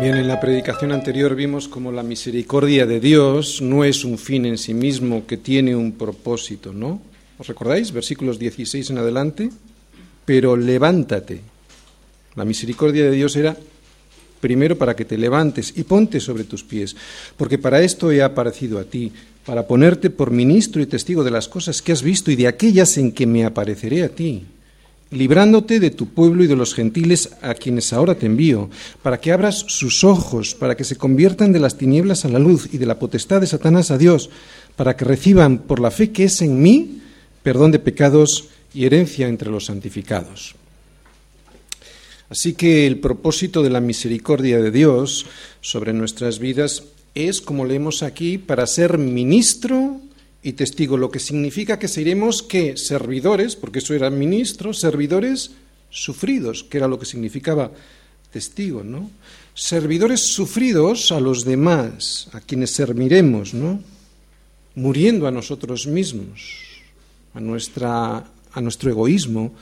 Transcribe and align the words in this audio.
Bien, 0.00 0.16
en 0.16 0.28
la 0.28 0.40
predicación 0.40 0.92
anterior 0.92 1.34
vimos 1.34 1.68
como 1.68 1.92
la 1.92 2.02
misericordia 2.02 2.86
de 2.86 3.00
Dios 3.00 3.60
no 3.60 3.84
es 3.84 4.02
un 4.02 4.16
fin 4.16 4.46
en 4.46 4.56
sí 4.56 4.72
mismo, 4.72 5.26
que 5.26 5.36
tiene 5.36 5.76
un 5.76 5.92
propósito, 5.92 6.72
¿no? 6.72 7.02
¿Os 7.40 7.48
recordáis? 7.48 7.88
Versículos 7.90 8.38
16 8.38 8.90
en 8.90 8.98
adelante. 8.98 9.48
Pero 10.26 10.56
levántate. 10.56 11.40
La 12.36 12.44
misericordia 12.44 13.04
de 13.04 13.16
Dios 13.16 13.34
era 13.34 13.56
primero 14.40 14.76
para 14.76 14.94
que 14.94 15.06
te 15.06 15.16
levantes 15.16 15.72
y 15.74 15.84
ponte 15.84 16.20
sobre 16.20 16.44
tus 16.44 16.64
pies, 16.64 16.94
porque 17.36 17.56
para 17.56 17.80
esto 17.80 18.12
he 18.12 18.22
aparecido 18.22 18.78
a 18.78 18.84
ti, 18.84 19.12
para 19.44 19.66
ponerte 19.66 20.10
por 20.10 20.30
ministro 20.30 20.80
y 20.80 20.86
testigo 20.86 21.24
de 21.24 21.30
las 21.30 21.48
cosas 21.48 21.82
que 21.82 21.92
has 21.92 22.02
visto 22.02 22.30
y 22.30 22.36
de 22.36 22.46
aquellas 22.46 22.96
en 22.98 23.12
que 23.12 23.26
me 23.26 23.44
apareceré 23.44 24.04
a 24.04 24.10
ti 24.10 24.44
librándote 25.10 25.80
de 25.80 25.90
tu 25.90 26.06
pueblo 26.06 26.44
y 26.44 26.46
de 26.46 26.54
los 26.54 26.72
gentiles 26.72 27.30
a 27.42 27.54
quienes 27.54 27.92
ahora 27.92 28.14
te 28.14 28.26
envío, 28.26 28.70
para 29.02 29.18
que 29.18 29.32
abras 29.32 29.64
sus 29.66 30.04
ojos, 30.04 30.54
para 30.54 30.76
que 30.76 30.84
se 30.84 30.94
conviertan 30.94 31.52
de 31.52 31.58
las 31.58 31.76
tinieblas 31.76 32.24
a 32.24 32.28
la 32.28 32.38
luz 32.38 32.68
y 32.72 32.78
de 32.78 32.86
la 32.86 33.00
potestad 33.00 33.40
de 33.40 33.48
Satanás 33.48 33.90
a 33.90 33.98
Dios, 33.98 34.30
para 34.76 34.94
que 34.96 35.04
reciban 35.04 35.58
por 35.58 35.80
la 35.80 35.90
fe 35.90 36.12
que 36.12 36.24
es 36.24 36.40
en 36.42 36.62
mí 36.62 37.00
perdón 37.42 37.70
de 37.72 37.78
pecados 37.78 38.48
y 38.74 38.86
herencia 38.86 39.28
entre 39.28 39.50
los 39.50 39.66
santificados. 39.66 40.54
Así 42.28 42.54
que 42.54 42.86
el 42.86 43.00
propósito 43.00 43.62
de 43.62 43.70
la 43.70 43.80
misericordia 43.80 44.60
de 44.60 44.70
Dios 44.70 45.26
sobre 45.60 45.92
nuestras 45.92 46.38
vidas 46.38 46.84
es, 47.14 47.40
como 47.40 47.64
leemos 47.64 48.04
aquí, 48.04 48.38
para 48.38 48.66
ser 48.68 48.98
ministro 48.98 50.00
y 50.42 50.52
testigo, 50.52 50.96
lo 50.96 51.10
que 51.10 51.18
significa 51.18 51.78
que 51.78 51.88
seremos 51.88 52.44
que 52.44 52.76
servidores, 52.76 53.56
porque 53.56 53.80
eso 53.80 53.94
eran 53.94 54.16
ministros, 54.18 54.78
servidores 54.78 55.50
sufridos, 55.90 56.62
que 56.62 56.78
era 56.78 56.86
lo 56.86 57.00
que 57.00 57.04
significaba 57.04 57.72
testigo, 58.32 58.84
¿no? 58.84 59.10
Servidores 59.54 60.32
sufridos 60.32 61.10
a 61.10 61.18
los 61.18 61.44
demás, 61.44 62.28
a 62.32 62.40
quienes 62.40 62.70
serviremos, 62.70 63.54
¿no? 63.54 63.82
Muriendo 64.76 65.26
a 65.26 65.32
nosotros 65.32 65.88
mismos, 65.88 66.69
a 67.34 67.40
nuestra 67.40 68.24
a 68.52 68.60
nuestro 68.60 68.90
egoísmo, 68.90 69.52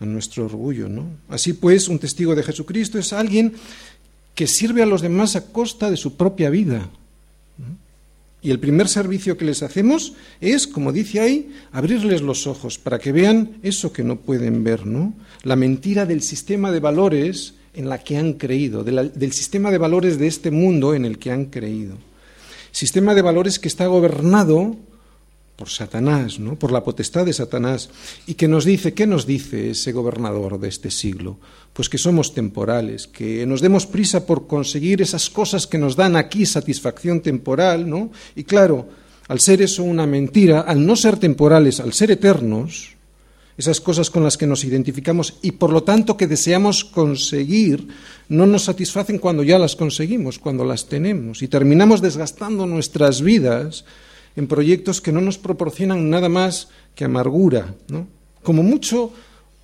a 0.00 0.04
nuestro 0.04 0.44
orgullo, 0.44 0.88
¿no? 0.88 1.06
Así 1.28 1.54
pues, 1.54 1.88
un 1.88 1.98
testigo 1.98 2.34
de 2.34 2.42
Jesucristo 2.42 2.98
es 2.98 3.12
alguien 3.12 3.54
que 4.34 4.46
sirve 4.46 4.82
a 4.82 4.86
los 4.86 5.00
demás 5.00 5.36
a 5.36 5.52
costa 5.52 5.90
de 5.90 5.96
su 5.96 6.16
propia 6.16 6.50
vida, 6.50 6.90
y 8.44 8.50
el 8.50 8.60
primer 8.60 8.88
servicio 8.88 9.38
que 9.38 9.46
les 9.46 9.62
hacemos 9.62 10.12
es, 10.38 10.66
como 10.66 10.92
dice 10.92 11.18
ahí, 11.18 11.50
abrirles 11.72 12.20
los 12.20 12.46
ojos 12.46 12.76
para 12.76 12.98
que 12.98 13.10
vean 13.10 13.56
eso 13.62 13.90
que 13.90 14.04
no 14.04 14.16
pueden 14.16 14.62
ver, 14.62 14.84
¿no? 14.84 15.14
La 15.44 15.56
mentira 15.56 16.04
del 16.04 16.20
sistema 16.20 16.70
de 16.70 16.78
valores 16.78 17.54
en 17.72 17.88
la 17.88 18.04
que 18.04 18.18
han 18.18 18.34
creído, 18.34 18.84
del 18.84 19.32
sistema 19.32 19.70
de 19.70 19.78
valores 19.78 20.18
de 20.18 20.26
este 20.26 20.50
mundo 20.50 20.94
en 20.94 21.06
el 21.06 21.18
que 21.18 21.30
han 21.30 21.46
creído. 21.46 21.96
Sistema 22.70 23.14
de 23.14 23.22
valores 23.22 23.58
que 23.58 23.68
está 23.68 23.86
gobernado 23.86 24.76
por 25.56 25.68
Satanás, 25.68 26.40
¿no? 26.40 26.56
por 26.56 26.72
la 26.72 26.82
potestad 26.82 27.26
de 27.26 27.32
Satanás, 27.32 27.88
y 28.26 28.34
que 28.34 28.48
nos 28.48 28.64
dice, 28.64 28.92
¿qué 28.92 29.06
nos 29.06 29.26
dice 29.26 29.70
ese 29.70 29.92
gobernador 29.92 30.58
de 30.58 30.68
este 30.68 30.90
siglo? 30.90 31.38
Pues 31.72 31.88
que 31.88 31.98
somos 31.98 32.34
temporales, 32.34 33.06
que 33.06 33.46
nos 33.46 33.60
demos 33.60 33.86
prisa 33.86 34.26
por 34.26 34.46
conseguir 34.46 35.00
esas 35.02 35.30
cosas 35.30 35.66
que 35.66 35.78
nos 35.78 35.96
dan 35.96 36.16
aquí 36.16 36.46
satisfacción 36.46 37.20
temporal, 37.20 37.88
¿no? 37.88 38.10
Y 38.34 38.44
claro, 38.44 38.88
al 39.28 39.40
ser 39.40 39.62
eso 39.62 39.84
una 39.84 40.06
mentira, 40.06 40.60
al 40.60 40.84
no 40.84 40.96
ser 40.96 41.18
temporales, 41.18 41.80
al 41.80 41.92
ser 41.92 42.10
eternos, 42.10 42.94
esas 43.56 43.80
cosas 43.80 44.10
con 44.10 44.24
las 44.24 44.36
que 44.36 44.48
nos 44.48 44.64
identificamos 44.64 45.34
y 45.40 45.52
por 45.52 45.72
lo 45.72 45.84
tanto 45.84 46.16
que 46.16 46.26
deseamos 46.26 46.84
conseguir, 46.84 47.86
no 48.28 48.46
nos 48.46 48.64
satisfacen 48.64 49.18
cuando 49.18 49.44
ya 49.44 49.58
las 49.58 49.76
conseguimos, 49.76 50.40
cuando 50.40 50.64
las 50.64 50.88
tenemos, 50.88 51.42
y 51.42 51.48
terminamos 51.48 52.02
desgastando 52.02 52.66
nuestras 52.66 53.22
vidas 53.22 53.84
en 54.36 54.46
proyectos 54.46 55.00
que 55.00 55.12
no 55.12 55.20
nos 55.20 55.38
proporcionan 55.38 56.10
nada 56.10 56.28
más 56.28 56.68
que 56.94 57.04
amargura, 57.04 57.74
¿no? 57.88 58.06
como 58.42 58.62
mucho 58.62 59.12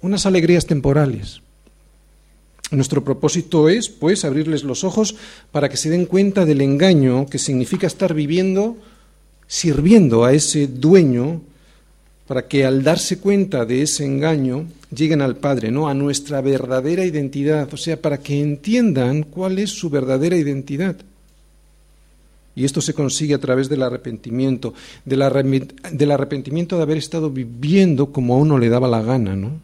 unas 0.00 0.26
alegrías 0.26 0.66
temporales. 0.66 1.42
Nuestro 2.70 3.03
propósito 3.03 3.69
es, 3.69 3.88
pues, 3.88 4.25
abrirles 4.25 4.62
los 4.62 4.84
ojos 4.84 5.16
para 5.50 5.69
que 5.69 5.76
se 5.76 5.91
den 5.91 6.06
cuenta 6.06 6.44
del 6.47 6.60
engaño 6.60 7.26
que 7.26 7.38
significa 7.38 7.86
estar 7.86 8.14
viviendo 8.14 8.76
sirviendo 9.50 10.25
a 10.25 10.32
ese 10.32 10.69
dueño, 10.69 11.42
para 12.28 12.47
que 12.47 12.64
al 12.64 12.84
darse 12.84 13.19
cuenta 13.19 13.64
de 13.64 13.82
ese 13.82 14.04
engaño 14.04 14.69
lleguen 14.94 15.20
al 15.20 15.38
Padre, 15.38 15.72
¿no? 15.72 15.88
A 15.88 15.94
nuestra 15.94 16.41
verdadera 16.41 17.04
identidad, 17.04 17.69
o 17.75 17.76
sea, 17.76 18.00
para 18.00 18.19
que 18.19 18.41
entiendan 18.41 19.25
cuál 19.25 19.58
es 19.58 19.70
su 19.70 19.91
verdadera 19.91 20.37
identidad. 20.37 20.94
Y 22.60 22.66
esto 22.66 22.82
se 22.82 22.93
consigue 22.93 23.32
a 23.32 23.38
través 23.38 23.71
del 23.71 23.82
arrepentimiento, 23.82 24.75
del, 25.06 25.22
arrepentimiento 25.22 26.76
de 26.76 26.82
haber 26.82 26.98
estado 26.98 27.31
viviendo 27.31 28.12
como 28.12 28.34
a 28.34 28.37
uno 28.37 28.59
le 28.59 28.69
daba 28.69 28.87
la 28.87 29.00
gana, 29.00 29.34
¿no? 29.34 29.62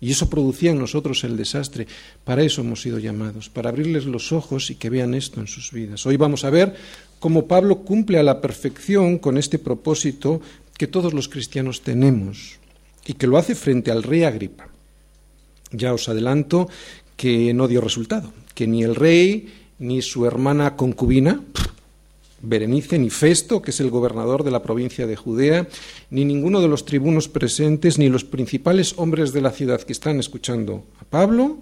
Y 0.00 0.12
eso 0.12 0.30
producía 0.30 0.70
en 0.70 0.78
nosotros 0.78 1.24
el 1.24 1.36
desastre. 1.36 1.88
Para 2.22 2.44
eso 2.44 2.60
hemos 2.60 2.82
sido 2.82 3.00
llamados, 3.00 3.48
para 3.48 3.70
abrirles 3.70 4.04
los 4.04 4.30
ojos 4.30 4.70
y 4.70 4.76
que 4.76 4.90
vean 4.90 5.12
esto 5.12 5.40
en 5.40 5.48
sus 5.48 5.72
vidas. 5.72 6.06
Hoy 6.06 6.16
vamos 6.16 6.44
a 6.44 6.50
ver 6.50 6.76
cómo 7.18 7.48
Pablo 7.48 7.80
cumple 7.80 8.20
a 8.20 8.22
la 8.22 8.40
perfección 8.40 9.18
con 9.18 9.36
este 9.36 9.58
propósito 9.58 10.40
que 10.78 10.86
todos 10.86 11.14
los 11.14 11.28
cristianos 11.28 11.80
tenemos 11.80 12.60
y 13.04 13.14
que 13.14 13.26
lo 13.26 13.38
hace 13.38 13.56
frente 13.56 13.90
al 13.90 14.04
rey 14.04 14.22
Agripa. 14.22 14.68
Ya 15.72 15.92
os 15.92 16.08
adelanto 16.08 16.68
que 17.16 17.52
no 17.54 17.66
dio 17.66 17.80
resultado, 17.80 18.32
que 18.54 18.68
ni 18.68 18.84
el 18.84 18.94
rey 18.94 19.52
ni 19.80 20.00
su 20.00 20.26
hermana 20.26 20.76
concubina, 20.76 21.40
Berenice, 22.44 22.98
ni 22.98 23.10
Festo, 23.10 23.62
que 23.62 23.70
es 23.70 23.80
el 23.80 23.90
gobernador 23.90 24.44
de 24.44 24.50
la 24.50 24.62
provincia 24.62 25.06
de 25.06 25.16
Judea, 25.16 25.66
ni 26.10 26.24
ninguno 26.24 26.60
de 26.60 26.68
los 26.68 26.84
tribunos 26.84 27.28
presentes, 27.28 27.98
ni 27.98 28.08
los 28.08 28.24
principales 28.24 28.94
hombres 28.96 29.32
de 29.32 29.40
la 29.40 29.50
ciudad 29.50 29.80
que 29.80 29.92
están 29.92 30.18
escuchando 30.20 30.84
a 31.00 31.04
Pablo, 31.04 31.58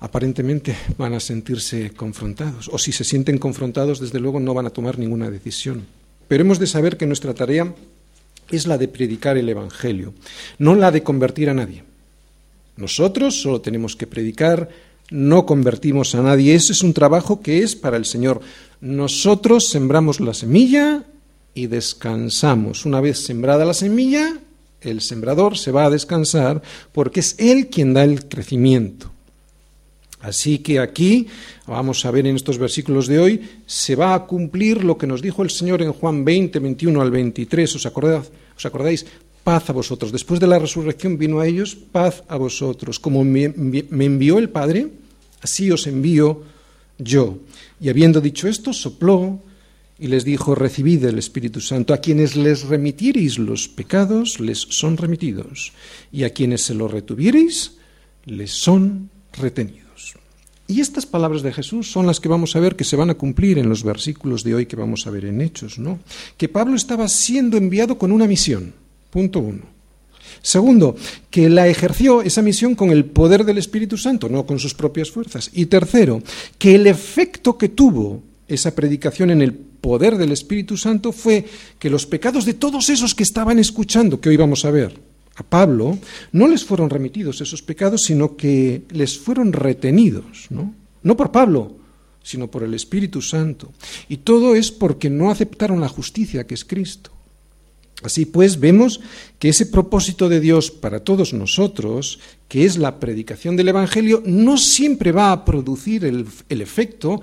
aparentemente 0.00 0.76
van 0.98 1.14
a 1.14 1.20
sentirse 1.20 1.90
confrontados. 1.90 2.68
O 2.72 2.78
si 2.78 2.92
se 2.92 3.04
sienten 3.04 3.38
confrontados, 3.38 4.00
desde 4.00 4.20
luego 4.20 4.40
no 4.40 4.54
van 4.54 4.66
a 4.66 4.70
tomar 4.70 4.98
ninguna 4.98 5.30
decisión. 5.30 5.86
Pero 6.28 6.42
hemos 6.42 6.58
de 6.58 6.66
saber 6.66 6.96
que 6.96 7.06
nuestra 7.06 7.34
tarea 7.34 7.74
es 8.50 8.66
la 8.66 8.78
de 8.78 8.88
predicar 8.88 9.36
el 9.36 9.48
Evangelio, 9.48 10.14
no 10.58 10.74
la 10.74 10.90
de 10.90 11.02
convertir 11.02 11.50
a 11.50 11.54
nadie. 11.54 11.84
Nosotros 12.76 13.40
solo 13.40 13.60
tenemos 13.60 13.96
que 13.96 14.06
predicar 14.06 14.68
no 15.10 15.46
convertimos 15.46 16.14
a 16.14 16.22
nadie. 16.22 16.54
Ese 16.54 16.72
es 16.72 16.82
un 16.82 16.92
trabajo 16.92 17.40
que 17.40 17.62
es 17.62 17.76
para 17.76 17.96
el 17.96 18.04
Señor. 18.04 18.40
Nosotros 18.80 19.68
sembramos 19.68 20.20
la 20.20 20.34
semilla 20.34 21.04
y 21.54 21.66
descansamos. 21.66 22.84
Una 22.84 23.00
vez 23.00 23.24
sembrada 23.24 23.64
la 23.64 23.74
semilla, 23.74 24.38
el 24.80 25.00
sembrador 25.00 25.56
se 25.56 25.72
va 25.72 25.84
a 25.84 25.90
descansar 25.90 26.62
porque 26.92 27.20
es 27.20 27.36
Él 27.38 27.68
quien 27.68 27.94
da 27.94 28.04
el 28.04 28.28
crecimiento. 28.28 29.12
Así 30.20 30.58
que 30.58 30.80
aquí, 30.80 31.28
vamos 31.66 32.04
a 32.04 32.10
ver 32.10 32.26
en 32.26 32.34
estos 32.34 32.58
versículos 32.58 33.06
de 33.06 33.18
hoy, 33.18 33.48
se 33.64 33.94
va 33.94 34.14
a 34.14 34.26
cumplir 34.26 34.82
lo 34.82 34.98
que 34.98 35.06
nos 35.06 35.22
dijo 35.22 35.42
el 35.42 35.50
Señor 35.50 35.82
en 35.82 35.92
Juan 35.92 36.24
20, 36.24 36.58
21 36.58 37.00
al 37.00 37.10
23. 37.10 37.76
¿Os 37.76 37.86
acordáis? 37.86 38.30
¿Os 38.56 38.66
acordáis? 38.66 39.06
paz 39.46 39.70
a 39.70 39.72
vosotros. 39.72 40.10
Después 40.10 40.40
de 40.40 40.48
la 40.48 40.58
resurrección 40.58 41.16
vino 41.18 41.38
a 41.38 41.46
ellos 41.46 41.76
paz 41.76 42.24
a 42.26 42.36
vosotros. 42.36 42.98
Como 42.98 43.22
me, 43.22 43.44
envió 43.44 44.38
el 44.38 44.50
Padre, 44.50 44.88
así 45.46 45.70
os 45.70 45.86
envío 45.86 46.42
yo. 46.98 47.38
Y 47.80 47.88
habiendo 47.88 48.20
dicho 48.20 48.48
esto, 48.48 48.72
sopló 48.72 49.40
y 49.98 50.08
les 50.08 50.24
dijo, 50.24 50.54
recibid 50.54 51.04
el 51.04 51.18
Espíritu 51.18 51.60
Santo. 51.60 51.94
A 51.94 52.02
quienes 52.02 52.34
les 52.36 52.66
remitiereis 52.66 53.38
los 53.38 53.68
pecados, 53.68 54.40
les 54.40 54.58
son 54.58 54.98
remitidos. 54.98 55.72
Y 56.12 56.24
a 56.24 56.30
quienes 56.30 56.62
se 56.62 56.74
los 56.74 56.90
retuviereis, 56.90 57.78
les 58.26 58.50
son 58.50 59.08
retenidos. 59.32 60.14
Y 60.68 60.80
estas 60.80 61.06
palabras 61.06 61.42
de 61.42 61.52
Jesús 61.52 61.90
son 61.90 62.06
las 62.06 62.18
que 62.18 62.28
vamos 62.28 62.56
a 62.56 62.60
ver 62.60 62.74
que 62.74 62.82
se 62.82 62.96
van 62.96 63.10
a 63.10 63.14
cumplir 63.14 63.58
en 63.58 63.68
los 63.68 63.84
versículos 63.84 64.42
de 64.42 64.56
hoy 64.56 64.66
que 64.66 64.74
vamos 64.74 65.06
a 65.06 65.10
ver 65.10 65.24
en 65.24 65.40
Hechos, 65.40 65.78
¿no? 65.78 66.00
Que 66.36 66.48
Pablo 66.48 66.74
estaba 66.74 67.06
siendo 67.06 67.56
enviado 67.56 67.96
con 67.98 68.10
una 68.10 68.26
misión 68.26 68.74
Punto 69.16 69.38
uno. 69.38 69.75
Segundo, 70.46 70.94
que 71.28 71.50
la 71.50 71.66
ejerció 71.66 72.22
esa 72.22 72.40
misión 72.40 72.76
con 72.76 72.90
el 72.90 73.04
poder 73.04 73.44
del 73.44 73.58
Espíritu 73.58 73.98
Santo, 73.98 74.28
no 74.28 74.46
con 74.46 74.60
sus 74.60 74.74
propias 74.74 75.10
fuerzas. 75.10 75.50
Y 75.52 75.66
tercero, 75.66 76.22
que 76.56 76.76
el 76.76 76.86
efecto 76.86 77.58
que 77.58 77.68
tuvo 77.68 78.22
esa 78.46 78.72
predicación 78.72 79.32
en 79.32 79.42
el 79.42 79.52
poder 79.52 80.16
del 80.16 80.30
Espíritu 80.30 80.76
Santo 80.76 81.10
fue 81.10 81.44
que 81.80 81.90
los 81.90 82.06
pecados 82.06 82.44
de 82.44 82.54
todos 82.54 82.90
esos 82.90 83.12
que 83.16 83.24
estaban 83.24 83.58
escuchando, 83.58 84.20
que 84.20 84.28
hoy 84.28 84.36
vamos 84.36 84.64
a 84.64 84.70
ver, 84.70 84.96
a 85.34 85.42
Pablo, 85.42 85.98
no 86.30 86.46
les 86.46 86.64
fueron 86.64 86.90
remitidos 86.90 87.40
esos 87.40 87.60
pecados, 87.60 88.04
sino 88.04 88.36
que 88.36 88.82
les 88.90 89.18
fueron 89.18 89.52
retenidos, 89.52 90.46
¿no? 90.50 90.72
No 91.02 91.16
por 91.16 91.32
Pablo, 91.32 91.72
sino 92.22 92.48
por 92.48 92.62
el 92.62 92.72
Espíritu 92.74 93.20
Santo. 93.20 93.72
Y 94.08 94.18
todo 94.18 94.54
es 94.54 94.70
porque 94.70 95.10
no 95.10 95.28
aceptaron 95.28 95.80
la 95.80 95.88
justicia 95.88 96.46
que 96.46 96.54
es 96.54 96.64
Cristo. 96.64 97.15
Así 98.02 98.26
pues, 98.26 98.60
vemos 98.60 99.00
que 99.38 99.48
ese 99.48 99.66
propósito 99.66 100.28
de 100.28 100.40
Dios 100.40 100.70
para 100.70 101.00
todos 101.00 101.32
nosotros, 101.32 102.18
que 102.46 102.66
es 102.66 102.76
la 102.76 103.00
predicación 103.00 103.56
del 103.56 103.68
Evangelio, 103.68 104.22
no 104.26 104.58
siempre 104.58 105.12
va 105.12 105.32
a 105.32 105.44
producir 105.46 106.04
el, 106.04 106.26
efecto, 106.50 107.22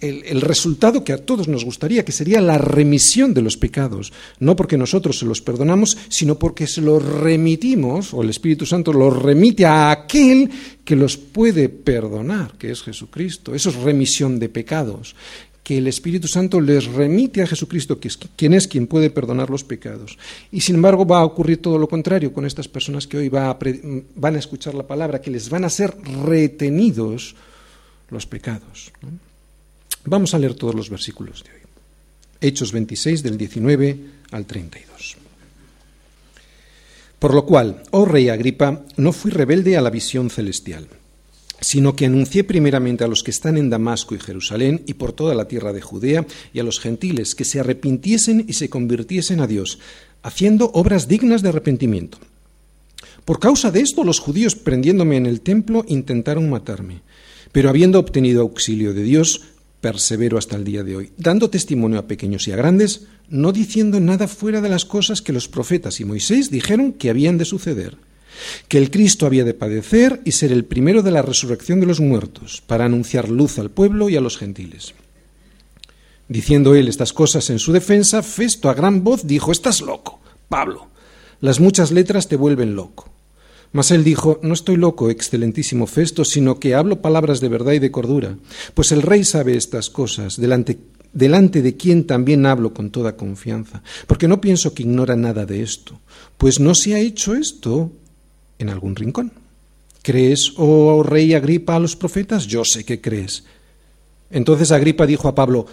el, 0.00 0.40
resultado 0.40 1.04
que 1.04 1.12
a 1.12 1.18
todos 1.18 1.46
nos 1.46 1.64
gustaría, 1.64 2.06
que 2.06 2.12
sería 2.12 2.40
la 2.40 2.56
remisión 2.56 3.34
de 3.34 3.42
los 3.42 3.58
pecados. 3.58 4.14
No 4.40 4.56
porque 4.56 4.78
nosotros 4.78 5.18
se 5.18 5.26
los 5.26 5.42
perdonamos, 5.42 5.98
sino 6.08 6.38
porque 6.38 6.66
se 6.66 6.80
los 6.80 7.04
remitimos, 7.04 8.14
o 8.14 8.22
el 8.22 8.30
Espíritu 8.30 8.64
Santo 8.64 8.94
los 8.94 9.14
remite 9.22 9.66
a 9.66 9.90
aquel 9.90 10.50
que 10.86 10.96
los 10.96 11.18
puede 11.18 11.68
perdonar, 11.68 12.56
que 12.58 12.70
es 12.70 12.82
Jesucristo. 12.82 13.54
Eso 13.54 13.68
es 13.68 13.76
remisión 13.76 14.38
de 14.38 14.48
pecados 14.48 15.14
que 15.66 15.78
el 15.78 15.88
Espíritu 15.88 16.28
Santo 16.28 16.60
les 16.60 16.86
remite 16.86 17.42
a 17.42 17.46
Jesucristo, 17.48 17.98
que 17.98 18.06
es 18.06 18.16
quien 18.16 18.54
es 18.54 18.68
quien 18.68 18.86
puede 18.86 19.10
perdonar 19.10 19.50
los 19.50 19.64
pecados. 19.64 20.16
Y 20.52 20.60
sin 20.60 20.76
embargo 20.76 21.04
va 21.04 21.18
a 21.18 21.24
ocurrir 21.24 21.60
todo 21.60 21.76
lo 21.76 21.88
contrario 21.88 22.32
con 22.32 22.46
estas 22.46 22.68
personas 22.68 23.08
que 23.08 23.16
hoy 23.16 23.28
van 23.28 24.36
a 24.36 24.38
escuchar 24.38 24.76
la 24.76 24.86
palabra, 24.86 25.20
que 25.20 25.32
les 25.32 25.50
van 25.50 25.64
a 25.64 25.68
ser 25.68 25.92
retenidos 26.22 27.34
los 28.10 28.26
pecados. 28.26 28.92
Vamos 30.04 30.34
a 30.34 30.38
leer 30.38 30.54
todos 30.54 30.76
los 30.76 30.88
versículos 30.88 31.42
de 31.42 31.50
hoy. 31.50 31.60
Hechos 32.40 32.70
26 32.70 33.24
del 33.24 33.36
19 33.36 33.98
al 34.30 34.46
32. 34.46 35.16
Por 37.18 37.34
lo 37.34 37.44
cual, 37.44 37.82
oh 37.90 38.04
rey 38.04 38.28
Agripa, 38.28 38.84
no 38.98 39.10
fui 39.10 39.32
rebelde 39.32 39.76
a 39.76 39.80
la 39.80 39.90
visión 39.90 40.30
celestial 40.30 40.86
sino 41.60 41.96
que 41.96 42.06
anuncié 42.06 42.44
primeramente 42.44 43.04
a 43.04 43.08
los 43.08 43.22
que 43.22 43.30
están 43.30 43.56
en 43.56 43.70
Damasco 43.70 44.14
y 44.14 44.18
Jerusalén 44.18 44.82
y 44.86 44.94
por 44.94 45.12
toda 45.12 45.34
la 45.34 45.48
tierra 45.48 45.72
de 45.72 45.80
Judea 45.80 46.26
y 46.52 46.60
a 46.60 46.62
los 46.62 46.80
gentiles 46.80 47.34
que 47.34 47.44
se 47.44 47.60
arrepintiesen 47.60 48.44
y 48.46 48.52
se 48.54 48.68
convirtiesen 48.68 49.40
a 49.40 49.46
Dios, 49.46 49.78
haciendo 50.22 50.70
obras 50.74 51.08
dignas 51.08 51.42
de 51.42 51.48
arrepentimiento. 51.50 52.18
Por 53.24 53.40
causa 53.40 53.70
de 53.70 53.80
esto 53.80 54.04
los 54.04 54.20
judíos, 54.20 54.54
prendiéndome 54.54 55.16
en 55.16 55.26
el 55.26 55.40
templo, 55.40 55.84
intentaron 55.88 56.48
matarme, 56.48 57.02
pero 57.52 57.68
habiendo 57.68 57.98
obtenido 57.98 58.42
auxilio 58.42 58.94
de 58.94 59.02
Dios, 59.02 59.42
persevero 59.80 60.38
hasta 60.38 60.56
el 60.56 60.64
día 60.64 60.84
de 60.84 60.96
hoy, 60.96 61.10
dando 61.16 61.50
testimonio 61.50 61.98
a 61.98 62.06
pequeños 62.06 62.46
y 62.48 62.52
a 62.52 62.56
grandes, 62.56 63.06
no 63.28 63.52
diciendo 63.52 63.98
nada 63.98 64.28
fuera 64.28 64.60
de 64.60 64.68
las 64.68 64.84
cosas 64.84 65.22
que 65.22 65.32
los 65.32 65.48
profetas 65.48 66.00
y 66.00 66.04
Moisés 66.04 66.50
dijeron 66.50 66.92
que 66.92 67.10
habían 67.10 67.38
de 67.38 67.44
suceder 67.44 67.96
que 68.68 68.78
el 68.78 68.90
Cristo 68.90 69.26
había 69.26 69.44
de 69.44 69.54
padecer 69.54 70.20
y 70.24 70.32
ser 70.32 70.52
el 70.52 70.64
primero 70.64 71.02
de 71.02 71.10
la 71.10 71.22
resurrección 71.22 71.80
de 71.80 71.86
los 71.86 72.00
muertos, 72.00 72.62
para 72.66 72.84
anunciar 72.84 73.28
luz 73.28 73.58
al 73.58 73.70
pueblo 73.70 74.08
y 74.08 74.16
a 74.16 74.20
los 74.20 74.38
gentiles. 74.38 74.94
Diciendo 76.28 76.74
él 76.74 76.88
estas 76.88 77.12
cosas 77.12 77.50
en 77.50 77.58
su 77.58 77.72
defensa, 77.72 78.22
Festo 78.22 78.68
a 78.68 78.74
gran 78.74 79.04
voz 79.04 79.26
dijo, 79.26 79.52
Estás 79.52 79.80
loco, 79.80 80.20
Pablo, 80.48 80.88
las 81.40 81.60
muchas 81.60 81.92
letras 81.92 82.28
te 82.28 82.36
vuelven 82.36 82.74
loco. 82.74 83.10
Mas 83.72 83.90
él 83.90 84.02
dijo, 84.02 84.40
No 84.42 84.54
estoy 84.54 84.76
loco, 84.76 85.10
excelentísimo 85.10 85.86
Festo, 85.86 86.24
sino 86.24 86.58
que 86.58 86.74
hablo 86.74 87.00
palabras 87.00 87.40
de 87.40 87.48
verdad 87.48 87.72
y 87.72 87.78
de 87.78 87.92
cordura, 87.92 88.36
pues 88.74 88.90
el 88.90 89.02
rey 89.02 89.22
sabe 89.22 89.56
estas 89.56 89.88
cosas, 89.88 90.40
delante, 90.40 90.78
delante 91.12 91.62
de 91.62 91.76
quien 91.76 92.06
también 92.06 92.44
hablo 92.44 92.74
con 92.74 92.90
toda 92.90 93.16
confianza, 93.16 93.82
porque 94.08 94.26
no 94.26 94.40
pienso 94.40 94.74
que 94.74 94.82
ignora 94.82 95.14
nada 95.14 95.46
de 95.46 95.62
esto, 95.62 96.00
pues 96.38 96.58
no 96.58 96.74
se 96.74 96.94
ha 96.94 96.98
hecho 96.98 97.34
esto 97.34 97.92
en 98.58 98.68
algún 98.68 98.96
rincón. 98.96 99.32
¿Crees, 100.02 100.52
oh 100.56 101.02
rey 101.02 101.34
Agripa, 101.34 101.76
a 101.76 101.80
los 101.80 101.96
profetas? 101.96 102.46
Yo 102.46 102.64
sé 102.64 102.84
que 102.84 103.00
crees. 103.00 103.44
Entonces 104.30 104.70
Agripa 104.70 105.06
dijo 105.06 105.28
a 105.28 105.34
Pablo, 105.34 105.66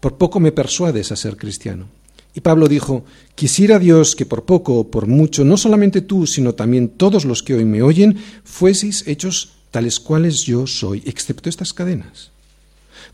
por 0.00 0.16
poco 0.16 0.40
me 0.40 0.52
persuades 0.52 1.12
a 1.12 1.16
ser 1.16 1.36
cristiano. 1.36 1.86
Y 2.34 2.40
Pablo 2.40 2.68
dijo, 2.68 3.04
quisiera 3.34 3.78
Dios 3.78 4.14
que 4.14 4.26
por 4.26 4.44
poco 4.44 4.74
o 4.76 4.90
por 4.90 5.06
mucho, 5.06 5.44
no 5.44 5.56
solamente 5.56 6.00
tú, 6.00 6.26
sino 6.26 6.54
también 6.54 6.88
todos 6.88 7.24
los 7.24 7.42
que 7.42 7.54
hoy 7.54 7.64
me 7.64 7.82
oyen, 7.82 8.16
fueseis 8.44 9.06
hechos 9.06 9.52
tales 9.70 9.98
cuales 9.98 10.42
yo 10.42 10.66
soy, 10.66 11.02
excepto 11.06 11.48
estas 11.48 11.72
cadenas. 11.72 12.30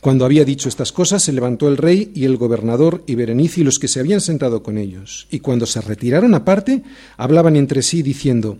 Cuando 0.00 0.24
había 0.24 0.44
dicho 0.44 0.68
estas 0.68 0.92
cosas, 0.92 1.22
se 1.22 1.32
levantó 1.32 1.68
el 1.68 1.76
rey 1.76 2.12
y 2.14 2.24
el 2.24 2.36
gobernador 2.36 3.02
y 3.06 3.14
Berenice 3.14 3.60
y 3.60 3.64
los 3.64 3.78
que 3.78 3.88
se 3.88 4.00
habían 4.00 4.20
sentado 4.20 4.62
con 4.62 4.78
ellos. 4.78 5.26
Y 5.30 5.40
cuando 5.40 5.64
se 5.64 5.80
retiraron 5.80 6.34
aparte, 6.34 6.82
hablaban 7.16 7.56
entre 7.56 7.82
sí 7.82 8.02
diciendo, 8.02 8.58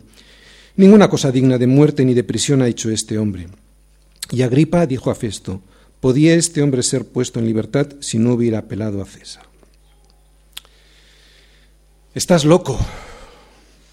Ninguna 0.77 1.09
cosa 1.09 1.33
digna 1.33 1.57
de 1.57 1.67
muerte 1.67 2.05
ni 2.05 2.13
de 2.13 2.25
prisión 2.25 2.61
ha 2.61 2.69
hecho 2.69 2.91
este 2.91 3.17
hombre. 3.17 3.47
Y 4.31 4.43
Agripa 4.43 4.87
dijo 4.87 5.11
a 5.11 5.15
Festo, 5.15 5.63
¿podía 6.01 6.35
este 6.35 6.63
hombre 6.63 6.83
ser 6.83 7.07
puesto 7.07 7.39
en 7.39 7.47
libertad 7.47 7.89
si 8.01 8.19
no 8.19 8.35
hubiera 8.35 8.59
apelado 8.59 9.01
a 9.01 9.07
César? 9.07 9.47
Estás 12.15 12.45
loco, 12.45 12.79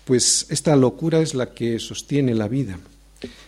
pues 0.06 0.46
esta 0.50 0.76
locura 0.76 1.22
es 1.22 1.34
la 1.36 1.54
que 1.54 1.80
sostiene 1.80 2.36
la 2.36 2.48
vida. 2.48 2.78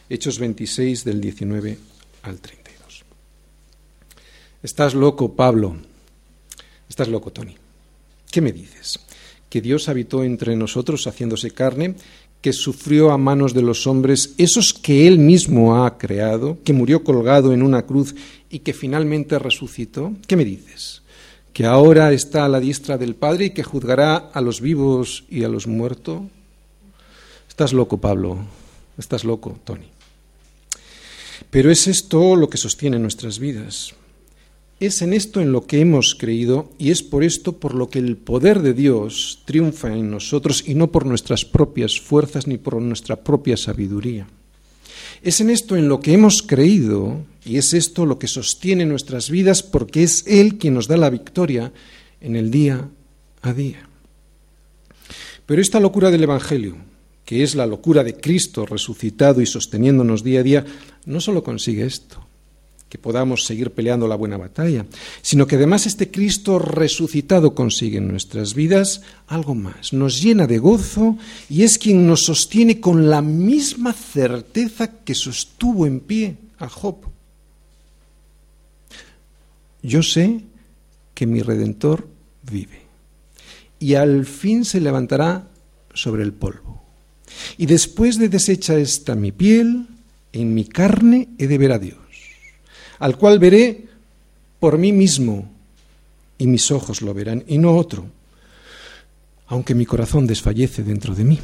Hechos 0.09 0.39
26 0.39 1.03
del 1.03 1.19
19 1.19 1.77
al 2.23 2.39
32. 2.39 3.03
Estás 4.63 4.93
loco, 4.93 5.35
Pablo. 5.35 5.75
Estás 6.87 7.09
loco, 7.09 7.31
Tony. 7.31 7.55
¿Qué 8.31 8.39
me 8.39 8.53
dices? 8.53 8.99
Que 9.49 9.61
Dios 9.61 9.89
habitó 9.89 10.23
entre 10.23 10.55
nosotros 10.55 11.05
haciéndose 11.07 11.51
carne 11.51 11.95
que 12.45 12.53
sufrió 12.53 13.09
a 13.09 13.17
manos 13.17 13.55
de 13.55 13.63
los 13.63 13.87
hombres, 13.87 14.35
esos 14.37 14.71
que 14.71 15.07
él 15.07 15.17
mismo 15.17 15.83
ha 15.83 15.97
creado, 15.97 16.59
que 16.63 16.73
murió 16.73 17.03
colgado 17.03 17.53
en 17.53 17.63
una 17.63 17.87
cruz 17.87 18.13
y 18.51 18.59
que 18.59 18.71
finalmente 18.71 19.39
resucitó? 19.39 20.13
¿Qué 20.27 20.35
me 20.35 20.45
dices? 20.45 21.01
¿Que 21.53 21.65
ahora 21.65 22.13
está 22.13 22.45
a 22.45 22.47
la 22.47 22.59
diestra 22.59 22.99
del 22.99 23.15
Padre 23.15 23.45
y 23.45 23.49
que 23.49 23.63
juzgará 23.63 24.17
a 24.17 24.41
los 24.41 24.61
vivos 24.61 25.23
y 25.27 25.43
a 25.43 25.49
los 25.49 25.65
muertos? 25.65 26.21
Estás 27.49 27.73
loco, 27.73 27.97
Pablo. 27.97 28.37
Estás 28.95 29.23
loco, 29.23 29.57
Tony. 29.63 29.87
Pero 31.49 31.71
es 31.71 31.87
esto 31.87 32.35
lo 32.35 32.47
que 32.47 32.57
sostiene 32.57 32.99
nuestras 32.99 33.39
vidas. 33.39 33.95
Es 34.79 35.01
en 35.01 35.13
esto 35.13 35.39
en 35.39 35.53
lo 35.53 35.65
que 35.65 35.79
hemos 35.79 36.15
creído 36.15 36.69
y 36.77 36.91
es 36.91 37.01
por 37.01 37.23
esto 37.23 37.53
por 37.59 37.73
lo 37.73 37.89
que 37.89 37.99
el 37.99 38.17
poder 38.17 38.61
de 38.61 38.73
Dios 38.73 39.39
triunfa 39.45 39.93
en 39.93 40.11
nosotros 40.11 40.63
y 40.67 40.75
no 40.75 40.91
por 40.91 41.05
nuestras 41.05 41.45
propias 41.45 42.01
fuerzas 42.01 42.45
ni 42.45 42.57
por 42.57 42.81
nuestra 42.81 43.15
propia 43.15 43.55
sabiduría. 43.55 44.27
Es 45.21 45.39
en 45.39 45.49
esto 45.49 45.77
en 45.77 45.87
lo 45.87 46.01
que 46.01 46.11
hemos 46.11 46.41
creído 46.41 47.23
y 47.45 47.57
es 47.57 47.73
esto 47.73 48.05
lo 48.05 48.19
que 48.19 48.27
sostiene 48.27 48.85
nuestras 48.85 49.29
vidas 49.29 49.63
porque 49.63 50.03
es 50.03 50.25
Él 50.27 50.57
quien 50.57 50.73
nos 50.73 50.89
da 50.89 50.97
la 50.97 51.09
victoria 51.09 51.71
en 52.19 52.35
el 52.35 52.51
día 52.51 52.89
a 53.43 53.53
día. 53.53 53.87
Pero 55.45 55.61
esta 55.61 55.79
locura 55.79 56.11
del 56.11 56.23
Evangelio, 56.23 56.75
que 57.23 57.43
es 57.43 57.55
la 57.55 57.65
locura 57.65 58.03
de 58.03 58.15
Cristo 58.17 58.65
resucitado 58.65 59.41
y 59.41 59.45
sosteniéndonos 59.45 60.21
día 60.21 60.41
a 60.41 60.43
día, 60.43 60.65
no 61.05 61.21
solo 61.21 61.43
consigue 61.43 61.85
esto, 61.85 62.24
que 62.95 63.01
podamos 63.01 63.43
seguir 63.43 63.71
peleando 63.71 64.07
la 64.07 64.15
buena 64.15 64.37
batalla, 64.37 64.85
sino 65.21 65.45
que 65.45 65.57
además 65.57 65.85
este 65.85 66.09
Cristo 66.09 66.59
resucitado 66.59 67.53
consigue 67.53 67.97
en 67.97 68.07
nuestras 68.07 68.53
vidas 68.53 69.01
algo 69.27 69.53
más, 69.53 69.91
nos 69.91 70.21
llena 70.21 70.47
de 70.47 70.59
gozo 70.59 71.17
y 71.49 71.63
es 71.63 71.77
quien 71.77 72.07
nos 72.07 72.23
sostiene 72.23 72.79
con 72.79 73.09
la 73.09 73.21
misma 73.21 73.91
certeza 73.91 75.03
que 75.03 75.13
sostuvo 75.13 75.85
en 75.85 75.99
pie 75.99 76.37
a 76.57 76.69
Job. 76.69 76.95
Yo 79.83 80.01
sé 80.01 80.39
que 81.13 81.27
mi 81.27 81.41
redentor 81.41 82.07
vive 82.49 82.79
y 83.77 83.95
al 83.95 84.25
fin 84.25 84.63
se 84.63 84.79
levantará 84.79 85.49
sobre 85.93 86.23
el 86.23 86.31
polvo. 86.31 86.81
Y 87.57 87.65
después 87.65 88.17
de 88.17 88.29
deshecha 88.29 88.77
esta 88.77 89.15
mi 89.15 89.33
piel, 89.33 89.87
en 90.31 90.53
mi 90.53 90.63
carne 90.63 91.27
he 91.37 91.47
de 91.47 91.57
ver 91.57 91.73
a 91.73 91.79
Dios 91.79 92.04
al 92.99 93.17
cual 93.17 93.39
veré 93.39 93.85
por 94.59 94.77
mí 94.77 94.91
mismo, 94.91 95.49
y 96.37 96.47
mis 96.47 96.71
ojos 96.71 97.01
lo 97.01 97.13
verán, 97.13 97.43
y 97.47 97.57
no 97.57 97.75
otro, 97.75 98.05
aunque 99.47 99.75
mi 99.75 99.85
corazón 99.85 100.27
desfallece 100.27 100.83
dentro 100.83 101.13
de 101.15 101.23
mí. 101.23 101.39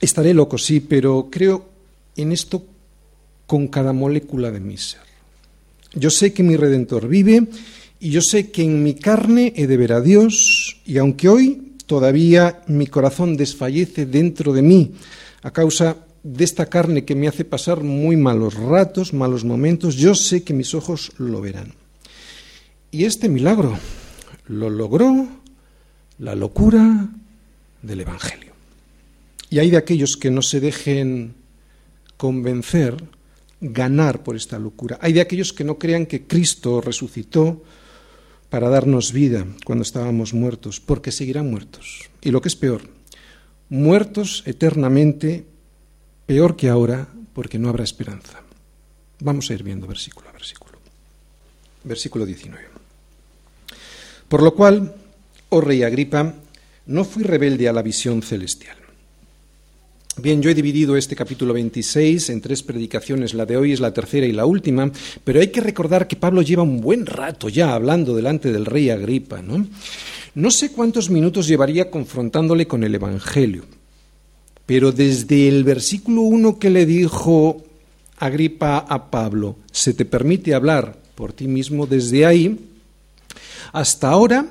Estaré 0.00 0.34
loco, 0.34 0.58
sí, 0.58 0.80
pero 0.80 1.28
creo 1.30 1.68
en 2.16 2.32
esto 2.32 2.64
con 3.46 3.68
cada 3.68 3.92
molécula 3.92 4.50
de 4.50 4.60
mi 4.60 4.76
ser. 4.76 5.00
Yo 5.94 6.10
sé 6.10 6.32
que 6.32 6.42
mi 6.42 6.56
Redentor 6.56 7.08
vive 7.08 7.46
y 7.98 8.10
yo 8.10 8.20
sé 8.20 8.50
que 8.50 8.62
en 8.62 8.82
mi 8.82 8.94
carne 8.94 9.52
he 9.56 9.66
de 9.66 9.76
ver 9.76 9.92
a 9.92 10.00
Dios 10.00 10.76
y 10.84 10.98
aunque 10.98 11.28
hoy 11.28 11.72
todavía 11.86 12.62
mi 12.66 12.86
corazón 12.86 13.36
desfallece 13.36 14.04
dentro 14.04 14.52
de 14.52 14.62
mí 14.62 14.92
a 15.42 15.50
causa 15.50 15.96
de 16.28 16.44
esta 16.44 16.66
carne 16.66 17.06
que 17.06 17.14
me 17.14 17.26
hace 17.26 17.44
pasar 17.44 17.82
muy 17.82 18.16
malos 18.16 18.54
ratos, 18.54 19.14
malos 19.14 19.44
momentos, 19.44 19.96
yo 19.96 20.14
sé 20.14 20.44
que 20.44 20.52
mis 20.52 20.74
ojos 20.74 21.12
lo 21.16 21.40
verán. 21.40 21.72
Y 22.90 23.04
este 23.04 23.30
milagro 23.30 23.78
lo 24.46 24.68
logró 24.68 25.26
la 26.18 26.34
locura 26.34 27.08
del 27.80 28.00
Evangelio. 28.00 28.52
Y 29.48 29.58
hay 29.58 29.70
de 29.70 29.78
aquellos 29.78 30.18
que 30.18 30.30
no 30.30 30.42
se 30.42 30.60
dejen 30.60 31.34
convencer, 32.18 33.02
ganar 33.62 34.22
por 34.22 34.36
esta 34.36 34.58
locura. 34.58 34.98
Hay 35.00 35.14
de 35.14 35.22
aquellos 35.22 35.54
que 35.54 35.64
no 35.64 35.78
crean 35.78 36.04
que 36.04 36.26
Cristo 36.26 36.82
resucitó 36.82 37.62
para 38.50 38.68
darnos 38.68 39.12
vida 39.12 39.46
cuando 39.64 39.82
estábamos 39.82 40.34
muertos, 40.34 40.78
porque 40.78 41.10
seguirán 41.10 41.50
muertos. 41.50 42.10
Y 42.20 42.32
lo 42.32 42.42
que 42.42 42.48
es 42.48 42.56
peor, 42.56 42.82
muertos 43.70 44.42
eternamente, 44.44 45.46
peor 46.28 46.56
que 46.56 46.68
ahora, 46.68 47.08
porque 47.32 47.58
no 47.58 47.70
habrá 47.70 47.84
esperanza. 47.84 48.42
Vamos 49.20 49.48
a 49.48 49.54
ir 49.54 49.62
viendo 49.62 49.86
versículo 49.86 50.28
a 50.28 50.32
versículo. 50.32 50.78
Versículo 51.84 52.26
19. 52.26 52.66
Por 54.28 54.42
lo 54.42 54.54
cual, 54.54 54.94
oh 55.48 55.62
rey 55.62 55.82
Agripa, 55.82 56.34
no 56.84 57.04
fui 57.06 57.22
rebelde 57.22 57.66
a 57.66 57.72
la 57.72 57.80
visión 57.80 58.20
celestial. 58.20 58.76
Bien, 60.18 60.42
yo 60.42 60.50
he 60.50 60.54
dividido 60.54 60.98
este 60.98 61.16
capítulo 61.16 61.54
26 61.54 62.28
en 62.28 62.42
tres 62.42 62.62
predicaciones, 62.62 63.32
la 63.32 63.46
de 63.46 63.56
hoy 63.56 63.72
es 63.72 63.80
la 63.80 63.94
tercera 63.94 64.26
y 64.26 64.32
la 64.32 64.44
última, 64.44 64.92
pero 65.24 65.40
hay 65.40 65.48
que 65.48 65.62
recordar 65.62 66.06
que 66.06 66.16
Pablo 66.16 66.42
lleva 66.42 66.62
un 66.62 66.82
buen 66.82 67.06
rato 67.06 67.48
ya 67.48 67.72
hablando 67.72 68.14
delante 68.14 68.52
del 68.52 68.66
rey 68.66 68.90
Agripa, 68.90 69.40
¿no? 69.40 69.66
No 70.34 70.50
sé 70.50 70.72
cuántos 70.72 71.08
minutos 71.08 71.46
llevaría 71.46 71.90
confrontándole 71.90 72.66
con 72.66 72.84
el 72.84 72.94
Evangelio, 72.94 73.64
pero 74.68 74.92
desde 74.92 75.48
el 75.48 75.64
versículo 75.64 76.20
1 76.20 76.58
que 76.58 76.68
le 76.68 76.84
dijo 76.84 77.64
Agripa 78.18 78.76
a 78.76 79.10
Pablo, 79.10 79.56
se 79.72 79.94
te 79.94 80.04
permite 80.04 80.52
hablar 80.52 80.98
por 81.14 81.32
ti 81.32 81.48
mismo, 81.48 81.86
desde 81.86 82.26
ahí 82.26 82.68
hasta 83.72 84.10
ahora, 84.10 84.44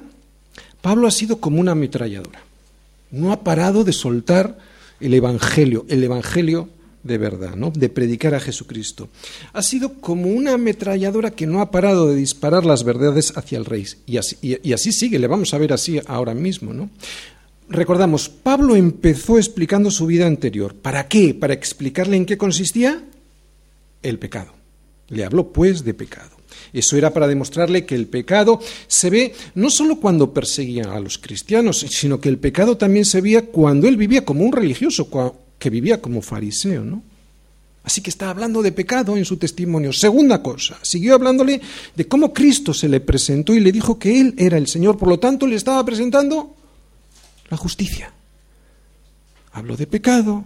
Pablo 0.82 1.08
ha 1.08 1.12
sido 1.12 1.38
como 1.38 1.62
una 1.62 1.74
ametralladora. 1.74 2.42
No 3.12 3.32
ha 3.32 3.44
parado 3.44 3.84
de 3.84 3.94
soltar 3.94 4.58
el 5.00 5.14
Evangelio, 5.14 5.86
el 5.88 6.04
Evangelio 6.04 6.68
de 7.04 7.20
verdad, 7.20 7.56
¿no? 7.56 7.70
de 7.70 7.88
predicar 7.88 8.34
a 8.34 8.40
Jesucristo. 8.40 9.10
Ha 9.54 9.62
sido 9.62 10.02
como 10.02 10.30
una 10.30 10.54
ametralladora 10.54 11.30
que 11.30 11.46
no 11.46 11.62
ha 11.62 11.70
parado 11.70 12.08
de 12.08 12.16
disparar 12.16 12.66
las 12.66 12.84
verdades 12.84 13.38
hacia 13.38 13.60
el 13.60 13.66
rey. 13.66 13.86
Y 14.08 14.18
así, 14.18 14.36
y 14.42 14.74
así 14.74 14.92
sigue, 14.92 15.20
le 15.20 15.28
vamos 15.28 15.54
a 15.54 15.60
ver 15.60 15.74
así 15.74 16.02
ahora 16.08 16.34
mismo. 16.34 16.74
¿no? 16.74 16.90
Recordamos, 17.70 18.30
Pablo 18.30 18.76
empezó 18.76 19.38
explicando 19.38 19.92
su 19.92 20.06
vida 20.06 20.26
anterior. 20.26 20.74
¿Para 20.74 21.08
qué? 21.08 21.34
Para 21.34 21.54
explicarle 21.54 22.16
en 22.16 22.26
qué 22.26 22.38
consistía 22.38 23.04
el 24.04 24.20
pecado. 24.20 24.54
Le 25.10 25.26
habló 25.26 25.52
pues 25.52 25.84
de 25.84 25.94
pecado. 25.94 26.38
Eso 26.74 26.98
era 26.98 27.14
para 27.14 27.28
demostrarle 27.28 27.86
que 27.86 27.96
el 27.96 28.08
pecado 28.08 28.60
se 28.88 29.10
ve 29.10 29.34
no 29.56 29.70
solo 29.70 30.00
cuando 30.00 30.34
perseguía 30.34 30.94
a 30.94 31.00
los 31.00 31.18
cristianos, 31.18 31.80
sino 31.80 32.20
que 32.20 32.30
el 32.30 32.38
pecado 32.38 32.78
también 32.78 33.06
se 33.06 33.22
veía 33.22 33.46
cuando 33.46 33.88
él 33.88 33.98
vivía 33.98 34.26
como 34.26 34.44
un 34.44 34.52
religioso, 34.52 35.10
que 35.58 35.70
vivía 35.70 36.02
como 36.02 36.22
fariseo, 36.22 36.84
¿no? 36.84 37.04
Así 37.84 38.02
que 38.02 38.10
está 38.10 38.30
hablando 38.30 38.62
de 38.62 38.74
pecado 38.74 39.16
en 39.16 39.24
su 39.24 39.38
testimonio. 39.38 39.94
Segunda 39.94 40.44
cosa, 40.44 40.78
siguió 40.82 41.16
hablándole 41.16 41.62
de 41.96 42.06
cómo 42.06 42.34
Cristo 42.34 42.74
se 42.74 42.90
le 42.90 43.00
presentó 43.00 43.54
y 43.54 43.62
le 43.62 43.72
dijo 43.72 43.98
que 43.98 44.20
Él 44.20 44.36
era 44.38 44.58
el 44.58 44.68
Señor, 44.68 44.98
por 44.98 45.08
lo 45.08 45.20
tanto 45.20 45.48
le 45.48 45.56
estaba 45.56 45.86
presentando 45.86 46.57
la 47.50 47.58
justicia. 47.58 48.12
Habló 49.52 49.78
de 49.78 49.88
pecado, 49.88 50.46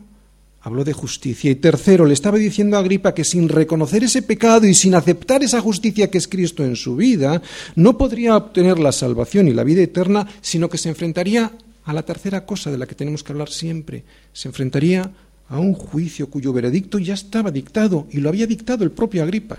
habló 0.62 0.84
de 0.84 0.93
justicia. 0.93 1.51
Y 1.51 1.55
tercero, 1.55 2.05
le 2.05 2.13
estaba 2.13 2.38
diciendo 2.38 2.77
a 2.77 2.79
Agripa 2.79 3.13
que 3.13 3.24
sin 3.24 3.50
reconocer 3.50 4.03
ese 4.03 4.22
pecado 4.22 4.67
y 4.67 4.74
sin 4.74 4.96
aceptar 4.96 5.43
esa 5.43 5.62
justicia 5.62 6.10
que 6.10 6.17
es 6.17 6.27
Cristo 6.27 6.63
en 6.63 6.75
su 6.75 6.96
vida, 6.96 7.41
no 7.75 7.98
podría 7.98 8.38
obtener 8.38 8.79
la 8.79 8.91
salvación 8.91 9.48
y 9.48 9.53
la 9.53 9.63
vida 9.63 9.81
eterna, 9.81 10.27
sino 10.41 10.70
que 10.70 10.77
se 10.77 10.89
enfrentaría 10.89 11.51
a 11.84 11.93
la 11.93 12.03
tercera 12.03 12.46
cosa 12.46 12.72
de 12.72 12.77
la 12.77 12.86
que 12.86 12.96
tenemos 12.96 13.24
que 13.24 13.31
hablar 13.31 13.50
siempre. 13.50 14.03
Se 14.34 14.48
enfrentaría 14.48 15.12
a 15.50 15.60
un 15.60 15.74
juicio 15.74 16.29
cuyo 16.29 16.53
veredicto 16.53 17.00
ya 17.00 17.15
estaba 17.15 17.51
dictado 17.51 18.08
y 18.12 18.20
lo 18.20 18.29
había 18.29 18.48
dictado 18.48 18.84
el 18.84 18.91
propio 18.91 19.24
Agripa. 19.24 19.58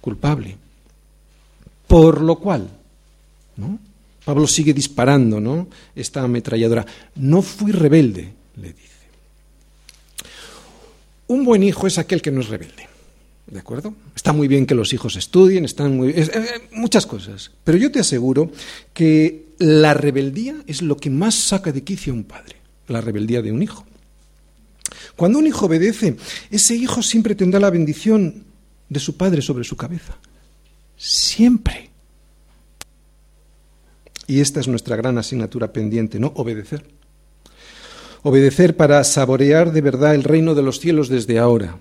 Culpable. 0.00 0.56
Por 1.86 2.22
lo 2.22 2.36
cual, 2.36 2.68
¿no? 3.56 3.78
Pablo 4.24 4.46
sigue 4.46 4.72
disparando, 4.72 5.40
¿no? 5.40 5.68
Esta 5.94 6.22
ametralladora. 6.22 6.86
No 7.16 7.42
fui 7.42 7.72
rebelde, 7.72 8.32
le 8.56 8.68
dice. 8.72 8.92
Un 11.28 11.44
buen 11.44 11.62
hijo 11.62 11.86
es 11.86 11.98
aquel 11.98 12.22
que 12.22 12.30
no 12.30 12.40
es 12.40 12.48
rebelde. 12.48 12.88
¿De 13.46 13.58
acuerdo? 13.58 13.94
Está 14.14 14.32
muy 14.32 14.48
bien 14.48 14.66
que 14.66 14.74
los 14.74 14.92
hijos 14.92 15.16
estudien, 15.16 15.64
están 15.64 15.96
muy 15.96 16.10
eh, 16.10 16.30
eh, 16.32 16.68
muchas 16.72 17.06
cosas, 17.06 17.50
pero 17.64 17.76
yo 17.76 17.90
te 17.90 18.00
aseguro 18.00 18.50
que 18.94 19.46
la 19.58 19.94
rebeldía 19.94 20.56
es 20.66 20.80
lo 20.80 20.96
que 20.96 21.10
más 21.10 21.34
saca 21.34 21.72
de 21.72 21.82
quicio 21.82 22.12
a 22.12 22.16
un 22.16 22.24
padre, 22.24 22.56
la 22.88 23.00
rebeldía 23.00 23.42
de 23.42 23.52
un 23.52 23.62
hijo. 23.62 23.84
Cuando 25.16 25.38
un 25.38 25.46
hijo 25.46 25.66
obedece, 25.66 26.16
ese 26.50 26.74
hijo 26.74 27.02
siempre 27.02 27.34
tendrá 27.34 27.60
la 27.60 27.70
bendición 27.70 28.44
de 28.88 29.00
su 29.00 29.16
padre 29.16 29.42
sobre 29.42 29.64
su 29.64 29.76
cabeza. 29.76 30.16
Siempre. 30.96 31.91
Y 34.32 34.40
esta 34.40 34.60
es 34.60 34.66
nuestra 34.66 34.96
gran 34.96 35.18
asignatura 35.18 35.74
pendiente, 35.74 36.18
¿no? 36.18 36.32
Obedecer 36.36 36.82
obedecer 38.22 38.76
para 38.76 39.02
saborear 39.04 39.72
de 39.72 39.80
verdad 39.82 40.14
el 40.14 40.24
reino 40.24 40.54
de 40.54 40.62
los 40.62 40.80
cielos 40.80 41.08
desde 41.08 41.38
ahora, 41.38 41.78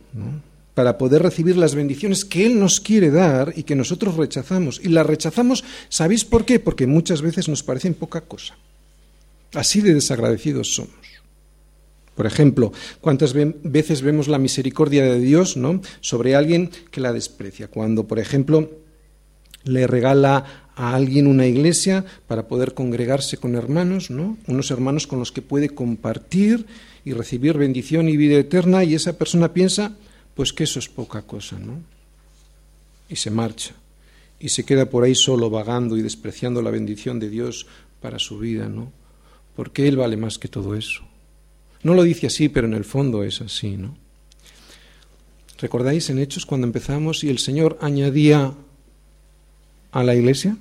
para 0.74 0.98
poder 0.98 1.22
recibir 1.22 1.56
las 1.56 1.76
bendiciones 1.76 2.26
que 2.26 2.46
Él 2.46 2.60
nos 2.60 2.82
quiere 2.82 3.12
dar 3.12 3.54
y 3.56 3.64
que 3.64 3.76
nosotros 3.76 4.18
rechazamos. 4.18 4.82
Y 4.84 4.90
las 4.90 5.06
rechazamos, 5.06 5.64
¿sabéis 5.88 6.26
por 6.26 6.44
qué? 6.44 6.60
Porque 6.60 6.88
muchas 6.88 7.22
veces 7.22 7.48
nos 7.48 7.64
parecen 7.64 7.94
poca 7.94 8.22
cosa. 8.22 8.58
Así 9.54 9.82
de 9.82 9.94
desagradecidos 9.94 10.74
somos. 10.74 10.96
Por 12.16 12.26
ejemplo, 12.26 12.74
¿cuántas 13.00 13.34
veces 13.34 14.02
vemos 14.02 14.28
la 14.28 14.38
misericordia 14.38 15.04
de 15.04 15.20
Dios 15.20 15.56
¿no? 15.56 15.82
sobre 16.02 16.36
alguien 16.36 16.72
que 16.90 17.02
la 17.02 17.14
desprecia? 17.14 17.68
Cuando, 17.68 18.08
por 18.08 18.20
ejemplo, 18.20 18.70
le 19.64 19.88
regala 19.88 20.61
a 20.76 20.96
alguien 20.96 21.28
una 21.28 21.46
iglesia 21.46 22.06
para 22.28 22.48
poder 22.48 22.74
congregarse 22.74 23.38
con 23.38 23.56
hermanos, 23.56 24.10
¿no? 24.10 24.38
Unos 24.48 24.72
hermanos 24.72 25.08
con 25.08 25.20
los 25.20 25.32
que 25.32 25.42
puede 25.42 25.70
compartir 25.70 26.66
y 27.04 27.14
recibir 27.14 27.58
bendición 27.58 28.10
y 28.10 28.18
vida 28.18 28.38
eterna 28.38 28.84
y 28.84 28.96
esa 28.96 29.18
persona 29.18 29.54
piensa, 29.54 29.96
pues 30.36 30.54
que 30.54 30.64
eso 30.64 30.80
es 30.80 30.88
poca 30.88 31.24
cosa, 31.24 31.60
¿no? 31.60 31.82
Y 33.10 33.16
se 33.16 33.32
marcha 33.32 33.74
y 34.40 34.50
se 34.50 34.64
queda 34.64 34.88
por 34.88 35.04
ahí 35.04 35.14
solo 35.14 35.50
vagando 35.50 35.98
y 35.98 36.02
despreciando 36.02 36.62
la 36.62 36.72
bendición 36.72 37.20
de 37.20 37.30
Dios 37.30 37.68
para 38.00 38.18
su 38.18 38.40
vida, 38.40 38.68
¿no? 38.68 38.92
Porque 39.56 39.88
él 39.88 39.98
vale 39.98 40.18
más 40.18 40.40
que 40.40 40.48
todo 40.48 40.76
eso. 40.76 41.04
No 41.84 41.94
lo 41.94 42.04
dice 42.04 42.28
así, 42.28 42.50
pero 42.50 42.68
en 42.68 42.74
el 42.74 42.86
fondo 42.86 43.24
es 43.24 43.42
así, 43.42 43.78
¿no? 43.78 43.96
¿Recordáis 45.60 46.10
en 46.10 46.18
Hechos 46.18 46.48
cuando 46.48 46.66
empezamos 46.66 47.24
y 47.24 47.30
el 47.30 47.38
Señor 47.38 47.78
añadía 47.82 48.54
a 49.92 50.04
la 50.04 50.16
iglesia 50.16 50.58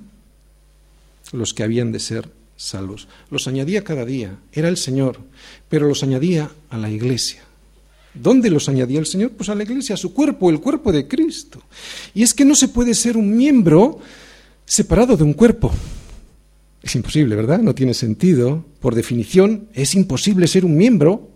los 1.31 1.53
que 1.53 1.63
habían 1.63 1.91
de 1.91 1.99
ser 1.99 2.29
salvos. 2.57 3.07
Los 3.29 3.47
añadía 3.47 3.83
cada 3.83 4.05
día, 4.05 4.37
era 4.51 4.67
el 4.67 4.77
Señor, 4.77 5.19
pero 5.69 5.87
los 5.87 6.03
añadía 6.03 6.51
a 6.69 6.77
la 6.77 6.89
iglesia. 6.89 7.43
¿Dónde 8.13 8.49
los 8.49 8.67
añadía 8.67 8.99
el 8.99 9.05
Señor? 9.05 9.31
Pues 9.31 9.49
a 9.49 9.55
la 9.55 9.63
iglesia, 9.63 9.95
a 9.95 9.97
su 9.97 10.13
cuerpo, 10.13 10.49
el 10.49 10.59
cuerpo 10.59 10.91
de 10.91 11.07
Cristo. 11.07 11.61
Y 12.13 12.23
es 12.23 12.33
que 12.33 12.45
no 12.45 12.55
se 12.55 12.67
puede 12.67 12.93
ser 12.93 13.15
un 13.15 13.35
miembro 13.35 13.99
separado 14.65 15.15
de 15.15 15.23
un 15.23 15.33
cuerpo. 15.33 15.71
Es 16.83 16.95
imposible, 16.95 17.35
¿verdad? 17.35 17.59
No 17.59 17.73
tiene 17.73 17.93
sentido. 17.93 18.65
Por 18.81 18.95
definición, 18.95 19.69
es 19.73 19.95
imposible 19.95 20.47
ser 20.47 20.65
un 20.65 20.75
miembro 20.75 21.29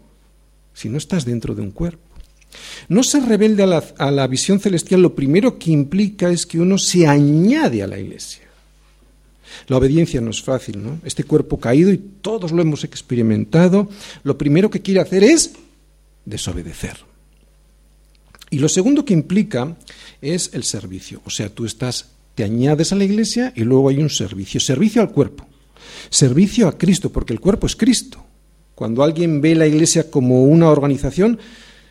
si 0.73 0.89
no 0.89 0.97
estás 0.97 1.23
dentro 1.23 1.55
de 1.55 1.61
un 1.61 1.71
cuerpo. 1.71 2.04
No 2.88 3.03
ser 3.03 3.24
rebelde 3.24 3.63
a 3.63 3.67
la, 3.67 3.83
a 3.97 4.12
la 4.12 4.27
visión 4.27 4.59
celestial 4.59 5.01
lo 5.01 5.15
primero 5.15 5.57
que 5.57 5.71
implica 5.71 6.29
es 6.29 6.45
que 6.45 6.59
uno 6.59 6.77
se 6.77 7.07
añade 7.07 7.81
a 7.83 7.88
la 7.88 8.00
iglesia. 8.00 8.45
La 9.67 9.77
obediencia 9.77 10.21
no 10.21 10.29
es 10.29 10.41
fácil, 10.41 10.83
¿no? 10.83 11.00
Este 11.03 11.24
cuerpo 11.24 11.59
caído, 11.59 11.91
y 11.91 11.97
todos 11.97 12.51
lo 12.51 12.62
hemos 12.62 12.83
experimentado, 12.83 13.89
lo 14.24 14.38
primero 14.38 14.69
que 14.69 14.81
quiere 14.81 15.00
hacer 15.00 15.24
es 15.24 15.53
desobedecer. 16.25 16.97
Y 18.50 18.59
lo 18.59 18.69
segundo 18.69 19.05
que 19.05 19.13
implica 19.13 19.75
es 20.21 20.51
el 20.53 20.63
servicio. 20.63 21.21
O 21.25 21.29
sea, 21.29 21.50
tú 21.50 21.65
estás, 21.65 22.12
te 22.35 22.43
añades 22.43 22.91
a 22.91 22.95
la 22.95 23.03
iglesia 23.03 23.53
y 23.55 23.63
luego 23.63 23.89
hay 23.89 23.97
un 23.97 24.09
servicio. 24.09 24.59
Servicio 24.59 25.01
al 25.01 25.12
cuerpo. 25.12 25.47
Servicio 26.09 26.67
a 26.67 26.77
Cristo, 26.77 27.12
porque 27.12 27.33
el 27.33 27.39
cuerpo 27.39 27.67
es 27.67 27.75
Cristo. 27.75 28.24
Cuando 28.75 29.03
alguien 29.03 29.41
ve 29.41 29.55
la 29.55 29.67
iglesia 29.67 30.12
como 30.12 30.43
una 30.43 30.69
organización, 30.69 31.39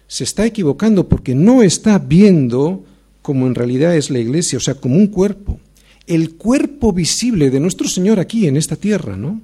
se 0.07 0.25
está 0.25 0.47
equivocando 0.47 1.09
porque 1.09 1.35
no 1.35 1.63
está 1.63 1.99
viendo 1.99 2.85
como 3.23 3.47
en 3.47 3.55
realidad 3.55 3.97
es 3.97 4.11
la 4.11 4.19
iglesia, 4.19 4.59
o 4.59 4.61
sea, 4.61 4.75
como 4.75 4.97
un 4.97 5.07
cuerpo 5.07 5.59
el 6.07 6.37
cuerpo 6.37 6.93
visible 6.93 7.51
de 7.51 7.61
nuestro 7.61 7.89
Señor 7.89 8.21
aquí 8.21 8.47
en 8.47 8.57
esta 8.57 8.77
tierra, 8.77 9.17
¿no? 9.17 9.41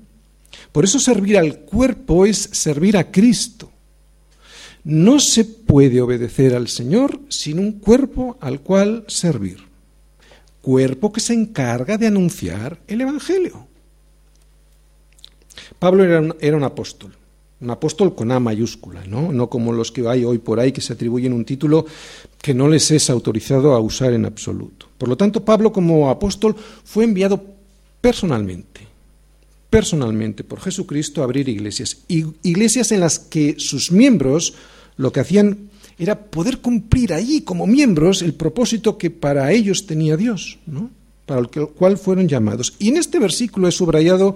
Por 0.73 0.85
eso 0.85 0.99
servir 0.99 1.39
al 1.39 1.61
cuerpo 1.61 2.27
es 2.27 2.51
servir 2.53 2.97
a 2.97 3.11
Cristo. 3.11 3.71
No 4.85 5.21
se 5.21 5.45
puede 5.45 6.01
obedecer 6.01 6.55
al 6.55 6.69
Señor 6.69 7.21
sin 7.29 7.59
un 7.59 7.73
cuerpo 7.73 8.37
al 8.41 8.61
cual 8.61 9.05
servir. 9.09 9.69
cuerpo 10.61 11.11
que 11.11 11.21
se 11.21 11.33
encarga 11.33 11.97
de 11.97 12.07
anunciar 12.07 12.79
el 12.87 13.01
Evangelio. 13.01 13.67
Pablo 15.79 16.05
era 16.05 16.21
un, 16.21 16.37
era 16.39 16.55
un 16.55 16.65
apóstol, 16.65 17.15
un 17.61 17.71
apóstol 17.71 18.15
con 18.15 18.33
A 18.33 18.41
mayúscula, 18.41 19.05
¿no? 19.07 19.33
no 19.33 19.51
como 19.51 19.73
los 19.73 19.93
que 19.93 20.07
hay 20.09 20.25
hoy 20.25 20.39
por 20.39 20.61
ahí 20.61 20.73
que 20.73 20.81
se 20.81 20.95
atribuyen 20.95 21.33
un 21.33 21.45
título 21.45 21.85
que 22.41 22.55
no 22.55 22.69
les 22.69 22.91
es 22.91 23.11
autorizado 23.11 23.75
a 23.75 23.81
usar 23.81 24.13
en 24.15 24.25
absoluto. 24.25 24.87
Por 24.97 25.09
lo 25.09 25.17
tanto, 25.17 25.45
Pablo 25.45 25.73
como 25.73 26.09
apóstol 26.09 26.57
fue 26.85 27.05
enviado 27.05 27.43
personalmente, 28.01 28.81
personalmente 29.69 30.43
por 30.43 30.61
Jesucristo 30.61 31.21
a 31.21 31.25
abrir 31.25 31.49
iglesias, 31.49 31.99
iglesias 32.09 32.93
en 32.93 33.01
las 33.01 33.19
que 33.19 33.57
sus 33.59 33.93
miembros 33.93 34.55
lo 34.97 35.13
que 35.13 35.21
hacían 35.21 35.71
era 35.99 36.19
poder 36.19 36.59
cumplir 36.59 37.13
ahí 37.13 37.43
como 37.43 37.67
miembros 37.67 38.23
el 38.23 38.33
propósito 38.33 38.97
que 38.97 39.11
para 39.11 39.53
ellos 39.53 39.87
tenía 39.87 40.17
Dios, 40.17 40.59
¿no? 40.67 40.91
para 41.27 41.41
el 41.41 41.49
cual 41.49 41.99
fueron 41.99 42.27
llamados. 42.27 42.75
Y 42.79 42.89
en 42.89 42.97
este 42.97 43.19
versículo 43.19 43.69
he 43.69 43.73
subrayado 43.73 44.35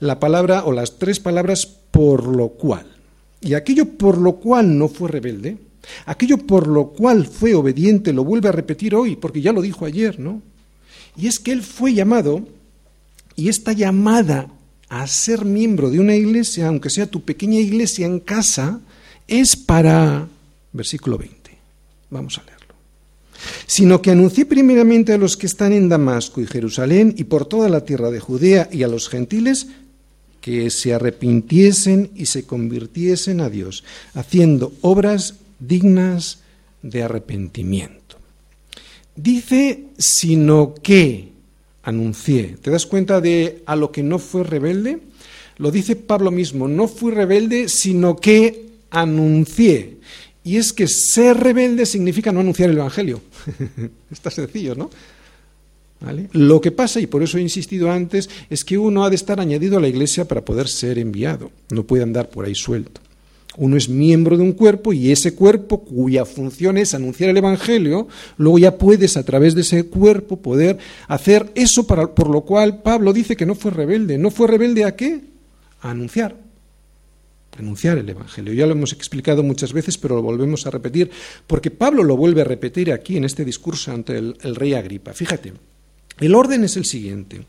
la 0.00 0.18
palabra 0.18 0.64
o 0.64 0.72
las 0.72 0.98
tres 0.98 1.20
palabras 1.20 1.81
por 1.92 2.26
lo 2.26 2.48
cual. 2.48 2.86
Y 3.40 3.54
aquello 3.54 3.86
por 3.86 4.18
lo 4.18 4.36
cual 4.36 4.76
no 4.76 4.88
fue 4.88 5.08
rebelde, 5.08 5.58
aquello 6.06 6.38
por 6.38 6.66
lo 6.66 6.88
cual 6.88 7.26
fue 7.26 7.54
obediente, 7.54 8.12
lo 8.12 8.24
vuelve 8.24 8.48
a 8.48 8.52
repetir 8.52 8.96
hoy, 8.96 9.14
porque 9.14 9.40
ya 9.40 9.52
lo 9.52 9.62
dijo 9.62 9.84
ayer, 9.84 10.18
¿no? 10.18 10.42
Y 11.16 11.28
es 11.28 11.38
que 11.38 11.52
él 11.52 11.62
fue 11.62 11.94
llamado, 11.94 12.46
y 13.36 13.48
esta 13.48 13.72
llamada 13.72 14.48
a 14.88 15.06
ser 15.06 15.44
miembro 15.44 15.90
de 15.90 16.00
una 16.00 16.14
iglesia, 16.14 16.68
aunque 16.68 16.90
sea 16.90 17.06
tu 17.06 17.22
pequeña 17.22 17.58
iglesia 17.58 18.06
en 18.06 18.20
casa, 18.20 18.80
es 19.28 19.56
para, 19.56 20.28
versículo 20.72 21.18
20, 21.18 21.36
vamos 22.10 22.38
a 22.38 22.44
leerlo, 22.44 22.74
sino 23.66 24.00
que 24.00 24.10
anuncié 24.10 24.46
primeramente 24.46 25.12
a 25.12 25.18
los 25.18 25.36
que 25.36 25.46
están 25.46 25.72
en 25.72 25.88
Damasco 25.88 26.40
y 26.40 26.46
Jerusalén 26.46 27.14
y 27.16 27.24
por 27.24 27.46
toda 27.46 27.68
la 27.68 27.84
tierra 27.84 28.10
de 28.10 28.20
Judea 28.20 28.68
y 28.70 28.82
a 28.82 28.88
los 28.88 29.08
gentiles 29.08 29.66
que 30.42 30.68
se 30.70 30.92
arrepintiesen 30.92 32.10
y 32.14 32.26
se 32.26 32.44
convirtiesen 32.44 33.40
a 33.40 33.48
Dios, 33.48 33.84
haciendo 34.12 34.74
obras 34.82 35.36
dignas 35.60 36.40
de 36.82 37.04
arrepentimiento. 37.04 38.18
Dice, 39.14 39.84
sino 39.96 40.74
que 40.74 41.28
anuncié. 41.84 42.56
¿Te 42.60 42.70
das 42.70 42.86
cuenta 42.86 43.20
de 43.20 43.62
a 43.66 43.76
lo 43.76 43.92
que 43.92 44.02
no 44.02 44.18
fue 44.18 44.42
rebelde? 44.42 44.98
Lo 45.58 45.70
dice 45.70 45.94
Pablo 45.94 46.32
mismo, 46.32 46.66
no 46.66 46.88
fui 46.88 47.12
rebelde, 47.12 47.68
sino 47.68 48.16
que 48.16 48.66
anuncié. 48.90 49.98
Y 50.42 50.56
es 50.56 50.72
que 50.72 50.88
ser 50.88 51.36
rebelde 51.36 51.86
significa 51.86 52.32
no 52.32 52.40
anunciar 52.40 52.70
el 52.70 52.78
Evangelio. 52.78 53.20
Está 54.10 54.30
sencillo, 54.30 54.74
¿no? 54.74 54.90
Lo 56.32 56.60
que 56.60 56.72
pasa, 56.72 57.00
y 57.00 57.06
por 57.06 57.22
eso 57.22 57.38
he 57.38 57.42
insistido 57.42 57.90
antes, 57.90 58.28
es 58.50 58.64
que 58.64 58.78
uno 58.78 59.04
ha 59.04 59.10
de 59.10 59.16
estar 59.16 59.40
añadido 59.40 59.78
a 59.78 59.80
la 59.80 59.88
iglesia 59.88 60.26
para 60.26 60.44
poder 60.44 60.68
ser 60.68 60.98
enviado. 60.98 61.50
No 61.70 61.84
puede 61.84 62.02
andar 62.02 62.28
por 62.28 62.44
ahí 62.44 62.54
suelto. 62.54 63.00
Uno 63.58 63.76
es 63.76 63.88
miembro 63.88 64.38
de 64.38 64.42
un 64.42 64.52
cuerpo 64.52 64.94
y 64.94 65.12
ese 65.12 65.34
cuerpo 65.34 65.84
cuya 65.84 66.24
función 66.24 66.78
es 66.78 66.94
anunciar 66.94 67.28
el 67.28 67.36
Evangelio, 67.36 68.08
luego 68.38 68.58
ya 68.58 68.78
puedes 68.78 69.18
a 69.18 69.24
través 69.24 69.54
de 69.54 69.60
ese 69.60 69.84
cuerpo 69.84 70.38
poder 70.38 70.78
hacer 71.06 71.52
eso 71.54 71.86
para, 71.86 72.14
por 72.14 72.30
lo 72.30 72.42
cual 72.42 72.80
Pablo 72.80 73.12
dice 73.12 73.36
que 73.36 73.44
no 73.44 73.54
fue 73.54 73.70
rebelde. 73.70 74.16
¿No 74.16 74.30
fue 74.30 74.48
rebelde 74.48 74.84
a 74.84 74.96
qué? 74.96 75.20
A 75.82 75.90
anunciar. 75.90 76.34
Anunciar 77.58 77.98
el 77.98 78.08
Evangelio. 78.08 78.54
Ya 78.54 78.66
lo 78.66 78.72
hemos 78.72 78.94
explicado 78.94 79.42
muchas 79.42 79.74
veces, 79.74 79.98
pero 79.98 80.16
lo 80.16 80.22
volvemos 80.22 80.66
a 80.66 80.70
repetir, 80.70 81.10
porque 81.46 81.70
Pablo 81.70 82.02
lo 82.02 82.16
vuelve 82.16 82.40
a 82.40 82.44
repetir 82.44 82.90
aquí 82.90 83.18
en 83.18 83.24
este 83.24 83.44
discurso 83.44 83.92
ante 83.92 84.16
el, 84.16 84.38
el 84.40 84.56
rey 84.56 84.72
Agripa. 84.72 85.12
Fíjate, 85.12 85.52
el 86.22 86.34
orden 86.34 86.64
es 86.64 86.76
el 86.76 86.84
siguiente. 86.84 87.46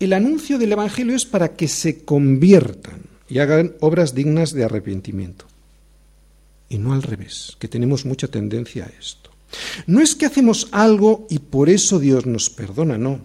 El 0.00 0.12
anuncio 0.12 0.58
del 0.58 0.72
Evangelio 0.72 1.14
es 1.14 1.24
para 1.24 1.54
que 1.54 1.68
se 1.68 2.04
conviertan 2.04 3.02
y 3.28 3.38
hagan 3.38 3.74
obras 3.80 4.14
dignas 4.14 4.52
de 4.52 4.64
arrepentimiento. 4.64 5.46
Y 6.68 6.78
no 6.78 6.92
al 6.92 7.02
revés, 7.02 7.56
que 7.58 7.68
tenemos 7.68 8.04
mucha 8.04 8.28
tendencia 8.28 8.84
a 8.84 9.00
esto. 9.00 9.30
No 9.86 10.00
es 10.00 10.14
que 10.14 10.26
hacemos 10.26 10.68
algo 10.72 11.26
y 11.30 11.38
por 11.38 11.68
eso 11.70 11.98
Dios 11.98 12.26
nos 12.26 12.50
perdona, 12.50 12.98
no. 12.98 13.20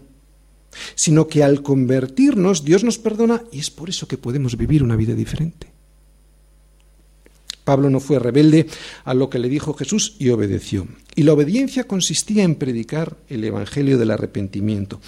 Sino 0.95 1.27
que 1.27 1.43
al 1.43 1.63
convertirnos 1.63 2.63
Dios 2.63 2.83
nos 2.83 2.97
perdona 2.97 3.43
y 3.51 3.59
es 3.59 3.71
por 3.71 3.89
eso 3.89 4.07
que 4.07 4.17
podemos 4.17 4.57
vivir 4.57 4.83
una 4.83 4.95
vida 4.95 5.13
diferente. 5.13 5.70
Pablo 7.63 7.89
no 7.89 7.99
fue 7.99 8.19
rebelde 8.19 8.67
a 9.03 9.13
lo 9.13 9.29
que 9.29 9.39
le 9.39 9.49
dijo 9.49 9.73
Jesús 9.73 10.15
y 10.19 10.29
obedeció. 10.29 10.87
Y 11.15 11.23
la 11.23 11.33
obediencia 11.33 11.85
consistía 11.85 12.43
en 12.43 12.55
predicar 12.55 13.17
el 13.29 13.43
Evangelio 13.43 13.97
del 13.97 14.11
arrepentimiento, 14.11 14.99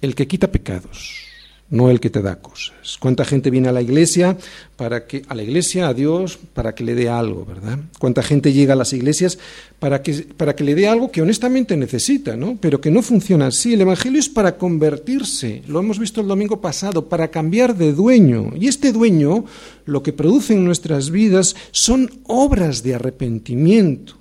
el 0.00 0.14
que 0.14 0.26
quita 0.26 0.50
pecados, 0.52 1.25
no 1.68 1.90
el 1.90 2.00
que 2.00 2.10
te 2.10 2.22
da 2.22 2.36
cosas. 2.36 2.96
¿Cuánta 3.00 3.24
gente 3.24 3.50
viene 3.50 3.68
a 3.68 3.72
la 3.72 3.82
iglesia 3.82 4.36
para 4.76 5.06
que 5.06 5.22
a 5.28 5.34
la 5.34 5.42
iglesia 5.42 5.88
a 5.88 5.94
Dios 5.94 6.38
para 6.54 6.74
que 6.74 6.84
le 6.84 6.94
dé 6.94 7.08
algo, 7.08 7.44
verdad? 7.44 7.78
¿Cuánta 7.98 8.22
gente 8.22 8.52
llega 8.52 8.74
a 8.74 8.76
las 8.76 8.92
iglesias 8.92 9.38
para 9.78 10.02
que 10.02 10.26
para 10.36 10.54
que 10.54 10.64
le 10.64 10.74
dé 10.74 10.86
algo 10.86 11.10
que 11.10 11.22
honestamente 11.22 11.76
necesita, 11.76 12.36
¿no? 12.36 12.56
Pero 12.60 12.80
que 12.80 12.90
no 12.90 13.02
funciona 13.02 13.48
así. 13.48 13.74
El 13.74 13.80
evangelio 13.80 14.20
es 14.20 14.28
para 14.28 14.56
convertirse, 14.56 15.62
lo 15.66 15.80
hemos 15.80 15.98
visto 15.98 16.20
el 16.20 16.28
domingo 16.28 16.60
pasado, 16.60 17.08
para 17.08 17.28
cambiar 17.28 17.76
de 17.76 17.92
dueño. 17.92 18.52
Y 18.58 18.68
este 18.68 18.92
dueño 18.92 19.44
lo 19.86 20.02
que 20.02 20.12
produce 20.12 20.54
en 20.54 20.64
nuestras 20.64 21.10
vidas 21.10 21.56
son 21.72 22.10
obras 22.24 22.82
de 22.82 22.94
arrepentimiento. 22.94 24.14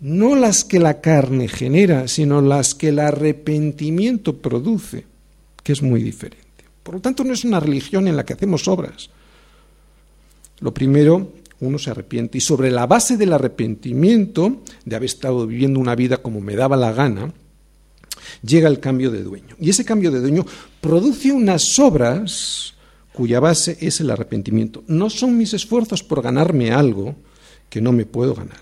No 0.00 0.34
las 0.34 0.64
que 0.64 0.78
la 0.78 1.02
carne 1.02 1.46
genera, 1.46 2.08
sino 2.08 2.40
las 2.40 2.74
que 2.74 2.88
el 2.88 2.98
arrepentimiento 2.98 4.38
produce 4.38 5.09
es 5.72 5.82
muy 5.82 6.02
diferente. 6.02 6.46
Por 6.82 6.94
lo 6.94 7.00
tanto, 7.00 7.24
no 7.24 7.32
es 7.32 7.44
una 7.44 7.60
religión 7.60 8.08
en 8.08 8.16
la 8.16 8.24
que 8.24 8.32
hacemos 8.32 8.66
obras. 8.68 9.10
Lo 10.60 10.74
primero, 10.74 11.32
uno 11.60 11.78
se 11.78 11.90
arrepiente 11.90 12.38
y 12.38 12.40
sobre 12.40 12.70
la 12.70 12.86
base 12.86 13.16
del 13.16 13.32
arrepentimiento, 13.32 14.62
de 14.84 14.96
haber 14.96 15.06
estado 15.06 15.46
viviendo 15.46 15.80
una 15.80 15.94
vida 15.94 16.18
como 16.18 16.40
me 16.40 16.56
daba 16.56 16.76
la 16.76 16.92
gana, 16.92 17.32
llega 18.42 18.68
el 18.68 18.80
cambio 18.80 19.10
de 19.10 19.22
dueño. 19.22 19.56
Y 19.58 19.70
ese 19.70 19.84
cambio 19.84 20.10
de 20.10 20.20
dueño 20.20 20.46
produce 20.80 21.32
unas 21.32 21.78
obras 21.78 22.74
cuya 23.12 23.40
base 23.40 23.76
es 23.80 24.00
el 24.00 24.10
arrepentimiento. 24.10 24.84
No 24.86 25.10
son 25.10 25.36
mis 25.36 25.52
esfuerzos 25.52 26.02
por 26.02 26.22
ganarme 26.22 26.70
algo 26.70 27.16
que 27.68 27.80
no 27.80 27.92
me 27.92 28.06
puedo 28.06 28.34
ganar. 28.34 28.60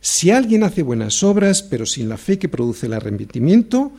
Si 0.00 0.30
alguien 0.30 0.62
hace 0.62 0.82
buenas 0.82 1.22
obras, 1.22 1.62
pero 1.62 1.86
sin 1.86 2.08
la 2.08 2.16
fe 2.16 2.38
que 2.38 2.48
produce 2.48 2.86
el 2.86 2.92
arrepentimiento, 2.92 3.92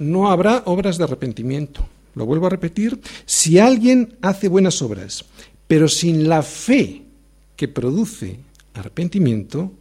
no 0.00 0.30
habrá 0.30 0.62
obras 0.66 0.98
de 0.98 1.04
arrepentimiento. 1.04 1.86
Lo 2.14 2.26
vuelvo 2.26 2.46
a 2.46 2.50
repetir, 2.50 3.00
si 3.24 3.58
alguien 3.58 4.16
hace 4.20 4.48
buenas 4.48 4.82
obras, 4.82 5.24
pero 5.68 5.88
sin 5.88 6.28
la 6.28 6.42
fe 6.42 7.02
que 7.54 7.68
produce 7.68 8.40
arrepentimiento, 8.74 9.72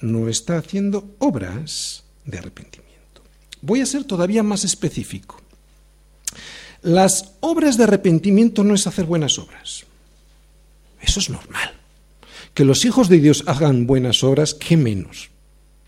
no 0.00 0.28
está 0.28 0.58
haciendo 0.58 1.14
obras 1.18 2.04
de 2.24 2.38
arrepentimiento. 2.38 3.22
Voy 3.62 3.80
a 3.80 3.86
ser 3.86 4.04
todavía 4.04 4.42
más 4.42 4.64
específico. 4.64 5.40
Las 6.82 7.34
obras 7.40 7.76
de 7.76 7.84
arrepentimiento 7.84 8.64
no 8.64 8.74
es 8.74 8.86
hacer 8.86 9.04
buenas 9.04 9.38
obras. 9.38 9.84
Eso 11.00 11.20
es 11.20 11.30
normal. 11.30 11.74
Que 12.54 12.64
los 12.64 12.84
hijos 12.84 13.08
de 13.08 13.18
Dios 13.18 13.44
hagan 13.46 13.86
buenas 13.86 14.24
obras, 14.24 14.54
¿qué 14.54 14.76
menos? 14.76 15.30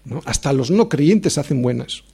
¿No? 0.04 0.22
Hasta 0.24 0.52
los 0.52 0.70
no 0.70 0.88
creyentes 0.88 1.38
hacen 1.38 1.62
buenas 1.62 2.04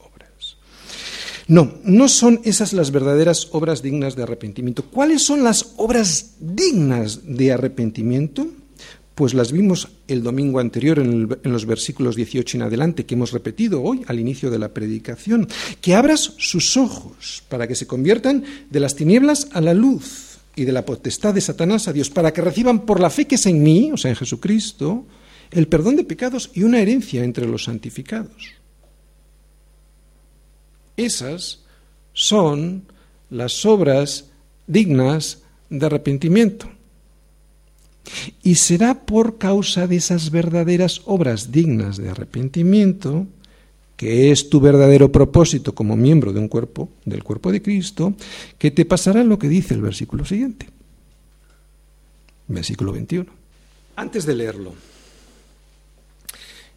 no, 1.49 1.75
no 1.85 2.09
son 2.09 2.41
esas 2.45 2.73
las 2.73 2.91
verdaderas 2.91 3.49
obras 3.53 3.81
dignas 3.81 4.17
de 4.17 4.25
arrepentimiento. 4.25 4.85
¿Cuáles 4.85 5.23
son 5.23 5.45
las 5.45 5.75
obras 5.77 6.35
dignas 6.41 7.21
de 7.25 7.53
arrepentimiento? 7.53 8.49
Pues 9.15 9.33
las 9.33 9.53
vimos 9.53 9.89
el 10.09 10.23
domingo 10.23 10.59
anterior 10.59 10.99
en, 10.99 11.29
los 11.45 11.65
versículos 11.65 12.17
18 12.17 12.59
en 12.59 12.63
adelante, 12.65 13.07
que 13.07 13.15
hemos 13.15 13.33
repetido 13.33 13.83
hoy 13.83 14.03
al 14.09 14.19
inicio 14.19 14.51
de 14.51 14.59
la 14.59 14.75
predicación. 14.75 15.49
Que 15.81 15.95
abras 15.95 16.35
sus 16.37 16.77
ojos 16.77 17.45
para 17.49 17.69
que 17.69 17.77
se 17.77 17.87
conviertan 17.87 18.45
de 18.69 18.81
las 18.81 18.97
tinieblas 18.97 19.49
a 19.53 19.61
la 19.61 19.73
luz 19.73 20.39
y 20.57 20.65
de 20.65 20.73
la 20.73 20.85
potestad 20.85 21.33
de 21.33 21.41
Satanás 21.41 21.87
a 21.87 21.93
Dios, 21.93 22.11
para 22.11 22.33
que 22.33 22.43
reciban 22.43 22.81
por 22.81 22.99
la 22.99 23.11
fe 23.11 23.27
que 23.27 23.37
es 23.37 23.47
en 23.47 23.63
mí, 23.63 23.91
o 23.93 23.97
sea, 23.97 24.11
en 24.11 24.17
Jesucristo, 24.17 25.07
el 25.53 25.69
perdón 25.69 25.97
de 25.97 26.05
pecados 26.05 26.51
y 26.55 26.65
una 26.65 26.81
herencia 26.81 27.23
entre 27.23 27.47
los 27.47 27.65
santificados. 27.65 28.56
Esas 30.97 31.61
son 32.13 32.85
las 33.31 33.67
obras 33.67 34.27
dignas 34.67 35.43
de 35.69 35.87
arrepentimiento. 35.87 36.71
Y 38.43 38.55
será 38.55 39.05
por 39.05 39.37
causa 39.39 39.87
de 39.87 39.97
esas 39.97 40.31
verdaderas 40.31 41.03
obras 41.07 41.51
dignas 41.51 41.97
de 41.97 42.09
arrepentimiento, 42.09 43.27
que 43.97 44.31
es 44.31 44.49
tu 44.49 44.61
verdadero 44.61 45.11
propósito 45.11 45.75
como 45.75 45.97
miembro 45.97 46.33
de 46.33 46.39
un 46.39 46.49
cuerpo, 46.49 46.91
del 47.05 47.25
cuerpo 47.25 47.51
de 47.51 47.63
Cristo, 47.63 48.15
que 48.59 48.71
te 48.71 48.85
pasará 48.85 49.25
lo 49.25 49.39
que 49.39 49.49
dice 49.49 49.75
el 49.75 49.83
versículo 49.83 50.25
siguiente. 50.25 50.69
Versículo 52.49 52.93
21. 52.93 53.27
Antes 53.97 54.25
de 54.27 54.35
leerlo, 54.35 54.75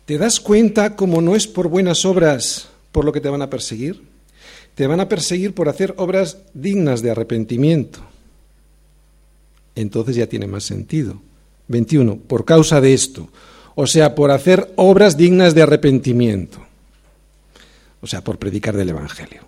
¿te 0.06 0.18
das 0.18 0.40
cuenta 0.40 0.96
cómo 0.96 1.22
no 1.22 1.36
es 1.36 1.46
por 1.46 1.68
buenas 1.68 2.06
obras 2.06 2.69
por 2.92 3.06
lo 3.06 3.12
que 3.12 3.22
te 3.22 3.30
van 3.30 3.42
a 3.42 3.50
perseguir? 3.50 4.02
te 4.80 4.88
van 4.88 5.02
a 5.02 5.10
perseguir 5.10 5.54
por 5.54 5.68
hacer 5.68 5.94
obras 5.98 6.38
dignas 6.54 7.02
de 7.02 7.12
arrepentimiento. 7.12 8.00
Entonces 9.76 10.16
ya 10.16 10.28
tiene 10.28 10.48
más 10.48 10.64
sentido. 10.64 11.22
21. 11.68 12.16
Por 12.16 12.46
causa 12.46 12.80
de 12.80 12.94
esto. 12.94 13.28
O 13.76 13.88
sea, 13.88 14.16
por 14.16 14.32
hacer 14.32 14.72
obras 14.78 15.18
dignas 15.18 15.54
de 15.54 15.64
arrepentimiento. 15.64 16.60
O 18.00 18.08
sea, 18.08 18.24
por 18.24 18.40
predicar 18.40 18.78
del 18.78 18.88
Evangelio. 18.88 19.42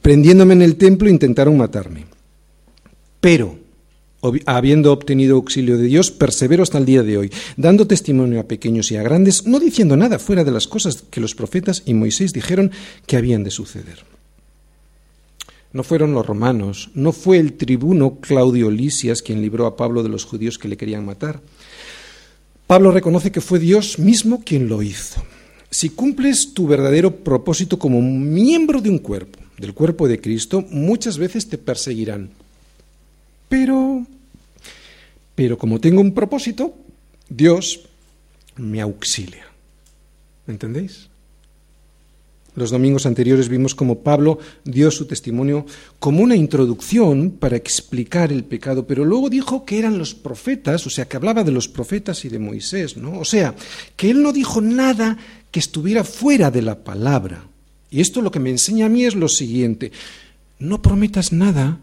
Prendiéndome 0.00 0.54
en 0.54 0.62
el 0.62 0.76
templo 0.76 1.10
intentaron 1.10 1.58
matarme. 1.58 2.06
Pero, 3.20 3.58
habiendo 4.46 4.92
obtenido 4.92 5.36
auxilio 5.36 5.78
de 5.78 5.84
Dios, 5.84 6.10
persevero 6.10 6.62
hasta 6.62 6.78
el 6.78 6.86
día 6.86 7.02
de 7.02 7.18
hoy, 7.18 7.32
dando 7.56 7.86
testimonio 7.86 8.40
a 8.40 8.48
pequeños 8.48 8.90
y 8.90 8.96
a 8.96 9.02
grandes, 9.02 9.46
no 9.46 9.60
diciendo 9.60 9.96
nada 9.96 10.18
fuera 10.18 10.44
de 10.44 10.50
las 10.50 10.66
cosas 10.66 11.04
que 11.10 11.20
los 11.20 11.34
profetas 11.34 11.82
y 11.86 11.94
Moisés 11.94 12.32
dijeron 12.32 12.72
que 13.06 13.16
habían 13.16 13.44
de 13.44 13.50
suceder. 13.50 14.04
No 15.72 15.82
fueron 15.84 16.14
los 16.14 16.26
romanos, 16.26 16.90
no 16.94 17.12
fue 17.12 17.38
el 17.38 17.52
tribuno 17.52 18.18
Claudio 18.20 18.70
Lisias 18.70 19.22
quien 19.22 19.42
libró 19.42 19.66
a 19.66 19.76
Pablo 19.76 20.02
de 20.02 20.08
los 20.08 20.24
judíos 20.24 20.58
que 20.58 20.68
le 20.68 20.76
querían 20.76 21.04
matar. 21.04 21.40
Pablo 22.66 22.90
reconoce 22.90 23.30
que 23.30 23.40
fue 23.40 23.58
Dios 23.58 23.98
mismo 23.98 24.42
quien 24.44 24.68
lo 24.68 24.82
hizo. 24.82 25.22
Si 25.70 25.90
cumples 25.90 26.54
tu 26.54 26.66
verdadero 26.66 27.16
propósito 27.16 27.78
como 27.78 28.00
miembro 28.00 28.80
de 28.80 28.88
un 28.88 28.98
cuerpo, 28.98 29.38
del 29.58 29.74
cuerpo 29.74 30.08
de 30.08 30.20
Cristo, 30.20 30.64
muchas 30.70 31.18
veces 31.18 31.48
te 31.48 31.58
perseguirán. 31.58 32.30
Pero, 33.48 34.06
pero 35.34 35.58
como 35.58 35.80
tengo 35.80 36.00
un 36.00 36.12
propósito, 36.12 36.74
Dios 37.28 37.88
me 38.56 38.80
auxilia. 38.80 39.46
¿Entendéis? 40.46 41.08
Los 42.58 42.70
domingos 42.70 43.06
anteriores 43.06 43.48
vimos 43.48 43.76
cómo 43.76 44.00
Pablo 44.00 44.40
dio 44.64 44.90
su 44.90 45.06
testimonio 45.06 45.64
como 46.00 46.24
una 46.24 46.34
introducción 46.34 47.30
para 47.30 47.56
explicar 47.56 48.32
el 48.32 48.42
pecado, 48.42 48.84
pero 48.84 49.04
luego 49.04 49.30
dijo 49.30 49.64
que 49.64 49.78
eran 49.78 49.96
los 49.96 50.14
profetas, 50.14 50.84
o 50.84 50.90
sea, 50.90 51.06
que 51.06 51.16
hablaba 51.16 51.44
de 51.44 51.52
los 51.52 51.68
profetas 51.68 52.24
y 52.24 52.28
de 52.28 52.40
Moisés, 52.40 52.96
¿no? 52.96 53.20
O 53.20 53.24
sea, 53.24 53.54
que 53.94 54.10
él 54.10 54.22
no 54.22 54.32
dijo 54.32 54.60
nada 54.60 55.16
que 55.52 55.60
estuviera 55.60 56.02
fuera 56.02 56.50
de 56.50 56.62
la 56.62 56.82
palabra. 56.82 57.44
Y 57.90 58.00
esto 58.00 58.22
lo 58.22 58.32
que 58.32 58.40
me 58.40 58.50
enseña 58.50 58.86
a 58.86 58.90
mí 58.90 59.04
es 59.04 59.14
lo 59.14 59.28
siguiente, 59.28 59.92
no 60.58 60.82
prometas 60.82 61.32
nada 61.32 61.78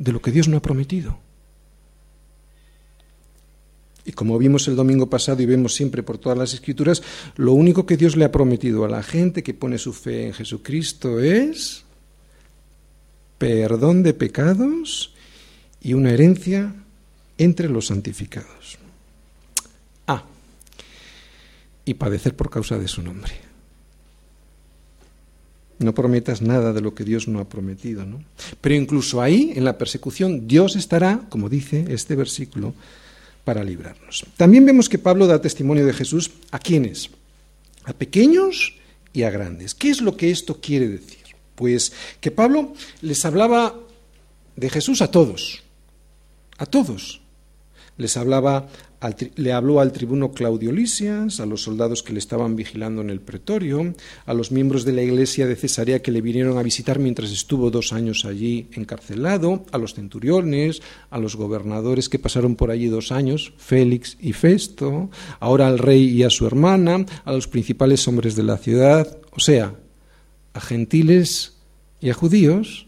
de 0.00 0.12
lo 0.12 0.20
que 0.20 0.32
Dios 0.32 0.48
no 0.48 0.56
ha 0.56 0.62
prometido. 0.62 1.18
Y 4.06 4.12
como 4.12 4.38
vimos 4.38 4.66
el 4.66 4.74
domingo 4.74 5.10
pasado 5.10 5.42
y 5.42 5.46
vemos 5.46 5.74
siempre 5.74 6.02
por 6.02 6.16
todas 6.16 6.36
las 6.36 6.54
escrituras, 6.54 7.02
lo 7.36 7.52
único 7.52 7.84
que 7.84 7.98
Dios 7.98 8.16
le 8.16 8.24
ha 8.24 8.32
prometido 8.32 8.84
a 8.84 8.88
la 8.88 9.02
gente 9.02 9.42
que 9.42 9.54
pone 9.54 9.76
su 9.76 9.92
fe 9.92 10.26
en 10.26 10.32
Jesucristo 10.32 11.20
es 11.20 11.84
perdón 13.36 14.02
de 14.02 14.14
pecados 14.14 15.14
y 15.82 15.92
una 15.92 16.12
herencia 16.12 16.74
entre 17.36 17.68
los 17.68 17.88
santificados. 17.88 18.78
Ah, 20.06 20.24
y 21.84 21.94
padecer 21.94 22.34
por 22.34 22.48
causa 22.48 22.78
de 22.78 22.88
su 22.88 23.02
nombre. 23.02 23.49
No 25.80 25.94
prometas 25.94 26.42
nada 26.42 26.74
de 26.74 26.82
lo 26.82 26.94
que 26.94 27.04
Dios 27.04 27.26
no 27.26 27.40
ha 27.40 27.48
prometido, 27.48 28.04
¿no? 28.04 28.22
Pero 28.60 28.74
incluso 28.74 29.22
ahí, 29.22 29.52
en 29.56 29.64
la 29.64 29.78
persecución, 29.78 30.46
Dios 30.46 30.76
estará, 30.76 31.22
como 31.30 31.48
dice 31.48 31.86
este 31.88 32.14
versículo, 32.14 32.74
para 33.44 33.64
librarnos. 33.64 34.26
También 34.36 34.66
vemos 34.66 34.88
que 34.90 34.98
Pablo 34.98 35.26
da 35.26 35.40
testimonio 35.40 35.86
de 35.86 35.94
Jesús 35.94 36.30
a 36.50 36.58
quienes, 36.58 37.08
a 37.84 37.94
pequeños 37.94 38.76
y 39.14 39.22
a 39.22 39.30
grandes. 39.30 39.74
¿Qué 39.74 39.88
es 39.88 40.02
lo 40.02 40.16
que 40.16 40.30
esto 40.30 40.60
quiere 40.60 40.86
decir? 40.86 41.34
Pues 41.54 41.92
que 42.20 42.30
Pablo 42.30 42.74
les 43.00 43.24
hablaba 43.24 43.74
de 44.56 44.68
Jesús 44.68 45.00
a 45.00 45.10
todos, 45.10 45.62
a 46.58 46.66
todos. 46.66 47.22
Les 47.96 48.18
hablaba 48.18 48.68
le 49.36 49.52
habló 49.52 49.80
al 49.80 49.92
tribuno 49.92 50.32
Claudio 50.32 50.72
Lisias, 50.72 51.40
a 51.40 51.46
los 51.46 51.62
soldados 51.62 52.02
que 52.02 52.12
le 52.12 52.18
estaban 52.18 52.54
vigilando 52.54 53.00
en 53.00 53.08
el 53.08 53.20
pretorio, 53.20 53.94
a 54.26 54.34
los 54.34 54.52
miembros 54.52 54.84
de 54.84 54.92
la 54.92 55.02
iglesia 55.02 55.46
de 55.46 55.56
Cesarea 55.56 56.02
que 56.02 56.10
le 56.10 56.20
vinieron 56.20 56.58
a 56.58 56.62
visitar 56.62 56.98
mientras 56.98 57.30
estuvo 57.30 57.70
dos 57.70 57.94
años 57.94 58.26
allí 58.26 58.68
encarcelado, 58.72 59.64
a 59.72 59.78
los 59.78 59.94
centuriones, 59.94 60.82
a 61.08 61.18
los 61.18 61.36
gobernadores 61.36 62.10
que 62.10 62.18
pasaron 62.18 62.56
por 62.56 62.70
allí 62.70 62.88
dos 62.88 63.10
años, 63.10 63.54
Félix 63.56 64.18
y 64.20 64.34
Festo, 64.34 65.08
ahora 65.38 65.66
al 65.66 65.78
rey 65.78 66.08
y 66.08 66.22
a 66.22 66.30
su 66.30 66.46
hermana, 66.46 67.06
a 67.24 67.32
los 67.32 67.48
principales 67.48 68.06
hombres 68.06 68.36
de 68.36 68.42
la 68.42 68.58
ciudad, 68.58 69.18
o 69.32 69.40
sea, 69.40 69.74
a 70.52 70.60
gentiles 70.60 71.56
y 72.00 72.10
a 72.10 72.14
judíos, 72.14 72.86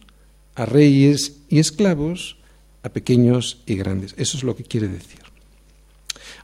a 0.55 0.67
reyes 0.67 1.41
y 1.49 1.59
esclavos, 1.59 2.37
a 2.83 2.91
pequeños 2.91 3.63
y 3.65 3.77
grandes. 3.77 4.15
Eso 4.19 4.37
es 4.37 4.43
lo 4.43 4.57
que 4.57 4.65
quiere 4.65 4.89
decir. 4.89 5.22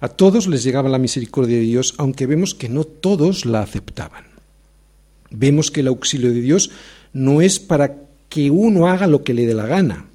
A 0.00 0.08
todos 0.08 0.46
les 0.46 0.62
llegaba 0.62 0.88
la 0.88 0.98
misericordia 0.98 1.56
de 1.56 1.62
Dios, 1.62 1.94
aunque 1.98 2.26
vemos 2.26 2.54
que 2.54 2.68
no 2.68 2.84
todos 2.84 3.44
la 3.44 3.62
aceptaban. 3.62 4.24
Vemos 5.30 5.70
que 5.70 5.80
el 5.80 5.88
auxilio 5.88 6.32
de 6.32 6.40
Dios 6.40 6.70
no 7.12 7.40
es 7.40 7.58
para 7.58 7.96
que 8.28 8.50
uno 8.50 8.88
haga 8.88 9.06
lo 9.06 9.24
que 9.24 9.34
le 9.34 9.46
dé 9.46 9.54
la 9.54 9.66
gana. 9.66 10.06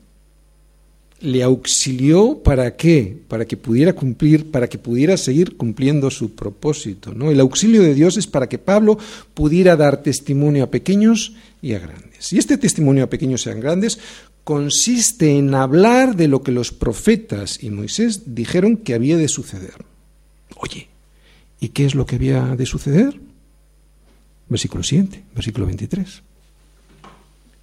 Le 1.20 1.42
auxilió 1.44 2.42
para 2.44 2.76
qué? 2.76 3.18
Para 3.28 3.46
que 3.46 3.56
pudiera 3.56 3.94
cumplir, 3.94 4.52
para 4.52 4.68
que 4.68 4.78
pudiera 4.78 5.16
seguir 5.16 5.56
cumpliendo 5.56 6.10
su 6.12 6.36
propósito. 6.36 7.14
¿no? 7.14 7.32
El 7.32 7.40
auxilio 7.40 7.82
de 7.82 7.94
Dios 7.94 8.18
es 8.18 8.28
para 8.28 8.50
que 8.50 8.58
Pablo 8.58 8.98
pudiera 9.34 9.76
dar 9.76 10.04
testimonio 10.04 10.66
a 10.66 10.72
pequeños 10.72 11.34
y 11.62 11.74
a 11.74 11.80
grandes. 11.80 12.34
Y 12.34 12.40
este 12.40 12.58
testimonio 12.58 13.06
a 13.06 13.10
pequeños 13.10 13.46
y 13.46 13.50
a 13.50 13.54
grandes 13.54 14.00
consiste 14.44 15.38
en 15.38 15.54
hablar 15.56 16.16
de 16.16 16.28
lo 16.28 16.44
que 16.44 16.52
los 16.52 16.72
profetas 16.72 17.64
y 17.64 17.70
Moisés 17.70 18.36
dijeron 18.36 18.78
que 18.78 18.94
había 18.94 19.18
de 19.18 19.28
suceder. 19.28 19.86
Oye, 20.58 20.90
¿y 21.60 21.70
qué 21.70 21.86
es 21.86 21.96
lo 21.96 22.06
que 22.06 22.16
había 22.16 22.56
de 22.56 22.66
suceder? 22.66 23.20
Versículo 24.50 24.84
siguiente, 24.84 25.24
versículo 25.34 25.66
23. 25.66 26.24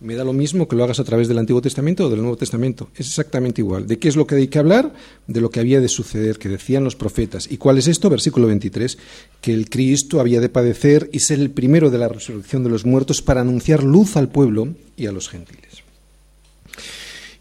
Me 0.01 0.15
da 0.15 0.25
lo 0.25 0.33
mismo 0.33 0.67
que 0.67 0.77
lo 0.77 0.83
hagas 0.83 0.99
a 0.99 1.05
través 1.05 1.29
del 1.29 1.37
Antiguo 1.37 1.61
Testamento 1.61 2.07
o 2.07 2.09
del 2.11 2.21
Nuevo 2.21 2.39
Testamento. 2.39 2.89
Es 2.95 3.07
exactamente 3.07 3.61
igual. 3.61 3.87
¿De 3.87 3.99
qué 3.99 4.09
es 4.09 4.17
lo 4.17 4.27
que 4.27 4.35
hay 4.35 4.49
que 4.49 4.59
hablar? 4.59 4.95
De 5.27 5.43
lo 5.43 5.51
que 5.51 5.61
había 5.61 5.83
de 5.83 5.89
suceder, 5.89 6.39
que 6.39 6.49
decían 6.49 6.85
los 6.85 6.97
profetas. 6.97 7.53
¿Y 7.53 7.59
cuál 7.59 7.77
es 7.77 7.87
esto? 7.87 8.09
Versículo 8.09 8.47
23. 8.47 8.97
Que 9.43 9.53
el 9.53 9.69
Cristo 9.69 10.19
había 10.19 10.41
de 10.41 10.49
padecer 10.49 11.11
y 11.13 11.21
ser 11.21 11.39
el 11.39 11.51
primero 11.51 11.91
de 11.91 11.99
la 11.99 12.09
resurrección 12.09 12.65
de 12.65 12.71
los 12.71 12.87
muertos 12.87 13.21
para 13.21 13.43
anunciar 13.43 13.83
luz 13.83 14.17
al 14.17 14.31
pueblo 14.31 14.69
y 14.97 15.05
a 15.05 15.13
los 15.13 15.29
gentiles. 15.29 15.70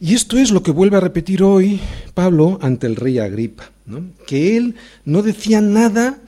Y 0.01 0.13
esto 0.13 0.38
es 0.38 0.51
lo 0.51 0.63
que 0.63 0.71
vuelve 0.71 0.97
a 0.97 1.01
repetir 1.01 1.43
hoy 1.43 1.79
Pablo 2.13 2.57
ante 2.62 2.88
el 2.88 2.95
rey 2.95 3.19
Agripa, 3.19 3.71
que 4.25 4.55
él 4.55 4.75
no 5.03 5.21
decía 5.21 5.59
nada 5.59 6.19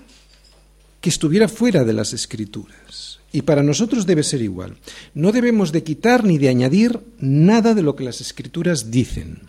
que 1.00 1.10
estuviera 1.10 1.48
fuera 1.48 1.84
de 1.84 1.94
las 1.94 2.14
escrituras. 2.14 3.20
Y 3.32 3.44
para 3.44 3.64
nosotros 3.64 4.06
debe 4.06 4.24
ser 4.24 4.42
igual. 4.42 4.76
No 5.14 5.32
debemos 5.32 5.72
de 5.72 5.84
quitar 5.84 6.26
ni 6.26 6.38
de 6.38 6.50
añadir 6.50 7.00
nada 7.20 7.74
de 7.74 7.82
lo 7.82 7.96
que 7.96 8.04
las 8.04 8.20
escrituras 8.20 8.92
dicen. 8.92 9.40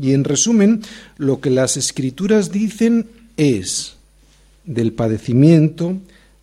Y 0.00 0.12
en 0.12 0.24
resumen, 0.24 0.82
lo 1.18 1.40
que 1.40 1.50
las 1.50 1.76
escrituras 1.76 2.50
dicen 2.50 3.06
es 3.36 3.96
del 4.64 4.92
padecimiento, 4.92 5.98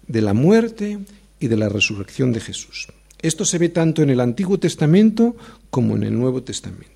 de 0.07 0.21
la 0.21 0.33
muerte 0.33 0.99
y 1.39 1.47
de 1.47 1.57
la 1.57 1.67
resurrección 1.67 2.31
de 2.31 2.41
Jesús. 2.41 2.87
Esto 3.21 3.43
se 3.43 3.57
ve 3.57 3.69
tanto 3.69 4.03
en 4.03 4.11
el 4.11 4.19
Antiguo 4.19 4.59
Testamento 4.59 5.35
como 5.71 5.95
en 5.95 6.03
el 6.03 6.13
Nuevo 6.13 6.43
Testamento. 6.43 6.92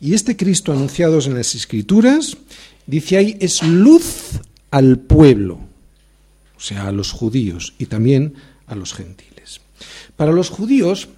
Y 0.00 0.14
este 0.14 0.36
Cristo 0.36 0.72
anunciado 0.72 1.20
en 1.20 1.34
las 1.34 1.54
Escrituras, 1.54 2.36
dice 2.86 3.16
ahí, 3.16 3.36
es 3.40 3.62
luz 3.62 4.40
al 4.70 4.98
pueblo, 4.98 5.60
o 6.56 6.60
sea, 6.60 6.88
a 6.88 6.92
los 6.92 7.12
judíos 7.12 7.74
y 7.78 7.86
también 7.86 8.34
a 8.66 8.74
los 8.74 8.92
gentiles. 8.92 9.60
Para 10.16 10.32
los 10.32 10.50
judíos, 10.50 11.08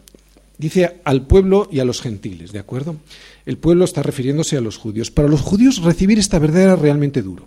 dice 0.59 1.01
al 1.05 1.27
pueblo 1.27 1.69
y 1.71 1.81
a 1.81 1.85
los 1.85 2.01
gentiles, 2.01 2.53
¿de 2.53 2.59
acuerdo? 2.59 2.97
El 3.47 3.57
pueblo 3.57 3.85
está 3.85 4.03
refiriéndose 4.03 4.57
a 4.57 4.61
los 4.61 4.77
judíos. 4.77 5.11
Para 5.11 5.29
los 5.29 5.41
judíos 5.41 5.83
recibir 5.83 6.19
esta 6.19 6.39
verdad 6.39 6.63
era 6.63 6.77
realmente 6.77 7.23
duro. 7.23 7.47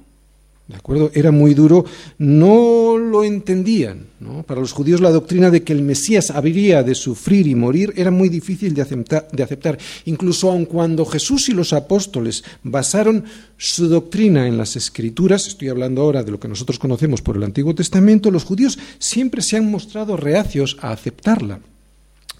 ¿De 0.71 0.77
acuerdo? 0.77 1.11
Era 1.13 1.31
muy 1.31 1.53
duro, 1.53 1.83
no 2.17 2.97
lo 2.97 3.25
entendían. 3.25 4.07
Para 4.47 4.61
los 4.61 4.71
judíos 4.71 5.01
la 5.01 5.11
doctrina 5.11 5.49
de 5.49 5.63
que 5.63 5.73
el 5.73 5.81
Mesías 5.81 6.31
habría 6.31 6.81
de 6.81 6.95
sufrir 6.95 7.45
y 7.45 7.55
morir 7.55 7.93
era 7.97 8.09
muy 8.09 8.29
difícil 8.29 8.73
de 8.73 8.81
aceptar, 8.81 9.27
de 9.33 9.43
aceptar. 9.43 9.77
Incluso 10.05 10.49
aun 10.49 10.63
cuando 10.63 11.05
Jesús 11.05 11.49
y 11.49 11.51
los 11.51 11.73
apóstoles 11.73 12.45
basaron 12.63 13.25
su 13.57 13.89
doctrina 13.89 14.47
en 14.47 14.57
las 14.57 14.77
Escrituras, 14.77 15.45
estoy 15.47 15.67
hablando 15.67 16.03
ahora 16.03 16.23
de 16.23 16.31
lo 16.31 16.39
que 16.39 16.47
nosotros 16.47 16.79
conocemos 16.79 17.21
por 17.21 17.35
el 17.35 17.43
Antiguo 17.43 17.75
Testamento, 17.75 18.31
los 18.31 18.45
judíos 18.45 18.79
siempre 18.97 19.41
se 19.41 19.57
han 19.57 19.69
mostrado 19.69 20.15
reacios 20.15 20.77
a 20.79 20.91
aceptarla. 20.91 21.59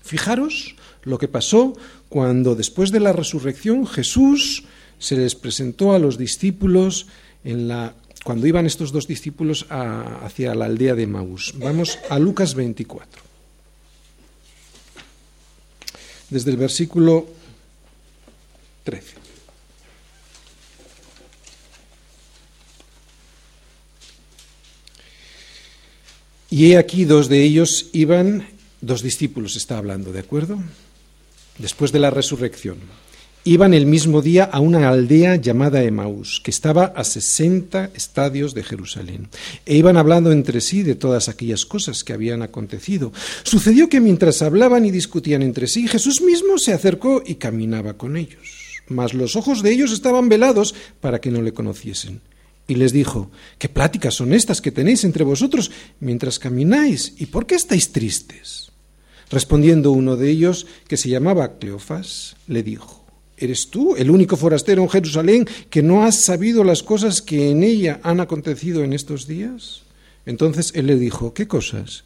Fijaros 0.01 0.75
lo 1.03 1.17
que 1.17 1.27
pasó 1.27 1.73
cuando 2.07 2.55
después 2.55 2.91
de 2.91 3.01
la 3.01 3.11
resurrección 3.11 3.85
Jesús 3.85 4.63
se 4.99 5.17
les 5.17 5.35
presentó 5.35 5.93
a 5.93 5.99
los 5.99 6.17
discípulos 6.17 7.07
en 7.43 7.67
la 7.67 7.95
cuando 8.23 8.47
iban 8.47 8.65
estos 8.65 8.91
dos 8.91 9.07
discípulos 9.07 9.65
hacia 9.69 10.55
la 10.55 10.65
aldea 10.65 10.95
de 10.95 11.07
Maús. 11.07 11.53
Vamos 11.57 11.99
a 12.09 12.19
Lucas 12.19 12.53
24. 12.55 13.31
desde 16.31 16.49
el 16.49 16.57
versículo 16.57 17.27
13. 18.85 19.21
Y 26.49 26.71
he 26.71 26.77
aquí 26.77 27.05
dos 27.05 27.29
de 27.29 27.43
ellos 27.43 27.89
iban, 27.93 28.47
dos 28.81 29.03
discípulos 29.03 29.55
está 29.55 29.77
hablando, 29.77 30.11
¿de 30.11 30.19
acuerdo? 30.19 30.61
Después 31.57 31.91
de 31.91 31.99
la 31.99 32.09
resurrección. 32.09 32.77
Iban 33.43 33.73
el 33.73 33.87
mismo 33.87 34.21
día 34.21 34.43
a 34.43 34.59
una 34.59 34.87
aldea 34.89 35.35
llamada 35.35 35.81
Emaús, 35.81 36.41
que 36.43 36.51
estaba 36.51 36.93
a 36.95 37.03
sesenta 37.03 37.89
estadios 37.95 38.53
de 38.53 38.61
Jerusalén, 38.61 39.29
e 39.65 39.75
iban 39.75 39.97
hablando 39.97 40.31
entre 40.31 40.61
sí 40.61 40.83
de 40.83 40.93
todas 40.93 41.27
aquellas 41.27 41.65
cosas 41.65 42.03
que 42.03 42.13
habían 42.13 42.43
acontecido. 42.43 43.11
Sucedió 43.41 43.89
que 43.89 43.99
mientras 43.99 44.43
hablaban 44.43 44.85
y 44.85 44.91
discutían 44.91 45.41
entre 45.41 45.65
sí, 45.65 45.87
Jesús 45.87 46.21
mismo 46.21 46.59
se 46.59 46.71
acercó 46.71 47.23
y 47.25 47.35
caminaba 47.35 47.93
con 47.93 48.15
ellos. 48.15 48.61
Mas 48.89 49.15
los 49.15 49.35
ojos 49.35 49.63
de 49.63 49.71
ellos 49.71 49.91
estaban 49.91 50.29
velados 50.29 50.75
para 50.99 51.19
que 51.19 51.31
no 51.31 51.41
le 51.41 51.51
conociesen 51.51 52.21
y 52.67 52.75
les 52.75 52.93
dijo, 52.93 53.31
¿qué 53.57 53.69
pláticas 53.69 54.13
son 54.13 54.33
estas 54.33 54.61
que 54.61 54.71
tenéis 54.71 55.03
entre 55.03 55.23
vosotros 55.23 55.71
mientras 55.99 56.37
camináis? 56.37 57.15
¿Y 57.17 57.25
por 57.25 57.47
qué 57.47 57.55
estáis 57.55 57.91
tristes? 57.91 58.71
Respondiendo 59.31 59.91
uno 59.91 60.15
de 60.15 60.29
ellos, 60.29 60.67
que 60.87 60.97
se 60.97 61.09
llamaba 61.09 61.57
Cleofás, 61.57 62.35
le 62.47 62.61
dijo, 62.61 63.00
¿eres 63.41 63.69
tú 63.69 63.95
el 63.97 64.09
único 64.09 64.37
forastero 64.37 64.81
en 64.81 64.89
Jerusalén 64.89 65.47
que 65.69 65.83
no 65.83 66.03
has 66.03 66.23
sabido 66.23 66.63
las 66.63 66.83
cosas 66.83 67.21
que 67.21 67.49
en 67.49 67.63
ella 67.63 67.99
han 68.03 68.19
acontecido 68.19 68.83
en 68.83 68.93
estos 68.93 69.27
días? 69.27 69.81
Entonces 70.25 70.71
él 70.75 70.87
le 70.87 70.95
dijo, 70.95 71.33
¿qué 71.33 71.47
cosas? 71.47 72.05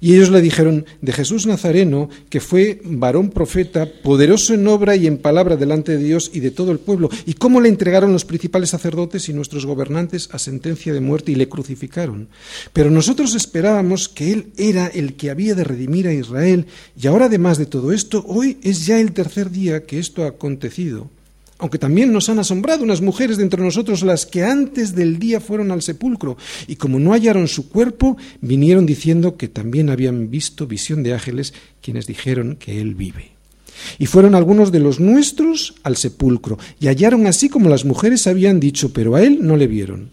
Y 0.00 0.14
ellos 0.14 0.30
le 0.30 0.40
dijeron 0.40 0.86
de 1.00 1.12
Jesús 1.12 1.46
Nazareno, 1.46 2.08
que 2.28 2.40
fue 2.40 2.80
varón 2.84 3.30
profeta, 3.30 3.88
poderoso 4.02 4.54
en 4.54 4.66
obra 4.66 4.96
y 4.96 5.06
en 5.06 5.18
palabra 5.18 5.56
delante 5.56 5.92
de 5.92 6.04
Dios 6.04 6.30
y 6.32 6.40
de 6.40 6.50
todo 6.50 6.72
el 6.72 6.78
pueblo, 6.78 7.10
y 7.26 7.34
cómo 7.34 7.60
le 7.60 7.68
entregaron 7.68 8.12
los 8.12 8.24
principales 8.24 8.70
sacerdotes 8.70 9.28
y 9.28 9.32
nuestros 9.32 9.66
gobernantes 9.66 10.28
a 10.32 10.38
sentencia 10.38 10.92
de 10.92 11.00
muerte 11.00 11.32
y 11.32 11.36
le 11.36 11.48
crucificaron. 11.48 12.28
Pero 12.72 12.90
nosotros 12.90 13.34
esperábamos 13.34 14.08
que 14.08 14.32
Él 14.32 14.46
era 14.56 14.86
el 14.86 15.14
que 15.14 15.30
había 15.30 15.54
de 15.54 15.64
redimir 15.64 16.08
a 16.08 16.14
Israel, 16.14 16.66
y 17.00 17.06
ahora 17.06 17.26
además 17.26 17.58
de 17.58 17.66
todo 17.66 17.92
esto, 17.92 18.24
hoy 18.26 18.58
es 18.62 18.86
ya 18.86 19.00
el 19.00 19.12
tercer 19.12 19.50
día 19.50 19.84
que 19.84 19.98
esto 19.98 20.24
ha 20.24 20.28
acontecido 20.28 21.10
aunque 21.58 21.78
también 21.78 22.12
nos 22.12 22.28
han 22.28 22.38
asombrado 22.38 22.82
unas 22.82 23.00
mujeres 23.00 23.36
de 23.36 23.44
entre 23.44 23.62
nosotros 23.62 24.02
las 24.02 24.26
que 24.26 24.42
antes 24.42 24.94
del 24.94 25.18
día 25.18 25.40
fueron 25.40 25.70
al 25.70 25.82
sepulcro, 25.82 26.36
y 26.66 26.76
como 26.76 26.98
no 26.98 27.12
hallaron 27.12 27.48
su 27.48 27.68
cuerpo, 27.68 28.16
vinieron 28.40 28.86
diciendo 28.86 29.36
que 29.36 29.48
también 29.48 29.90
habían 29.90 30.30
visto 30.30 30.66
visión 30.66 31.02
de 31.02 31.14
ángeles, 31.14 31.54
quienes 31.80 32.06
dijeron 32.06 32.56
que 32.56 32.80
él 32.80 32.94
vive. 32.94 33.30
Y 33.98 34.06
fueron 34.06 34.34
algunos 34.34 34.72
de 34.72 34.80
los 34.80 35.00
nuestros 35.00 35.74
al 35.84 35.96
sepulcro, 35.96 36.58
y 36.80 36.88
hallaron 36.88 37.26
así 37.26 37.48
como 37.48 37.68
las 37.68 37.84
mujeres 37.84 38.26
habían 38.26 38.58
dicho, 38.58 38.92
pero 38.92 39.14
a 39.14 39.22
él 39.22 39.38
no 39.42 39.56
le 39.56 39.66
vieron. 39.66 40.10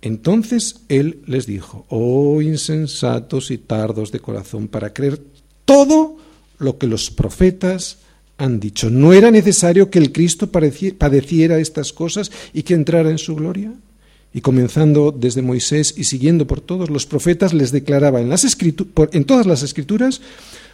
Entonces 0.00 0.80
él 0.88 1.20
les 1.26 1.46
dijo, 1.46 1.86
oh 1.88 2.42
insensatos 2.42 3.50
y 3.50 3.58
tardos 3.58 4.12
de 4.12 4.20
corazón, 4.20 4.68
para 4.68 4.92
creer 4.92 5.20
todo 5.64 6.18
lo 6.58 6.78
que 6.78 6.86
los 6.86 7.10
profetas 7.10 7.98
han 8.38 8.60
dicho, 8.60 8.90
¿no 8.90 9.12
era 9.12 9.30
necesario 9.30 9.90
que 9.90 9.98
el 9.98 10.12
Cristo 10.12 10.50
padeciera 10.50 11.58
estas 11.58 11.92
cosas 11.92 12.30
y 12.52 12.62
que 12.62 12.74
entrara 12.74 13.10
en 13.10 13.18
su 13.18 13.34
gloria? 13.36 13.72
Y 14.32 14.40
comenzando 14.40 15.12
desde 15.12 15.42
Moisés 15.42 15.94
y 15.96 16.04
siguiendo 16.04 16.46
por 16.46 16.60
todos 16.60 16.90
los 16.90 17.06
profetas, 17.06 17.54
les 17.54 17.70
declaraba 17.70 18.20
en, 18.20 18.28
las 18.28 18.44
en 19.12 19.24
todas 19.24 19.46
las 19.46 19.62
escrituras 19.62 20.20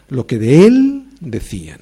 lo 0.09 0.27
que 0.27 0.39
de 0.39 0.67
él 0.67 1.05
decían. 1.21 1.81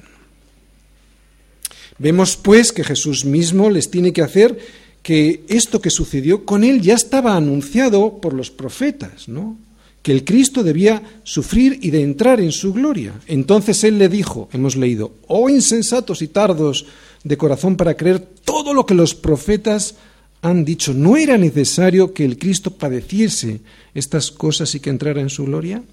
Vemos 1.97 2.37
pues 2.37 2.71
que 2.71 2.83
Jesús 2.83 3.25
mismo 3.25 3.69
les 3.69 3.89
tiene 3.89 4.13
que 4.13 4.21
hacer 4.21 4.57
que 5.01 5.43
esto 5.47 5.81
que 5.81 5.89
sucedió 5.89 6.45
con 6.45 6.63
él 6.63 6.81
ya 6.81 6.95
estaba 6.95 7.35
anunciado 7.35 8.19
por 8.19 8.33
los 8.33 8.51
profetas, 8.51 9.29
¿no? 9.29 9.57
Que 10.01 10.11
el 10.11 10.23
Cristo 10.23 10.63
debía 10.63 11.01
sufrir 11.23 11.79
y 11.81 11.91
de 11.91 12.01
entrar 12.01 12.39
en 12.39 12.51
su 12.51 12.73
gloria. 12.73 13.13
Entonces 13.27 13.83
él 13.83 13.97
le 13.97 14.09
dijo, 14.09 14.49
hemos 14.53 14.75
leído, 14.75 15.13
oh 15.27 15.49
insensatos 15.49 16.21
y 16.21 16.27
tardos 16.27 16.85
de 17.23 17.37
corazón 17.37 17.75
para 17.75 17.97
creer 17.97 18.19
todo 18.19 18.73
lo 18.73 18.85
que 18.85 18.93
los 18.93 19.13
profetas 19.13 19.95
han 20.41 20.63
dicho, 20.63 20.93
¿no 20.93 21.17
era 21.17 21.37
necesario 21.37 22.13
que 22.13 22.23
el 22.23 22.37
Cristo 22.37 22.71
padeciese 22.71 23.59
estas 23.93 24.31
cosas 24.31 24.73
y 24.73 24.79
que 24.79 24.89
entrara 24.89 25.21
en 25.21 25.29
su 25.29 25.45
gloria? 25.45 25.83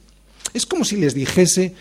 Es 0.54 0.66
como 0.66 0.84
si 0.84 0.96
les 0.96 1.14
dijese, 1.14 1.74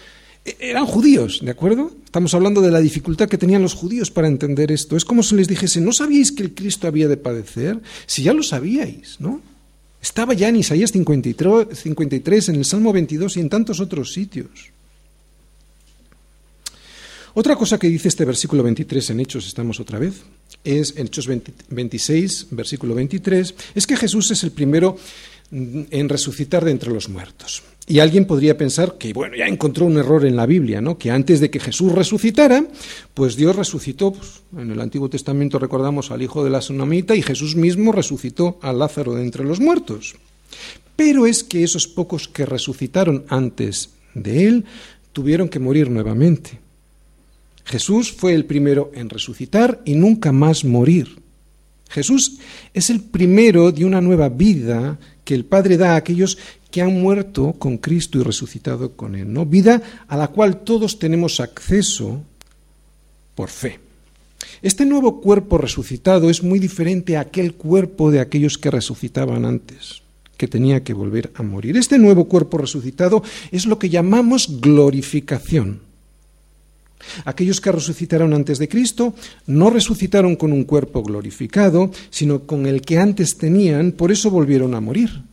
e-, 0.43 0.57
eran 0.59 0.87
judíos, 0.87 1.41
¿de 1.43 1.51
acuerdo? 1.51 1.91
Estamos 2.05 2.33
hablando 2.33 2.61
de 2.61 2.71
la 2.71 2.79
dificultad 2.79 3.29
que 3.29 3.37
tenían 3.37 3.61
los 3.61 3.75
judíos 3.75 4.09
para 4.09 4.27
entender 4.27 4.71
esto. 4.71 4.97
Es 4.97 5.05
como 5.05 5.21
si 5.21 5.35
les 5.35 5.47
dijese, 5.47 5.79
¿no 5.79 5.91
sabíais 5.91 6.31
que 6.31 6.41
el 6.41 6.55
Cristo 6.55 6.87
había 6.87 7.07
de 7.07 7.17
padecer? 7.17 7.79
Si 8.07 8.23
ya 8.23 8.33
lo 8.33 8.41
sabíais, 8.41 9.17
¿no? 9.19 9.41
Estaba 10.05 10.35
ya 10.35 10.49
en 10.49 10.57
Isaías 10.57 10.91
53, 10.91 12.49
en 12.49 12.55
el 12.57 12.63
Salmo 12.65 12.93
22 12.93 13.37
y 13.37 13.39
en 13.39 13.49
tantos 13.49 13.79
otros 13.79 14.13
sitios. 14.13 14.69
Otra 17.33 17.55
cosa 17.55 17.79
que 17.79 17.87
dice 17.87 18.09
este 18.09 18.23
versículo 18.23 18.61
23 18.61 19.09
en 19.09 19.19
Hechos, 19.21 19.47
estamos 19.47 19.79
otra 19.79 19.97
vez, 19.97 20.21
es 20.63 20.93
en 20.95 21.07
Hechos 21.07 21.27
26, 21.69 22.47
versículo 22.51 22.93
23, 22.93 23.55
es 23.73 23.87
que 23.87 23.97
Jesús 23.97 24.29
es 24.29 24.43
el 24.43 24.51
primero 24.51 24.95
en 25.49 26.07
resucitar 26.07 26.63
de 26.63 26.69
entre 26.69 26.91
los 26.91 27.09
muertos. 27.09 27.63
Y 27.87 27.99
alguien 27.99 28.25
podría 28.25 28.57
pensar 28.57 28.97
que, 28.97 29.13
bueno, 29.13 29.35
ya 29.35 29.45
encontró 29.45 29.85
un 29.85 29.97
error 29.97 30.25
en 30.25 30.35
la 30.35 30.47
Biblia, 30.47 30.81
¿no? 30.81 30.97
Que 30.97 31.11
antes 31.11 31.39
de 31.39 31.51
que 31.51 31.59
Jesús 31.59 31.91
resucitara, 31.91 32.65
pues 33.13 33.35
Dios 33.35 33.55
resucitó, 33.55 34.11
pues, 34.11 34.41
en 34.57 34.71
el 34.71 34.81
Antiguo 34.81 35.07
Testamento 35.07 35.59
recordamos 35.59 36.09
al 36.09 36.23
hijo 36.23 36.43
de 36.43 36.49
la 36.49 36.59
tsunamita 36.59 37.15
y 37.15 37.21
Jesús 37.21 37.55
mismo 37.55 37.91
resucitó 37.91 38.57
a 38.63 38.73
Lázaro 38.73 39.13
de 39.13 39.21
entre 39.21 39.43
los 39.43 39.59
muertos. 39.59 40.15
Pero 40.95 41.27
es 41.27 41.43
que 41.43 41.63
esos 41.63 41.87
pocos 41.87 42.27
que 42.27 42.45
resucitaron 42.45 43.25
antes 43.27 43.91
de 44.15 44.47
él 44.47 44.65
tuvieron 45.13 45.47
que 45.47 45.59
morir 45.59 45.91
nuevamente. 45.91 46.59
Jesús 47.65 48.11
fue 48.11 48.33
el 48.33 48.45
primero 48.45 48.91
en 48.95 49.09
resucitar 49.09 49.81
y 49.85 49.93
nunca 49.93 50.31
más 50.31 50.65
morir. 50.65 51.19
Jesús 51.89 52.39
es 52.73 52.89
el 52.89 53.01
primero 53.01 53.71
de 53.71 53.85
una 53.85 54.01
nueva 54.01 54.29
vida 54.29 54.97
que 55.23 55.35
el 55.35 55.45
Padre 55.45 55.77
da 55.77 55.93
a 55.93 55.95
aquellos 55.97 56.37
que 56.75 56.81
han 56.81 56.99
muerto 56.99 57.53
con 57.53 57.77
Cristo 57.77 58.19
y 58.19 58.23
resucitado 58.23 58.97
con 58.97 59.15
Él, 59.15 59.31
¿no? 59.31 59.45
Vida 59.45 59.81
a 60.09 60.17
la 60.17 60.27
cual 60.27 60.57
todos 60.65 60.99
tenemos 60.99 61.39
acceso 61.39 62.21
por 63.33 63.47
fe. 63.47 63.79
Este 64.61 64.85
nuevo 64.85 65.21
cuerpo 65.21 65.57
resucitado 65.57 66.29
es 66.29 66.43
muy 66.43 66.59
diferente 66.59 67.15
a 67.15 67.21
aquel 67.21 67.53
cuerpo 67.53 68.11
de 68.11 68.19
aquellos 68.19 68.57
que 68.57 68.71
resucitaban 68.71 69.45
antes, 69.45 70.01
que 70.35 70.49
tenía 70.49 70.83
que 70.83 70.93
volver 70.93 71.31
a 71.35 71.43
morir. 71.43 71.77
Este 71.77 71.97
nuevo 71.97 72.25
cuerpo 72.25 72.57
resucitado 72.57 73.23
es 73.53 73.65
lo 73.67 73.79
que 73.79 73.89
llamamos 73.89 74.59
glorificación. 74.59 75.79
Aquellos 77.23 77.61
que 77.61 77.71
resucitaron 77.71 78.33
antes 78.33 78.59
de 78.59 78.67
Cristo 78.67 79.13
no 79.47 79.69
resucitaron 79.69 80.35
con 80.35 80.51
un 80.51 80.65
cuerpo 80.65 81.03
glorificado, 81.03 81.89
sino 82.09 82.41
con 82.41 82.65
el 82.65 82.81
que 82.81 82.99
antes 82.99 83.37
tenían, 83.37 83.93
por 83.93 84.11
eso 84.11 84.29
volvieron 84.29 84.75
a 84.75 84.81
morir. 84.81 85.23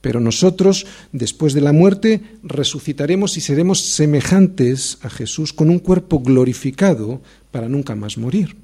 Pero 0.00 0.20
nosotros, 0.20 0.86
después 1.12 1.52
de 1.52 1.60
la 1.60 1.72
muerte, 1.72 2.20
resucitaremos 2.42 3.36
y 3.36 3.40
seremos 3.40 3.80
semejantes 3.80 4.98
a 5.02 5.10
Jesús 5.10 5.52
con 5.52 5.70
un 5.70 5.78
cuerpo 5.78 6.20
glorificado 6.20 7.20
para 7.50 7.68
nunca 7.68 7.94
más 7.94 8.18
morir. 8.18 8.56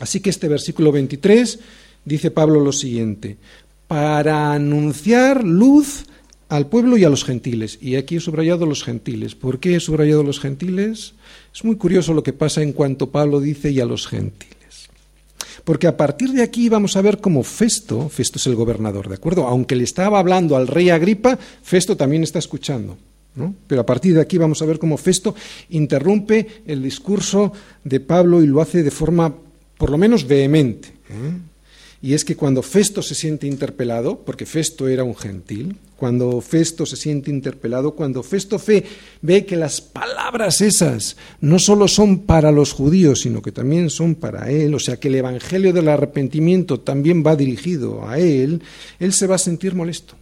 Así 0.00 0.20
que 0.20 0.30
este 0.30 0.48
versículo 0.48 0.90
23 0.90 1.58
dice 2.04 2.30
Pablo 2.30 2.60
lo 2.60 2.72
siguiente, 2.72 3.36
para 3.86 4.52
anunciar 4.52 5.44
luz 5.44 6.06
al 6.48 6.66
pueblo 6.66 6.96
y 6.96 7.04
a 7.04 7.08
los 7.08 7.24
gentiles. 7.24 7.78
Y 7.80 7.96
aquí 7.96 8.16
he 8.16 8.20
subrayado 8.20 8.66
los 8.66 8.84
gentiles. 8.84 9.34
¿Por 9.34 9.58
qué 9.58 9.76
he 9.76 9.80
subrayado 9.80 10.22
los 10.22 10.40
gentiles? 10.40 11.14
Es 11.54 11.64
muy 11.64 11.76
curioso 11.76 12.12
lo 12.14 12.22
que 12.22 12.32
pasa 12.32 12.62
en 12.62 12.72
cuanto 12.72 13.10
Pablo 13.10 13.40
dice 13.40 13.70
y 13.70 13.80
a 13.80 13.86
los 13.86 14.06
gentiles. 14.06 14.61
Porque 15.64 15.86
a 15.86 15.96
partir 15.96 16.30
de 16.32 16.42
aquí 16.42 16.68
vamos 16.68 16.96
a 16.96 17.02
ver 17.02 17.18
cómo 17.20 17.42
Festo, 17.42 18.08
Festo 18.08 18.38
es 18.38 18.46
el 18.46 18.56
gobernador, 18.56 19.08
¿de 19.08 19.14
acuerdo? 19.14 19.46
Aunque 19.46 19.76
le 19.76 19.84
estaba 19.84 20.18
hablando 20.18 20.56
al 20.56 20.66
rey 20.66 20.90
Agripa, 20.90 21.38
Festo 21.62 21.96
también 21.96 22.22
está 22.22 22.38
escuchando. 22.38 22.96
¿no? 23.34 23.54
Pero 23.66 23.80
a 23.80 23.86
partir 23.86 24.14
de 24.14 24.20
aquí 24.20 24.38
vamos 24.38 24.60
a 24.60 24.66
ver 24.66 24.78
cómo 24.78 24.96
Festo 24.96 25.34
interrumpe 25.70 26.62
el 26.66 26.82
discurso 26.82 27.52
de 27.84 28.00
Pablo 28.00 28.42
y 28.42 28.46
lo 28.46 28.60
hace 28.60 28.82
de 28.82 28.90
forma 28.90 29.32
por 29.78 29.90
lo 29.90 29.98
menos 29.98 30.26
vehemente. 30.26 30.88
¿eh? 31.10 31.51
Y 32.04 32.14
es 32.14 32.24
que 32.24 32.34
cuando 32.34 32.62
Festo 32.62 33.00
se 33.00 33.14
siente 33.14 33.46
interpelado, 33.46 34.18
porque 34.18 34.44
Festo 34.44 34.88
era 34.88 35.04
un 35.04 35.14
gentil, 35.14 35.76
cuando 35.96 36.40
Festo 36.40 36.84
se 36.84 36.96
siente 36.96 37.30
interpelado, 37.30 37.92
cuando 37.92 38.24
Festo 38.24 38.58
fe, 38.58 38.84
ve 39.20 39.46
que 39.46 39.54
las 39.54 39.80
palabras 39.80 40.60
esas 40.60 41.16
no 41.40 41.60
solo 41.60 41.86
son 41.86 42.26
para 42.26 42.50
los 42.50 42.72
judíos, 42.72 43.20
sino 43.20 43.40
que 43.40 43.52
también 43.52 43.88
son 43.88 44.16
para 44.16 44.50
él, 44.50 44.74
o 44.74 44.80
sea 44.80 44.98
que 44.98 45.06
el 45.06 45.14
Evangelio 45.14 45.72
del 45.72 45.88
arrepentimiento 45.88 46.80
también 46.80 47.22
va 47.24 47.36
dirigido 47.36 48.08
a 48.08 48.18
él, 48.18 48.62
él 48.98 49.12
se 49.12 49.28
va 49.28 49.36
a 49.36 49.38
sentir 49.38 49.76
molesto. 49.76 50.14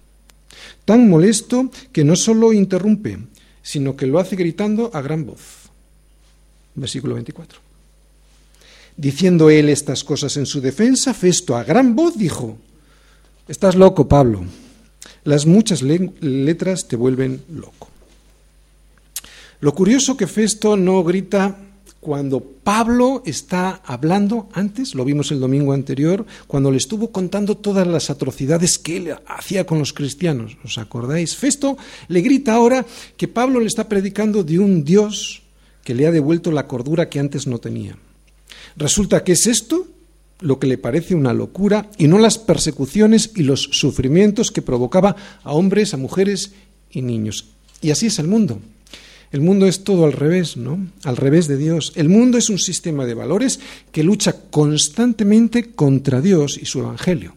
Tan 0.85 1.09
molesto 1.09 1.71
que 1.93 2.05
no 2.05 2.15
solo 2.15 2.53
interrumpe, 2.53 3.17
sino 3.63 3.97
que 3.97 4.07
lo 4.07 4.19
hace 4.19 4.37
gritando 4.37 4.91
a 4.93 5.01
gran 5.01 5.25
voz. 5.25 5.41
Versículo 6.75 7.15
24. 7.15 7.70
Diciendo 8.97 9.51
él 9.51 9.69
estas 9.69 10.05
cosas 10.05 10.37
en 10.37 10.47
su 10.47 10.61
defensa, 10.61 11.15
Festo 11.15 11.57
a 11.57 11.65
gran 11.65 11.95
voz 11.97 12.17
dijo, 12.19 12.59
Estás 13.49 13.75
loco, 13.75 14.07
Pablo. 14.07 14.45
Las 15.25 15.45
muchas 15.45 15.83
letras 15.83 16.87
te 16.87 16.97
vuelven 16.97 17.43
loco. 17.53 17.89
Lo 19.61 19.75
curioso 19.75 20.17
que 20.17 20.27
Festo 20.27 20.77
no 20.77 21.03
grita 21.03 21.59
cuando 22.01 22.41
Pablo 22.41 23.23
está 23.27 23.83
hablando, 23.85 24.49
antes, 24.55 24.95
lo 24.95 25.05
vimos 25.05 25.31
el 25.33 25.41
domingo 25.41 25.75
anterior, 25.75 26.25
cuando 26.47 26.71
le 26.71 26.79
estuvo 26.79 27.11
contando 27.11 27.59
todas 27.59 27.87
las 27.87 28.09
atrocidades 28.09 28.79
que 28.79 28.97
él 28.97 29.17
hacía 29.27 29.67
con 29.67 29.79
los 29.79 29.93
cristianos, 29.93 30.57
¿os 30.65 30.79
acordáis? 30.79 31.37
Festo 31.37 31.77
le 32.09 32.23
grita 32.23 32.55
ahora 32.55 32.87
que 33.19 33.29
Pablo 33.29 33.61
le 33.61 33.67
está 33.67 33.87
predicando 33.87 34.45
de 34.45 34.59
un 34.59 34.83
Dios 34.83 35.43
que 35.85 35.95
le 35.95 36.07
ha 36.07 36.11
devuelto 36.11 36.53
la 36.53 36.67
cordura 36.67 37.11
que 37.11 37.21
antes 37.21 37.47
no 37.47 37.59
tenía. 37.59 37.99
Resulta 38.77 39.25
que 39.25 39.33
es 39.33 39.47
esto 39.47 39.87
lo 40.41 40.59
que 40.59 40.67
le 40.67 40.79
parece 40.79 41.15
una 41.15 41.33
locura 41.33 41.91
y 41.99 42.09
no 42.09 42.19
las 42.19 42.39
persecuciones 42.39 43.33
y 43.35 43.43
los 43.43 43.63
sufrimientos 43.63 44.51
que 44.51 44.63
provocaba 44.63 45.17
a 45.43 45.53
hombres, 45.53 45.95
a 45.95 45.99
mujeres 45.99 46.53
y 46.91 47.03
niños. 47.03 47.47
Y 47.81 47.91
así 47.91 48.07
es 48.07 48.19
el 48.19 48.27
mundo. 48.27 48.61
El 49.33 49.43
mundo 49.43 49.67
es 49.67 49.85
todo 49.85 50.07
al 50.07 50.13
revés, 50.13 50.57
¿no? 50.57 50.89
Al 51.05 51.17
revés 51.17 51.47
de 51.47 51.57
Dios. 51.57 51.93
El 51.95 52.09
mundo 52.09 52.37
es 52.37 52.51
un 52.51 52.59
sistema 52.59 53.07
de 53.07 53.15
valores 53.15 53.61
que 53.93 54.03
lucha 54.03 54.35
constantemente 54.51 55.71
contra 55.73 56.21
Dios 56.21 56.59
y 56.61 56.67
su 56.67 56.81
Evangelio. 56.81 57.35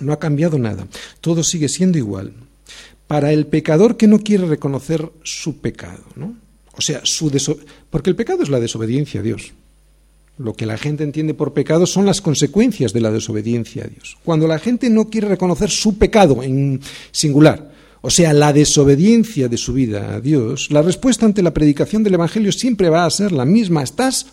No 0.00 0.12
ha 0.12 0.18
cambiado 0.18 0.58
nada. 0.58 0.86
Todo 1.20 1.44
sigue 1.44 1.68
siendo 1.68 1.98
igual. 1.98 2.32
Para 3.06 3.32
el 3.32 3.46
pecador 3.46 3.98
que 3.98 4.06
no 4.06 4.20
quiere 4.20 4.46
reconocer 4.46 5.12
su 5.24 5.58
pecado, 5.58 6.04
¿no? 6.16 6.34
O 6.76 6.82
sea, 6.82 7.00
su 7.04 7.30
porque 7.90 8.10
el 8.10 8.16
pecado 8.16 8.42
es 8.42 8.48
la 8.48 8.60
desobediencia 8.60 9.20
a 9.20 9.22
Dios. 9.22 9.52
Lo 10.36 10.54
que 10.54 10.66
la 10.66 10.76
gente 10.76 11.04
entiende 11.04 11.34
por 11.34 11.52
pecado 11.52 11.86
son 11.86 12.06
las 12.06 12.20
consecuencias 12.20 12.92
de 12.92 13.00
la 13.00 13.12
desobediencia 13.12 13.84
a 13.84 13.86
Dios. 13.86 14.16
Cuando 14.24 14.48
la 14.48 14.58
gente 14.58 14.90
no 14.90 15.08
quiere 15.08 15.28
reconocer 15.28 15.70
su 15.70 15.96
pecado 15.96 16.42
en 16.42 16.80
singular, 17.12 17.72
o 18.00 18.10
sea, 18.10 18.32
la 18.32 18.52
desobediencia 18.52 19.48
de 19.48 19.56
su 19.56 19.72
vida 19.72 20.14
a 20.14 20.20
Dios, 20.20 20.70
la 20.70 20.82
respuesta 20.82 21.24
ante 21.24 21.42
la 21.42 21.54
predicación 21.54 22.02
del 22.02 22.14
Evangelio 22.14 22.50
siempre 22.50 22.90
va 22.90 23.06
a 23.06 23.10
ser 23.10 23.30
la 23.30 23.44
misma, 23.44 23.82
estás 23.82 24.26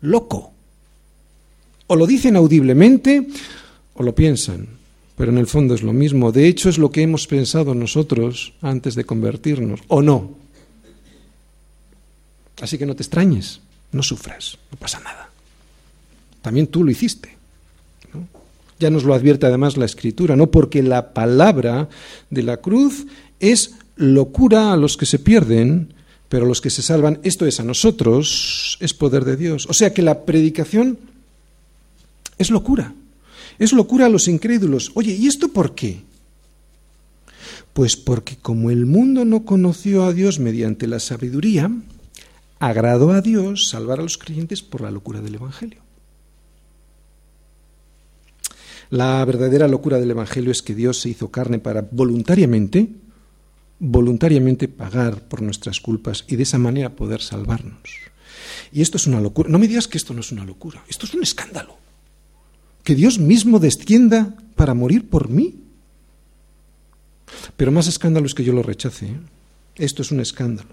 loco. 0.00 0.52
O 1.86 1.96
lo 1.96 2.06
dicen 2.06 2.34
audiblemente 2.34 3.26
o 3.94 4.02
lo 4.02 4.14
piensan, 4.14 4.66
pero 5.16 5.30
en 5.30 5.38
el 5.38 5.46
fondo 5.46 5.74
es 5.74 5.82
lo 5.82 5.92
mismo. 5.92 6.32
De 6.32 6.48
hecho, 6.48 6.70
es 6.70 6.78
lo 6.78 6.90
que 6.90 7.02
hemos 7.02 7.26
pensado 7.26 7.74
nosotros 7.74 8.54
antes 8.62 8.94
de 8.94 9.04
convertirnos, 9.04 9.80
o 9.88 10.00
no. 10.00 10.41
Así 12.62 12.78
que 12.78 12.86
no 12.86 12.94
te 12.94 13.02
extrañes, 13.02 13.58
no 13.90 14.04
sufras, 14.04 14.56
no 14.70 14.78
pasa 14.78 15.00
nada. 15.00 15.28
También 16.42 16.68
tú 16.68 16.84
lo 16.84 16.92
hiciste. 16.92 17.36
Ya 18.78 18.88
nos 18.88 19.02
lo 19.02 19.14
advierte 19.14 19.46
además 19.46 19.76
la 19.76 19.84
Escritura, 19.84 20.36
¿no? 20.36 20.46
Porque 20.46 20.80
la 20.80 21.12
palabra 21.12 21.88
de 22.30 22.42
la 22.44 22.58
cruz 22.58 23.06
es 23.40 23.74
locura 23.96 24.72
a 24.72 24.76
los 24.76 24.96
que 24.96 25.06
se 25.06 25.18
pierden, 25.18 25.92
pero 26.28 26.44
a 26.44 26.48
los 26.48 26.60
que 26.60 26.70
se 26.70 26.82
salvan, 26.82 27.18
esto 27.24 27.46
es 27.46 27.58
a 27.58 27.64
nosotros, 27.64 28.78
es 28.78 28.94
poder 28.94 29.24
de 29.24 29.36
Dios. 29.36 29.66
O 29.68 29.72
sea 29.72 29.92
que 29.92 30.02
la 30.02 30.24
predicación 30.24 31.00
es 32.38 32.48
locura. 32.50 32.94
Es 33.58 33.72
locura 33.72 34.06
a 34.06 34.08
los 34.08 34.28
incrédulos. 34.28 34.92
Oye, 34.94 35.16
¿y 35.16 35.26
esto 35.26 35.48
por 35.48 35.74
qué? 35.74 36.02
Pues 37.72 37.96
porque 37.96 38.36
como 38.36 38.70
el 38.70 38.86
mundo 38.86 39.24
no 39.24 39.44
conoció 39.44 40.04
a 40.04 40.12
Dios 40.12 40.38
mediante 40.38 40.86
la 40.86 41.00
sabiduría, 41.00 41.68
agradó 42.62 43.10
a 43.10 43.20
Dios 43.20 43.66
salvar 43.66 43.98
a 43.98 44.04
los 44.04 44.16
creyentes 44.16 44.62
por 44.62 44.82
la 44.82 44.92
locura 44.92 45.20
del 45.20 45.34
Evangelio. 45.34 45.82
La 48.88 49.24
verdadera 49.24 49.66
locura 49.66 49.98
del 49.98 50.12
Evangelio 50.12 50.52
es 50.52 50.62
que 50.62 50.76
Dios 50.76 51.00
se 51.00 51.08
hizo 51.08 51.32
carne 51.32 51.58
para 51.58 51.80
voluntariamente, 51.80 52.88
voluntariamente 53.80 54.68
pagar 54.68 55.26
por 55.26 55.42
nuestras 55.42 55.80
culpas 55.80 56.24
y 56.28 56.36
de 56.36 56.44
esa 56.44 56.58
manera 56.58 56.94
poder 56.94 57.20
salvarnos. 57.20 57.96
Y 58.70 58.80
esto 58.80 58.96
es 58.96 59.08
una 59.08 59.20
locura. 59.20 59.50
No 59.50 59.58
me 59.58 59.66
digas 59.66 59.88
que 59.88 59.98
esto 59.98 60.14
no 60.14 60.20
es 60.20 60.30
una 60.30 60.44
locura, 60.44 60.84
esto 60.88 61.06
es 61.06 61.14
un 61.14 61.24
escándalo. 61.24 61.76
Que 62.84 62.94
Dios 62.94 63.18
mismo 63.18 63.58
descienda 63.58 64.36
para 64.54 64.74
morir 64.74 65.10
por 65.10 65.28
mí. 65.28 65.56
Pero 67.56 67.72
más 67.72 67.88
escándalo 67.88 68.26
es 68.26 68.34
que 68.34 68.44
yo 68.44 68.52
lo 68.52 68.62
rechace. 68.62 69.06
¿eh? 69.06 69.20
Esto 69.74 70.02
es 70.02 70.12
un 70.12 70.20
escándalo. 70.20 70.70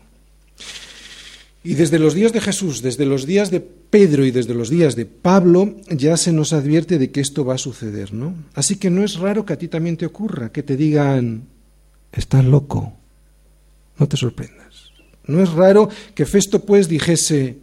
Y 1.64 1.74
desde 1.74 2.00
los 2.00 2.14
días 2.14 2.32
de 2.32 2.40
Jesús, 2.40 2.82
desde 2.82 3.06
los 3.06 3.26
días 3.26 3.52
de 3.52 3.60
Pedro 3.60 4.26
y 4.26 4.32
desde 4.32 4.54
los 4.54 4.70
días 4.70 4.96
de 4.96 5.06
Pablo, 5.06 5.76
ya 5.90 6.16
se 6.16 6.32
nos 6.32 6.54
advierte 6.54 6.98
de 6.98 7.12
que 7.12 7.20
esto 7.20 7.44
va 7.44 7.56
a 7.56 7.58
suceder, 7.58 8.14
¿no? 8.14 8.34
Así 8.54 8.78
que 8.78 8.90
no 8.90 9.04
es 9.04 9.18
raro 9.18 9.46
que 9.46 9.54
a 9.54 9.58
ti 9.58 9.68
también 9.68 9.98
te 9.98 10.06
ocurra, 10.06 10.52
que 10.52 10.64
te 10.64 10.78
digan, 10.78 11.44
estás 12.14 12.46
loco, 12.46 12.94
no 13.98 14.08
te 14.08 14.16
sorprendas. 14.16 14.92
No 15.26 15.44
es 15.44 15.52
raro 15.52 15.90
que 16.16 16.26
Festo 16.26 16.64
pues 16.64 16.88
dijese, 16.88 17.58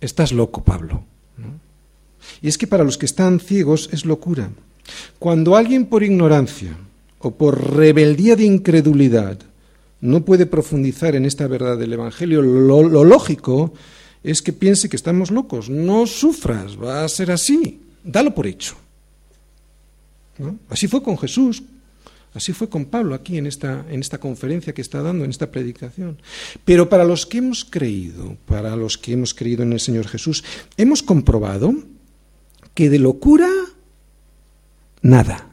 estás 0.00 0.32
loco, 0.32 0.64
Pablo. 0.64 1.04
Y 2.42 2.48
es 2.48 2.58
que 2.58 2.66
para 2.66 2.84
los 2.84 2.96
que 2.96 3.06
están 3.06 3.38
ciegos 3.38 3.90
es 3.92 4.04
locura. 4.04 4.50
Cuando 5.18 5.56
alguien 5.56 5.86
por 5.86 6.02
ignorancia 6.02 6.76
o 7.18 7.32
por 7.32 7.76
rebeldía 7.76 8.34
de 8.34 8.44
incredulidad 8.44 9.38
no 10.00 10.24
puede 10.24 10.46
profundizar 10.46 11.14
en 11.14 11.26
esta 11.26 11.46
verdad 11.46 11.76
del 11.76 11.92
Evangelio, 11.92 12.42
lo, 12.42 13.04
lógico 13.04 13.74
es 14.22 14.42
que 14.42 14.52
piense 14.52 14.88
que 14.88 14.96
estamos 14.96 15.30
locos. 15.30 15.68
No 15.68 16.06
sufras, 16.06 16.80
va 16.80 17.04
a 17.04 17.08
ser 17.08 17.30
así. 17.30 17.80
Dalo 18.02 18.34
por 18.34 18.46
hecho. 18.46 18.76
Así 20.70 20.88
fue 20.88 21.02
con 21.02 21.18
Jesús, 21.18 21.62
así 22.32 22.54
fue 22.54 22.70
con 22.70 22.86
Pablo 22.86 23.14
aquí 23.14 23.36
en 23.36 23.46
esta, 23.46 23.84
en 23.90 24.00
esta 24.00 24.16
conferencia 24.16 24.72
que 24.72 24.80
está 24.80 25.02
dando, 25.02 25.24
en 25.24 25.30
esta 25.30 25.50
predicación. 25.50 26.16
Pero 26.64 26.88
para 26.88 27.04
los 27.04 27.26
que 27.26 27.38
hemos 27.38 27.66
creído, 27.66 28.38
para 28.46 28.74
los 28.74 28.96
que 28.96 29.12
hemos 29.12 29.34
creído 29.34 29.64
en 29.64 29.74
el 29.74 29.80
Señor 29.80 30.08
Jesús, 30.08 30.42
hemos 30.78 31.02
comprobado 31.02 31.74
que 32.72 32.88
de 32.88 32.98
locura 32.98 33.50
nada 35.02 35.49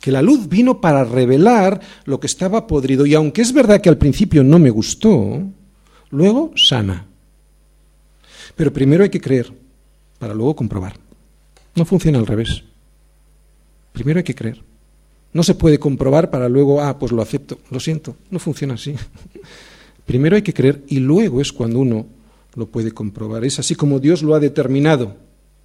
que 0.00 0.10
la 0.10 0.22
luz 0.22 0.48
vino 0.48 0.80
para 0.80 1.04
revelar 1.04 1.80
lo 2.04 2.18
que 2.18 2.26
estaba 2.26 2.66
podrido 2.66 3.04
y 3.06 3.14
aunque 3.14 3.42
es 3.42 3.52
verdad 3.52 3.80
que 3.80 3.90
al 3.90 3.98
principio 3.98 4.42
no 4.42 4.58
me 4.58 4.70
gustó, 4.70 5.42
luego 6.10 6.52
sana. 6.56 7.06
Pero 8.56 8.72
primero 8.72 9.04
hay 9.04 9.10
que 9.10 9.20
creer 9.20 9.52
para 10.18 10.34
luego 10.34 10.56
comprobar. 10.56 10.94
No 11.74 11.84
funciona 11.84 12.18
al 12.18 12.26
revés. 12.26 12.64
Primero 13.92 14.18
hay 14.18 14.24
que 14.24 14.34
creer. 14.34 14.62
No 15.32 15.42
se 15.42 15.54
puede 15.54 15.78
comprobar 15.78 16.30
para 16.30 16.48
luego, 16.48 16.80
ah, 16.82 16.98
pues 16.98 17.12
lo 17.12 17.22
acepto. 17.22 17.58
Lo 17.70 17.78
siento, 17.78 18.16
no 18.30 18.38
funciona 18.38 18.74
así. 18.74 18.94
Primero 20.06 20.34
hay 20.34 20.42
que 20.42 20.54
creer 20.54 20.82
y 20.88 20.98
luego 20.98 21.40
es 21.40 21.52
cuando 21.52 21.78
uno 21.78 22.06
lo 22.54 22.66
puede 22.66 22.92
comprobar. 22.92 23.44
Es 23.44 23.58
así 23.58 23.74
como 23.74 24.00
Dios 24.00 24.22
lo 24.22 24.34
ha 24.34 24.40
determinado. 24.40 25.16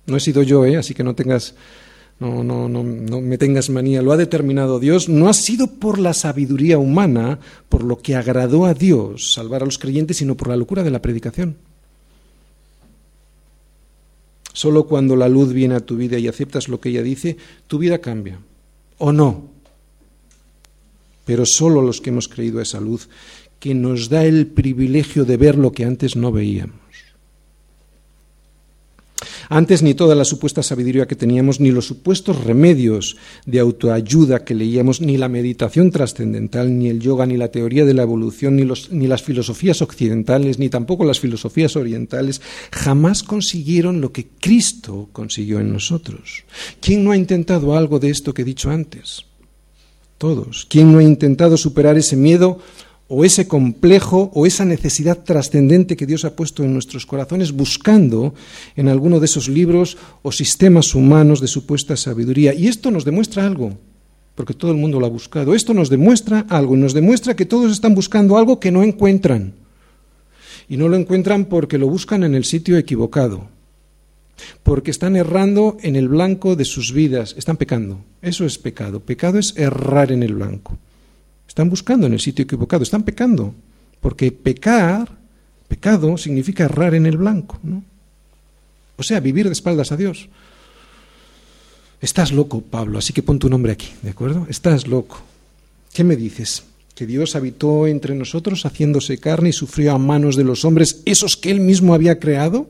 No 0.05 0.17
he 0.17 0.19
sido 0.19 0.43
yo, 0.43 0.65
¿eh? 0.65 0.77
así 0.77 0.93
que 0.93 1.03
no 1.03 1.15
tengas 1.15 1.55
no, 2.19 2.43
no, 2.43 2.69
no, 2.69 2.83
no 2.83 3.21
me 3.21 3.37
tengas 3.37 3.69
manía, 3.69 4.01
lo 4.01 4.13
ha 4.13 4.17
determinado 4.17 4.79
Dios, 4.79 5.09
no 5.09 5.27
ha 5.27 5.33
sido 5.33 5.67
por 5.67 5.99
la 5.99 6.13
sabiduría 6.13 6.77
humana, 6.77 7.39
por 7.67 7.83
lo 7.83 7.97
que 7.97 8.15
agradó 8.15 8.65
a 8.65 8.73
Dios 8.73 9.33
salvar 9.33 9.63
a 9.63 9.65
los 9.65 9.77
creyentes, 9.77 10.17
sino 10.17 10.35
por 10.35 10.47
la 10.47 10.55
locura 10.55 10.83
de 10.83 10.91
la 10.91 11.01
predicación. 11.01 11.57
Solo 14.53 14.85
cuando 14.85 15.17
la 15.17 15.27
luz 15.27 15.51
viene 15.51 15.75
a 15.75 15.85
tu 15.85 15.97
vida 15.97 16.17
y 16.17 16.29
aceptas 16.29 16.69
lo 16.69 16.79
que 16.79 16.87
ella 16.87 17.03
dice, 17.03 17.35
tu 17.67 17.77
vida 17.77 17.97
cambia. 17.97 18.39
¿O 18.97 19.11
no? 19.11 19.49
Pero 21.25 21.45
solo 21.45 21.81
los 21.81 21.99
que 21.99 22.11
hemos 22.11 22.29
creído 22.29 22.59
a 22.59 22.63
esa 22.63 22.79
luz, 22.79 23.09
que 23.59 23.75
nos 23.75 24.07
da 24.07 24.23
el 24.23 24.47
privilegio 24.47 25.25
de 25.25 25.35
ver 25.35 25.57
lo 25.57 25.73
que 25.73 25.83
antes 25.83 26.15
no 26.15 26.31
veíamos. 26.31 26.84
Antes 29.49 29.83
ni 29.83 29.93
toda 29.93 30.15
la 30.15 30.25
supuesta 30.25 30.63
sabiduría 30.63 31.07
que 31.07 31.15
teníamos, 31.15 31.59
ni 31.59 31.71
los 31.71 31.85
supuestos 31.85 32.43
remedios 32.43 33.17
de 33.45 33.59
autoayuda 33.59 34.43
que 34.43 34.55
leíamos, 34.55 35.01
ni 35.01 35.17
la 35.17 35.29
meditación 35.29 35.91
trascendental, 35.91 36.77
ni 36.77 36.89
el 36.89 36.99
yoga, 36.99 37.25
ni 37.25 37.37
la 37.37 37.49
teoría 37.49 37.85
de 37.85 37.93
la 37.93 38.03
evolución, 38.03 38.55
ni, 38.55 38.67
ni 38.91 39.07
las 39.07 39.23
filosofías 39.23 39.81
occidentales, 39.81 40.59
ni 40.59 40.69
tampoco 40.69 41.05
las 41.05 41.19
filosofías 41.19 41.75
orientales, 41.75 42.41
jamás 42.71 43.23
consiguieron 43.23 44.01
lo 44.01 44.11
que 44.11 44.27
Cristo 44.39 45.09
consiguió 45.11 45.59
en 45.59 45.73
nosotros. 45.73 46.43
¿Quién 46.81 47.03
no 47.03 47.11
ha 47.11 47.17
intentado 47.17 47.75
algo 47.75 47.99
de 47.99 48.09
esto 48.09 48.33
que 48.33 48.41
he 48.41 48.45
dicho 48.45 48.69
antes? 48.69 49.25
Todos. 50.17 50.65
¿Quién 50.69 50.91
no 50.91 50.99
ha 50.99 51.03
intentado 51.03 51.57
superar 51.57 51.97
ese 51.97 52.15
miedo 52.15 52.59
o 53.07 53.23
ese 53.23 53.47
complejo 53.47 54.31
o 54.33 54.45
esa 54.45 54.65
necesidad 54.65 55.23
trascendente 55.23 55.95
que 55.95 56.07
Dios 56.07 56.25
ha 56.25 56.35
puesto 56.35 56.63
en 56.63 56.73
nuestros 56.73 57.05
corazones 57.05 57.51
buscando 57.51 58.33
en 58.75 58.89
alguno 58.89 59.19
de 59.19 59.25
esos 59.25 59.47
libros 59.47 59.97
o 60.23 60.31
sistemas 60.31 60.95
humanos 60.95 61.39
de 61.39 61.47
supuesta 61.47 61.95
sabiduría. 61.97 62.53
Y 62.53 62.67
esto 62.67 62.89
nos 62.89 63.05
demuestra 63.05 63.45
algo, 63.45 63.77
porque 64.33 64.55
todo 64.55 64.71
el 64.71 64.77
mundo 64.77 64.99
lo 64.99 65.05
ha 65.05 65.09
buscado. 65.09 65.53
Esto 65.53 65.73
nos 65.73 65.89
demuestra 65.89 66.45
algo 66.49 66.75
nos 66.75 66.93
demuestra 66.93 67.35
que 67.35 67.45
todos 67.45 67.71
están 67.71 67.93
buscando 67.93 68.37
algo 68.37 68.59
que 68.59 68.71
no 68.71 68.81
encuentran. 68.81 69.53
Y 70.67 70.77
no 70.77 70.89
lo 70.89 70.97
encuentran 70.97 71.45
porque 71.45 71.77
lo 71.77 71.87
buscan 71.87 72.23
en 72.23 72.33
el 72.33 72.43
sitio 72.43 72.75
equivocado, 72.75 73.49
porque 74.63 74.89
están 74.89 75.15
errando 75.15 75.77
en 75.81 75.95
el 75.95 76.07
blanco 76.07 76.55
de 76.55 76.65
sus 76.65 76.91
vidas, 76.91 77.35
están 77.37 77.57
pecando. 77.57 77.99
Eso 78.23 78.47
es 78.47 78.57
pecado. 78.57 78.99
Pecado 78.99 79.37
es 79.37 79.55
errar 79.57 80.11
en 80.11 80.23
el 80.23 80.33
blanco. 80.33 80.79
Están 81.55 81.69
buscando 81.69 82.05
en 82.05 82.11
el 82.11 82.19
sitio 82.19 82.43
equivocado, 82.43 82.83
están 82.83 83.03
pecando, 83.03 83.55
porque 84.01 84.29
pecar, 84.29 85.09
pecado, 85.69 86.17
significa 86.17 86.65
errar 86.65 86.93
en 86.93 87.05
el 87.05 87.15
blanco, 87.15 87.57
¿no? 87.63 87.81
O 88.97 89.03
sea, 89.03 89.21
vivir 89.21 89.45
de 89.45 89.53
espaldas 89.53 89.93
a 89.93 89.95
Dios. 89.95 90.27
Estás 92.01 92.33
loco, 92.33 92.59
Pablo, 92.59 92.97
así 92.99 93.13
que 93.13 93.23
pon 93.23 93.39
tu 93.39 93.47
nombre 93.47 93.71
aquí, 93.71 93.87
¿de 94.01 94.09
acuerdo? 94.09 94.45
Estás 94.49 94.85
loco. 94.85 95.21
¿Qué 95.93 96.03
me 96.03 96.17
dices? 96.17 96.65
¿Que 96.93 97.07
Dios 97.07 97.37
habitó 97.37 97.87
entre 97.87 98.15
nosotros 98.15 98.65
haciéndose 98.65 99.17
carne 99.17 99.47
y 99.47 99.53
sufrió 99.53 99.93
a 99.93 99.97
manos 99.97 100.35
de 100.35 100.43
los 100.43 100.65
hombres, 100.65 101.03
esos 101.05 101.37
que 101.37 101.51
él 101.51 101.61
mismo 101.61 101.93
había 101.93 102.19
creado? 102.19 102.67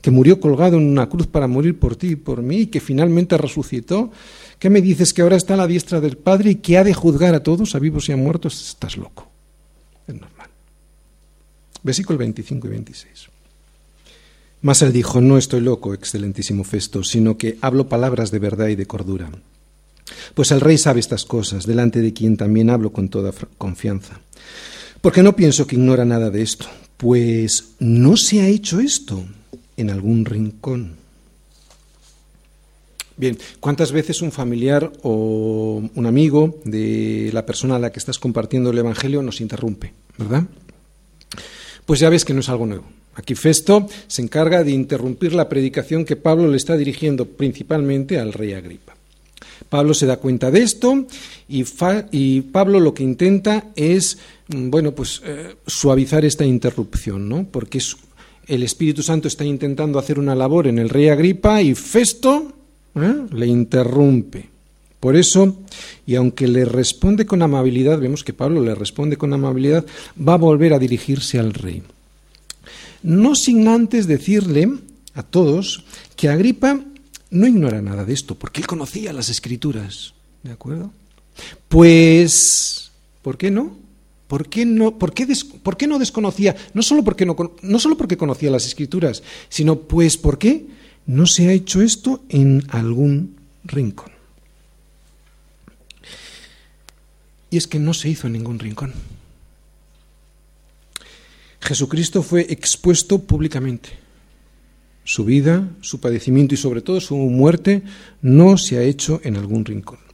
¿Que 0.00 0.10
murió 0.10 0.40
colgado 0.40 0.76
en 0.76 0.86
una 0.86 1.08
cruz 1.08 1.26
para 1.26 1.46
morir 1.46 1.78
por 1.78 1.96
ti 1.96 2.08
y 2.08 2.16
por 2.16 2.42
mí 2.42 2.62
y 2.62 2.66
que 2.66 2.80
finalmente 2.80 3.36
resucitó? 3.36 4.10
¿Qué 4.58 4.70
me 4.70 4.80
dices 4.80 5.12
que 5.12 5.22
ahora 5.22 5.36
está 5.36 5.54
a 5.54 5.58
la 5.58 5.66
diestra 5.66 6.00
del 6.00 6.16
Padre 6.16 6.50
y 6.52 6.54
que 6.56 6.78
ha 6.78 6.84
de 6.84 6.94
juzgar 6.94 7.34
a 7.34 7.42
todos, 7.42 7.74
a 7.74 7.78
vivos 7.78 8.08
y 8.08 8.12
a 8.12 8.16
muertos? 8.16 8.68
Estás 8.68 8.96
loco. 8.96 9.28
Es 10.06 10.14
normal. 10.14 10.48
Versículo 11.82 12.18
25 12.18 12.66
y 12.66 12.70
26. 12.70 13.28
Mas 14.62 14.82
él 14.82 14.92
dijo, 14.92 15.20
no 15.20 15.38
estoy 15.38 15.60
loco, 15.60 15.94
excelentísimo 15.94 16.64
Festo, 16.64 17.04
sino 17.04 17.36
que 17.36 17.58
hablo 17.60 17.88
palabras 17.88 18.30
de 18.30 18.38
verdad 18.38 18.68
y 18.68 18.76
de 18.76 18.86
cordura. 18.86 19.30
Pues 20.34 20.50
el 20.50 20.60
rey 20.60 20.78
sabe 20.78 21.00
estas 21.00 21.24
cosas, 21.24 21.66
delante 21.66 22.00
de 22.00 22.12
quien 22.12 22.36
también 22.36 22.70
hablo 22.70 22.92
con 22.92 23.08
toda 23.08 23.32
confianza. 23.58 24.20
Porque 25.00 25.22
no 25.22 25.36
pienso 25.36 25.66
que 25.66 25.76
ignora 25.76 26.04
nada 26.04 26.30
de 26.30 26.42
esto, 26.42 26.66
pues 26.96 27.74
no 27.78 28.16
se 28.16 28.40
ha 28.40 28.48
hecho 28.48 28.80
esto 28.80 29.24
en 29.76 29.90
algún 29.90 30.24
rincón. 30.24 30.96
Bien, 33.16 33.38
¿cuántas 33.60 33.92
veces 33.92 34.20
un 34.20 34.30
familiar 34.30 34.92
o 35.02 35.82
un 35.94 36.06
amigo 36.06 36.60
de 36.64 37.30
la 37.32 37.46
persona 37.46 37.76
a 37.76 37.78
la 37.78 37.90
que 37.90 37.98
estás 37.98 38.18
compartiendo 38.18 38.70
el 38.70 38.78
Evangelio 38.78 39.22
nos 39.22 39.40
interrumpe, 39.40 39.94
verdad? 40.18 40.44
Pues 41.86 42.00
ya 42.00 42.10
ves 42.10 42.24
que 42.24 42.34
no 42.34 42.40
es 42.40 42.48
algo 42.50 42.66
nuevo. 42.66 42.84
Aquí 43.14 43.34
Festo 43.34 43.88
se 44.06 44.20
encarga 44.20 44.62
de 44.62 44.72
interrumpir 44.72 45.32
la 45.32 45.48
predicación 45.48 46.04
que 46.04 46.16
Pablo 46.16 46.48
le 46.48 46.58
está 46.58 46.76
dirigiendo 46.76 47.24
principalmente 47.24 48.18
al 48.18 48.34
rey 48.34 48.52
Agripa. 48.52 48.94
Pablo 49.70 49.94
se 49.94 50.04
da 50.04 50.18
cuenta 50.18 50.50
de 50.50 50.62
esto 50.62 51.06
y, 51.48 52.40
Pablo 52.42 52.80
lo 52.80 52.92
que 52.92 53.02
intenta 53.02 53.68
es, 53.74 54.18
mm, 54.48 54.68
bueno, 54.68 54.92
pues 54.92 55.22
eh, 55.24 55.56
suavizar 55.66 56.26
esta 56.26 56.44
interrupción, 56.44 57.28
¿no? 57.28 57.46
Porque 57.50 57.78
el 58.46 58.62
Espíritu 58.62 59.02
Santo 59.02 59.28
está 59.28 59.44
intentando 59.44 59.98
hacer 59.98 60.18
una 60.18 60.34
labor 60.34 60.66
en 60.66 60.78
el 60.78 60.88
rey 60.88 61.08
Agripa 61.08 61.62
y 61.62 61.74
Festo 61.74 62.52
¿eh? 62.94 63.14
le 63.32 63.46
interrumpe. 63.46 64.48
Por 65.00 65.16
eso, 65.16 65.58
y 66.06 66.14
aunque 66.14 66.48
le 66.48 66.64
responde 66.64 67.26
con 67.26 67.42
amabilidad, 67.42 67.98
vemos 67.98 68.24
que 68.24 68.32
Pablo 68.32 68.62
le 68.62 68.74
responde 68.74 69.16
con 69.16 69.32
amabilidad, 69.32 69.84
va 70.16 70.34
a 70.34 70.38
volver 70.38 70.72
a 70.72 70.78
dirigirse 70.78 71.38
al 71.38 71.52
rey 71.52 71.82
no 73.06 73.36
sin 73.36 73.68
antes 73.68 74.08
decirle 74.08 74.68
a 75.14 75.22
todos 75.22 75.84
que 76.16 76.28
Agripa 76.28 76.80
no 77.30 77.46
ignora 77.46 77.80
nada 77.80 78.04
de 78.04 78.12
esto, 78.12 78.34
porque 78.34 78.60
él 78.60 78.66
conocía 78.66 79.12
las 79.12 79.28
escrituras, 79.28 80.12
¿de 80.42 80.50
acuerdo? 80.50 80.90
Pues, 81.68 82.90
¿por 83.22 83.38
qué 83.38 83.50
no? 83.52 83.76
¿Por 84.28 84.48
qué 84.48 84.66
no, 84.66 84.98
por 84.98 85.12
qué 85.12 85.86
no 85.86 85.98
desconocía? 85.98 86.56
No 86.74 86.82
solo, 86.82 87.04
porque 87.04 87.24
no, 87.24 87.36
no 87.62 87.78
solo 87.78 87.96
porque 87.96 88.16
conocía 88.16 88.50
las 88.50 88.66
escrituras, 88.66 89.22
sino 89.48 89.80
pues 89.80 90.16
¿por 90.16 90.38
qué 90.38 90.66
no 91.06 91.26
se 91.26 91.48
ha 91.48 91.52
hecho 91.52 91.80
esto 91.80 92.24
en 92.28 92.64
algún 92.70 93.36
rincón? 93.64 94.10
Y 97.50 97.56
es 97.56 97.68
que 97.68 97.78
no 97.78 97.94
se 97.94 98.08
hizo 98.08 98.26
en 98.26 98.32
ningún 98.32 98.58
rincón. 98.58 98.92
Jesucristo 101.60 102.22
fue 102.22 102.46
expuesto 102.48 103.20
públicamente. 103.22 103.90
Su 105.04 105.24
vida, 105.24 105.68
su 105.80 106.00
padecimiento 106.00 106.54
y 106.54 106.58
sobre 106.58 106.80
todo 106.80 107.00
su 107.00 107.16
muerte 107.16 107.82
no 108.22 108.58
se 108.58 108.78
ha 108.78 108.82
hecho 108.82 109.20
en 109.22 109.36
algún 109.36 109.64
rincón. 109.64 110.05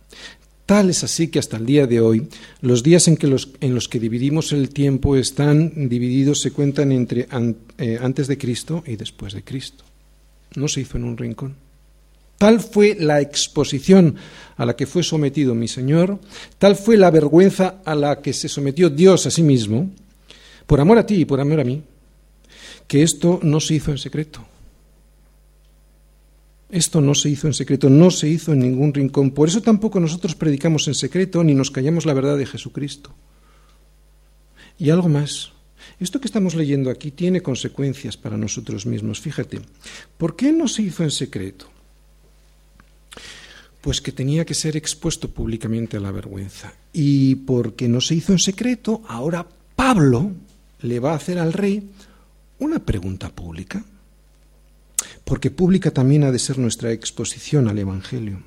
Tal 0.72 0.88
es 0.88 1.04
así 1.04 1.28
que 1.28 1.38
hasta 1.38 1.58
el 1.58 1.66
día 1.66 1.86
de 1.86 2.00
hoy 2.00 2.28
los 2.62 2.82
días 2.82 3.06
en, 3.06 3.18
que 3.18 3.26
los, 3.26 3.50
en 3.60 3.74
los 3.74 3.90
que 3.90 4.00
dividimos 4.00 4.54
el 4.54 4.70
tiempo 4.70 5.16
están 5.16 5.86
divididos, 5.90 6.40
se 6.40 6.50
cuentan 6.50 6.92
entre 6.92 7.28
eh, 7.76 7.98
antes 8.00 8.26
de 8.26 8.38
Cristo 8.38 8.82
y 8.86 8.96
después 8.96 9.34
de 9.34 9.44
Cristo. 9.44 9.84
No 10.54 10.68
se 10.68 10.80
hizo 10.80 10.96
en 10.96 11.04
un 11.04 11.18
rincón. 11.18 11.56
Tal 12.38 12.58
fue 12.58 12.96
la 12.98 13.20
exposición 13.20 14.16
a 14.56 14.64
la 14.64 14.74
que 14.74 14.86
fue 14.86 15.02
sometido 15.02 15.54
mi 15.54 15.68
Señor, 15.68 16.18
tal 16.56 16.74
fue 16.74 16.96
la 16.96 17.10
vergüenza 17.10 17.82
a 17.84 17.94
la 17.94 18.22
que 18.22 18.32
se 18.32 18.48
sometió 18.48 18.88
Dios 18.88 19.26
a 19.26 19.30
sí 19.30 19.42
mismo, 19.42 19.90
por 20.66 20.80
amor 20.80 20.96
a 20.96 21.04
ti 21.04 21.16
y 21.16 21.24
por 21.26 21.38
amor 21.38 21.60
a 21.60 21.64
mí, 21.64 21.82
que 22.88 23.02
esto 23.02 23.40
no 23.42 23.60
se 23.60 23.74
hizo 23.74 23.90
en 23.90 23.98
secreto. 23.98 24.42
Esto 26.72 27.02
no 27.02 27.14
se 27.14 27.28
hizo 27.28 27.46
en 27.46 27.52
secreto, 27.52 27.90
no 27.90 28.10
se 28.10 28.28
hizo 28.28 28.54
en 28.54 28.60
ningún 28.60 28.94
rincón. 28.94 29.32
Por 29.32 29.46
eso 29.46 29.60
tampoco 29.60 30.00
nosotros 30.00 30.34
predicamos 30.34 30.88
en 30.88 30.94
secreto 30.94 31.44
ni 31.44 31.54
nos 31.54 31.70
callamos 31.70 32.06
la 32.06 32.14
verdad 32.14 32.38
de 32.38 32.46
Jesucristo. 32.46 33.14
Y 34.78 34.88
algo 34.88 35.10
más. 35.10 35.52
Esto 36.00 36.18
que 36.18 36.26
estamos 36.26 36.54
leyendo 36.54 36.88
aquí 36.88 37.10
tiene 37.10 37.42
consecuencias 37.42 38.16
para 38.16 38.38
nosotros 38.38 38.86
mismos. 38.86 39.20
Fíjate, 39.20 39.60
¿por 40.16 40.34
qué 40.34 40.50
no 40.50 40.66
se 40.66 40.80
hizo 40.80 41.04
en 41.04 41.10
secreto? 41.10 41.66
Pues 43.82 44.00
que 44.00 44.12
tenía 44.12 44.46
que 44.46 44.54
ser 44.54 44.74
expuesto 44.74 45.28
públicamente 45.28 45.98
a 45.98 46.00
la 46.00 46.10
vergüenza. 46.10 46.72
Y 46.94 47.34
porque 47.34 47.86
no 47.86 48.00
se 48.00 48.14
hizo 48.14 48.32
en 48.32 48.38
secreto, 48.38 49.02
ahora 49.08 49.46
Pablo, 49.76 50.32
le 50.80 51.00
va 51.00 51.12
a 51.12 51.16
hacer 51.16 51.38
al 51.38 51.52
rey 51.52 51.90
una 52.60 52.78
pregunta 52.78 53.28
pública, 53.28 53.84
porque 55.32 55.50
pública 55.50 55.90
también 55.90 56.24
ha 56.24 56.30
de 56.30 56.38
ser 56.38 56.58
nuestra 56.58 56.92
exposición 56.92 57.66
al 57.66 57.78
Evangelio. 57.78 58.42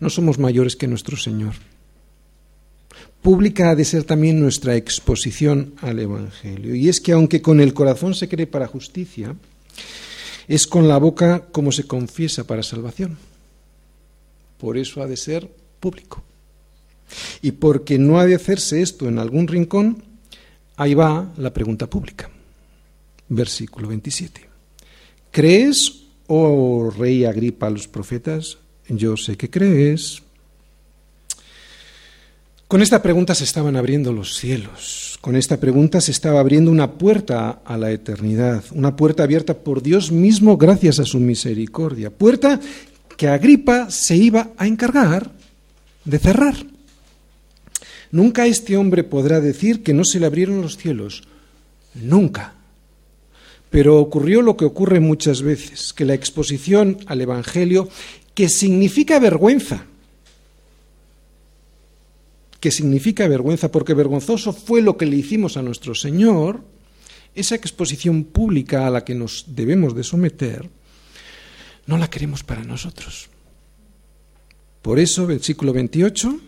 No 0.00 0.10
somos 0.10 0.36
mayores 0.36 0.74
que 0.74 0.88
nuestro 0.88 1.16
Señor. 1.16 1.54
Pública 3.22 3.70
ha 3.70 3.76
de 3.76 3.84
ser 3.84 4.02
también 4.02 4.40
nuestra 4.40 4.74
exposición 4.74 5.74
al 5.80 6.00
Evangelio. 6.00 6.74
Y 6.74 6.88
es 6.88 7.00
que 7.00 7.12
aunque 7.12 7.40
con 7.40 7.60
el 7.60 7.72
corazón 7.72 8.16
se 8.16 8.28
cree 8.28 8.48
para 8.48 8.66
justicia, 8.66 9.36
es 10.48 10.66
con 10.66 10.88
la 10.88 10.98
boca 10.98 11.44
como 11.52 11.70
se 11.70 11.84
confiesa 11.84 12.42
para 12.42 12.64
salvación. 12.64 13.16
Por 14.58 14.76
eso 14.76 15.02
ha 15.02 15.06
de 15.06 15.16
ser 15.16 15.48
público. 15.78 16.24
Y 17.42 17.52
porque 17.52 17.96
no 17.96 18.18
ha 18.18 18.26
de 18.26 18.34
hacerse 18.34 18.82
esto 18.82 19.06
en 19.06 19.20
algún 19.20 19.46
rincón, 19.46 20.02
ahí 20.74 20.94
va 20.94 21.32
la 21.36 21.52
pregunta 21.52 21.88
pública. 21.88 22.28
Versículo 23.30 23.88
27. 23.88 24.48
¿Crees, 25.30 26.02
oh 26.26 26.90
rey 26.90 27.24
Agripa, 27.24 27.68
a 27.68 27.70
los 27.70 27.88
profetas? 27.88 28.58
Yo 28.88 29.16
sé 29.16 29.36
que 29.36 29.48
crees. 29.48 30.22
Con 32.66 32.82
esta 32.82 33.02
pregunta 33.02 33.34
se 33.34 33.44
estaban 33.44 33.76
abriendo 33.76 34.12
los 34.12 34.36
cielos. 34.36 35.18
Con 35.20 35.36
esta 35.36 35.58
pregunta 35.58 36.00
se 36.00 36.10
estaba 36.10 36.40
abriendo 36.40 36.70
una 36.70 36.92
puerta 36.92 37.62
a 37.64 37.76
la 37.76 37.92
eternidad, 37.92 38.64
una 38.72 38.96
puerta 38.96 39.22
abierta 39.22 39.54
por 39.54 39.82
Dios 39.82 40.10
mismo 40.10 40.56
gracias 40.56 40.98
a 40.98 41.04
su 41.04 41.20
misericordia, 41.20 42.10
puerta 42.10 42.60
que 43.16 43.28
Agripa 43.28 43.90
se 43.90 44.16
iba 44.16 44.50
a 44.56 44.66
encargar 44.66 45.30
de 46.04 46.18
cerrar. 46.18 46.54
Nunca 48.10 48.46
este 48.46 48.76
hombre 48.76 49.04
podrá 49.04 49.40
decir 49.40 49.82
que 49.82 49.94
no 49.94 50.04
se 50.04 50.18
le 50.18 50.26
abrieron 50.26 50.62
los 50.62 50.76
cielos. 50.76 51.22
Nunca. 51.94 52.54
Pero 53.70 53.98
ocurrió 53.98 54.42
lo 54.42 54.56
que 54.56 54.64
ocurre 54.64 55.00
muchas 55.00 55.42
veces, 55.42 55.92
que 55.92 56.04
la 56.04 56.14
exposición 56.14 56.98
al 57.06 57.20
Evangelio, 57.20 57.88
que 58.34 58.48
significa 58.48 59.18
vergüenza, 59.18 59.86
que 62.58 62.70
significa 62.70 63.26
vergüenza, 63.26 63.72
porque 63.72 63.94
vergonzoso 63.94 64.52
fue 64.52 64.82
lo 64.82 64.96
que 64.96 65.06
le 65.06 65.16
hicimos 65.16 65.56
a 65.56 65.62
nuestro 65.62 65.94
Señor, 65.94 66.62
esa 67.34 67.54
exposición 67.54 68.24
pública 68.24 68.86
a 68.86 68.90
la 68.90 69.04
que 69.04 69.14
nos 69.14 69.46
debemos 69.48 69.94
de 69.94 70.04
someter, 70.04 70.68
no 71.86 71.96
la 71.96 72.10
queremos 72.10 72.42
para 72.42 72.64
nosotros. 72.64 73.28
Por 74.82 74.98
eso, 74.98 75.26
versículo 75.26 75.72
28, 75.72 76.38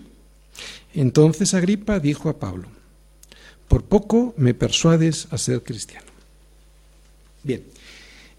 entonces 0.95 1.55
Agripa 1.55 2.01
dijo 2.01 2.29
a 2.29 2.39
Pablo, 2.39 2.69
por 3.69 3.85
poco 3.85 4.35
me 4.37 4.55
persuades 4.55 5.29
a 5.31 5.39
ser 5.39 5.63
cristiano. 5.63 6.12
Bien, 7.43 7.63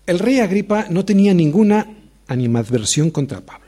el 0.06 0.20
rey 0.20 0.40
Agripa 0.40 0.88
no 0.90 1.06
tenía 1.06 1.34
ninguna 1.34 1.88
animadversión 2.28 3.12
contra 3.12 3.42
Pablo. 3.42 3.64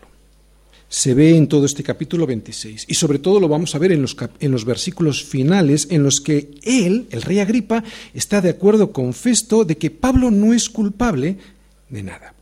se 0.87 1.13
ve 1.13 1.35
en 1.35 1.47
todo 1.47 1.65
este 1.65 1.83
capítulo 1.83 2.25
26. 2.25 2.85
Y 2.87 2.93
sobre 2.93 3.19
todo 3.19 3.39
lo 3.39 3.49
vamos 3.49 3.75
a 3.75 3.79
ver 3.79 3.91
en 3.91 4.01
los, 4.01 4.15
en 4.39 4.51
los 4.51 4.63
versículos 4.63 5.25
finales 5.25 5.87
en 5.89 6.03
los 6.03 6.21
que 6.21 6.51
él, 6.63 7.07
el 7.09 7.21
rey 7.21 7.39
Agripa, 7.39 7.83
está 8.13 8.39
de 8.39 8.51
acuerdo 8.51 8.91
con 8.91 9.13
Festo 9.13 9.65
de 9.65 9.77
que 9.77 9.91
Pablo 9.91 10.31
no 10.31 10.53
es 10.53 10.69
culpable 10.69 11.37
de 11.89 12.03
nada. 12.03 12.33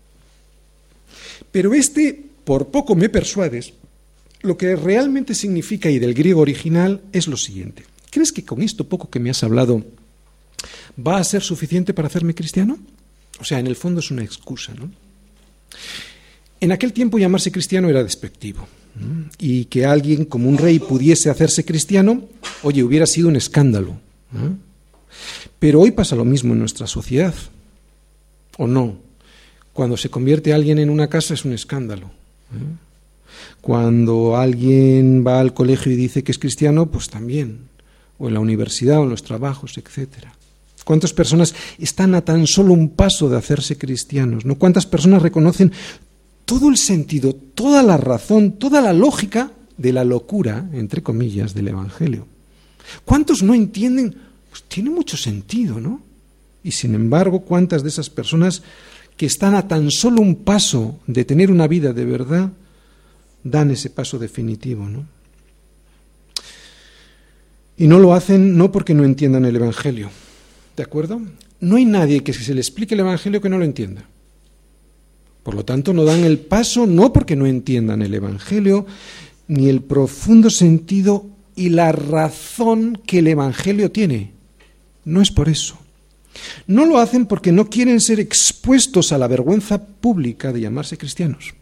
Pero 1.52 1.74
este, 1.74 2.22
por 2.44 2.68
poco 2.68 2.96
me 2.96 3.10
persuades, 3.10 3.74
lo 4.42 4.58
que 4.58 4.76
realmente 4.76 5.34
significa 5.34 5.90
y 5.90 5.98
del 5.98 6.14
griego 6.14 6.42
original 6.42 7.02
es 7.12 7.28
lo 7.28 7.38
siguiente. 7.38 7.84
¿Crees 8.12 8.32
que 8.32 8.46
con 8.46 8.62
esto 8.62 8.88
poco 8.88 9.10
que 9.10 9.20
me 9.20 9.30
has 9.32 9.44
hablado 9.44 9.84
va 10.98 11.18
a 11.18 11.24
ser 11.24 11.42
suficiente 11.42 11.94
para 11.94 12.08
hacerme 12.08 12.36
cristiano? 12.36 12.78
O 13.40 13.44
sea, 13.44 13.60
en 13.60 13.68
el 13.68 13.76
fondo 13.76 14.00
es 14.00 14.12
una 14.12 14.24
excusa, 14.24 14.74
¿no? 14.74 14.92
En 16.60 16.72
aquel 16.72 16.94
tiempo 16.94 17.18
llamarse 17.18 17.52
cristiano 17.52 17.90
era 17.90 18.04
despectivo. 18.04 18.68
Y 19.40 19.66
que 19.66 19.86
alguien 19.86 20.26
como 20.26 20.48
un 20.48 20.58
rey 20.58 20.80
pudiese 20.80 21.30
hacerse 21.30 21.66
cristiano, 21.66 22.26
oye, 22.62 22.84
hubiera 22.84 23.06
sido 23.06 23.28
un 23.28 23.36
escándalo. 23.36 23.98
Pero 25.60 25.82
hoy 25.82 25.92
pasa 25.92 26.16
lo 26.16 26.26
mismo 26.26 26.54
en 26.54 26.60
nuestra 26.60 26.88
sociedad. 26.88 27.34
¿O 28.58 28.68
no? 28.68 28.98
Cuando 29.74 29.98
se 29.98 30.10
convierte 30.10 30.54
alguien 30.54 30.78
en 30.78 30.92
una 30.92 31.10
casa 31.10 31.34
es 31.34 31.44
un 31.44 31.54
escándalo. 31.54 32.12
Cuando 33.62 34.38
alguien 34.38 35.26
va 35.26 35.40
al 35.40 35.54
colegio 35.54 35.92
y 35.92 35.96
dice 35.96 36.24
que 36.24 36.32
es 36.32 36.38
cristiano, 36.38 36.86
pues 36.86 37.10
también. 37.10 37.62
O 38.20 38.28
en 38.28 38.36
la 38.36 38.40
universidad 38.40 39.00
o 39.00 39.04
en 39.04 39.10
los 39.10 39.24
trabajos, 39.24 39.78
etcétera. 39.78 40.36
¿Cuántas 40.84 41.14
personas 41.14 41.56
están 41.78 42.14
a 42.16 42.26
tan 42.26 42.46
solo 42.48 42.74
un 42.74 42.90
paso 42.90 43.30
de 43.30 43.38
hacerse 43.38 43.78
cristianos? 43.78 44.46
¿no? 44.46 44.56
¿Cuántas 44.56 44.86
personas 44.86 45.22
reconocen 45.22 45.72
todo 46.46 46.70
el 46.70 46.78
sentido, 46.78 47.34
toda 47.34 47.84
la 47.84 47.98
razón, 47.98 48.54
toda 48.54 48.82
la 48.82 48.94
lógica 48.94 49.52
de 49.78 49.94
la 49.94 50.04
locura, 50.04 50.70
entre 50.74 51.02
comillas, 51.02 51.54
del 51.54 51.70
Evangelio. 51.70 52.28
¿Cuántos 53.06 53.44
no 53.44 53.54
entienden? 53.54 54.16
Pues 54.50 54.64
tiene 54.64 54.90
mucho 54.90 55.18
sentido, 55.18 55.80
¿no? 55.80 56.02
Y 56.64 56.72
sin 56.72 56.96
embargo, 56.96 57.42
¿cuántas 57.42 57.84
de 57.84 57.90
esas 57.90 58.10
personas 58.10 58.62
que 59.18 59.26
están 59.26 59.56
a 59.56 59.68
tan 59.68 59.92
solo 59.92 60.22
un 60.22 60.36
paso 60.36 61.00
de 61.08 61.26
tener 61.26 61.52
una 61.52 61.68
vida 61.68 61.94
de 61.94 62.06
verdad 62.06 62.52
dan 63.44 63.72
ese 63.72 63.90
paso 63.90 64.20
definitivo, 64.20 64.88
¿no? 64.88 65.06
Y 67.78 67.88
no 67.88 68.00
lo 68.00 68.14
hacen 68.14 68.58
no 68.58 68.72
porque 68.72 68.94
no 68.94 69.04
entiendan 69.04 69.46
el 69.46 69.56
Evangelio, 69.56 70.12
¿de 70.76 70.84
acuerdo? 70.84 71.22
No 71.60 71.76
hay 71.78 71.86
nadie 71.86 72.24
que 72.24 72.34
se 72.34 72.54
le 72.54 72.62
explique 72.62 72.94
el 72.94 73.02
Evangelio 73.02 73.42
que 73.42 73.50
no 73.50 73.58
lo 73.58 73.66
entienda. 73.66 74.04
Por 75.44 75.56
lo 75.56 75.66
tanto, 75.66 75.94
no 75.94 76.06
dan 76.06 76.24
el 76.24 76.40
paso 76.40 76.88
no 76.88 77.12
porque 77.12 77.36
no 77.36 77.46
entiendan 77.46 78.02
el 78.02 78.14
Evangelio, 78.14 78.86
ni 79.48 79.70
el 79.70 79.82
profundo 79.82 80.50
sentido 80.50 81.26
y 81.56 81.70
la 81.70 81.92
razón 81.92 83.00
que 83.06 83.20
el 83.20 83.28
Evangelio 83.28 83.92
tiene. 83.92 84.32
No 85.06 85.22
es 85.22 85.32
por 85.32 85.50
eso. 85.50 85.78
No 86.66 86.86
lo 86.86 86.98
hacen 86.98 87.26
porque 87.26 87.52
no 87.52 87.70
quieren 87.70 88.00
ser 88.00 88.20
expuestos 88.20 89.12
a 89.12 89.18
la 89.18 89.28
vergüenza 89.28 89.86
pública 89.86 90.52
de 90.52 90.62
llamarse 90.62 90.98
cristianos. 90.98 91.54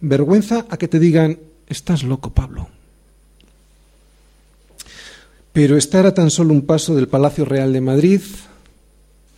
Vergüenza 0.00 0.66
a 0.68 0.76
que 0.76 0.88
te 0.88 1.00
digan, 1.00 1.38
estás 1.66 2.02
loco, 2.02 2.32
Pablo. 2.32 2.68
Pero 5.56 5.78
estar 5.78 6.04
a 6.04 6.12
tan 6.12 6.28
solo 6.28 6.52
un 6.52 6.66
paso 6.68 6.94
del 6.94 7.08
Palacio 7.08 7.46
Real 7.46 7.72
de 7.72 7.80
Madrid 7.80 8.20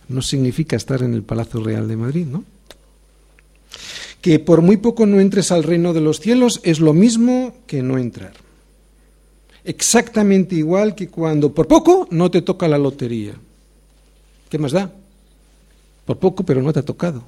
no 0.09 0.21
significa 0.21 0.75
estar 0.75 1.01
en 1.01 1.13
el 1.13 1.23
Palacio 1.23 1.63
Real 1.63 1.87
de 1.87 1.95
Madrid, 1.95 2.25
¿no? 2.25 2.43
que 4.19 4.37
por 4.37 4.61
muy 4.61 4.75
poco 4.75 5.05
no 5.05 5.21
entres 5.21 5.53
al 5.53 5.63
reino 5.63 5.93
de 5.93 6.01
los 6.01 6.19
cielos 6.19 6.59
es 6.63 6.81
lo 6.81 6.91
mismo 6.91 7.55
que 7.67 7.81
no 7.81 7.97
entrar. 7.97 8.33
Exactamente 9.63 10.55
igual 10.55 10.93
que 10.93 11.07
cuando 11.07 11.53
por 11.53 11.69
poco 11.69 12.05
no 12.11 12.29
te 12.29 12.41
toca 12.41 12.67
la 12.67 12.77
lotería. 12.77 13.35
¿Qué 14.49 14.57
más 14.57 14.73
da? 14.73 14.91
Por 16.03 16.19
poco, 16.19 16.43
pero 16.43 16.61
no 16.61 16.73
te 16.73 16.79
ha 16.79 16.83
tocado. 16.83 17.23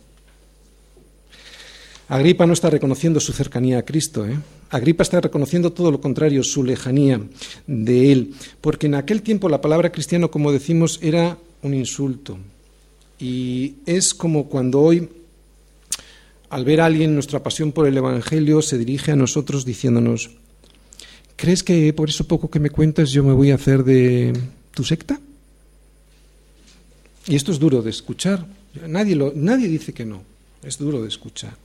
Agripa 2.10 2.46
no 2.46 2.52
está 2.52 2.70
reconociendo 2.70 3.22
su 3.22 3.32
cercanía 3.32 3.78
a 3.78 3.84
Cristo. 3.84 4.28
¿eh? 4.28 4.38
Agripa 4.72 5.04
está 5.04 5.22
reconociendo 5.22 5.72
todo 5.72 5.92
lo 5.92 6.02
contrario, 6.02 6.44
su 6.44 6.64
lejanía 6.64 7.22
de 7.68 8.12
Él. 8.12 8.34
Porque 8.62 8.88
en 8.88 8.96
aquel 8.96 9.22
tiempo 9.22 9.50
la 9.50 9.62
palabra 9.62 9.92
cristiano, 9.92 10.32
como 10.32 10.52
decimos, 10.52 10.98
era 11.02 11.38
un 11.62 11.74
insulto. 11.74 12.38
Y 13.20 13.76
es 13.86 14.14
como 14.14 14.48
cuando 14.48 14.82
hoy 14.82 15.08
al 16.52 16.66
ver 16.66 16.82
a 16.82 16.86
alguien 16.86 17.14
nuestra 17.14 17.42
pasión 17.42 17.72
por 17.72 17.88
el 17.88 17.96
Evangelio, 17.96 18.62
se 18.62 18.78
dirige 18.78 19.14
a 19.14 19.16
nosotros 19.16 19.64
diciéndonos, 19.64 20.32
¿crees 21.38 21.64
que 21.64 21.94
por 21.94 22.10
eso 22.10 22.28
poco 22.28 22.50
que 22.50 22.60
me 22.60 22.70
cuentas 22.70 23.12
yo 23.12 23.24
me 23.24 23.32
voy 23.32 23.52
a 23.52 23.56
hacer 23.56 23.86
de 23.86 24.34
tu 24.74 24.84
secta? 24.84 25.18
Y 27.26 27.36
esto 27.36 27.54
es 27.54 27.60
duro 27.60 27.82
de 27.82 27.90
escuchar. 27.90 28.46
Nadie, 28.86 29.16
lo, 29.16 29.32
nadie 29.34 29.70
dice 29.70 29.94
que 29.94 30.04
no. 30.04 30.24
Es 30.62 30.78
duro 30.78 31.02
de 31.02 31.08
escuchar. 31.08 31.56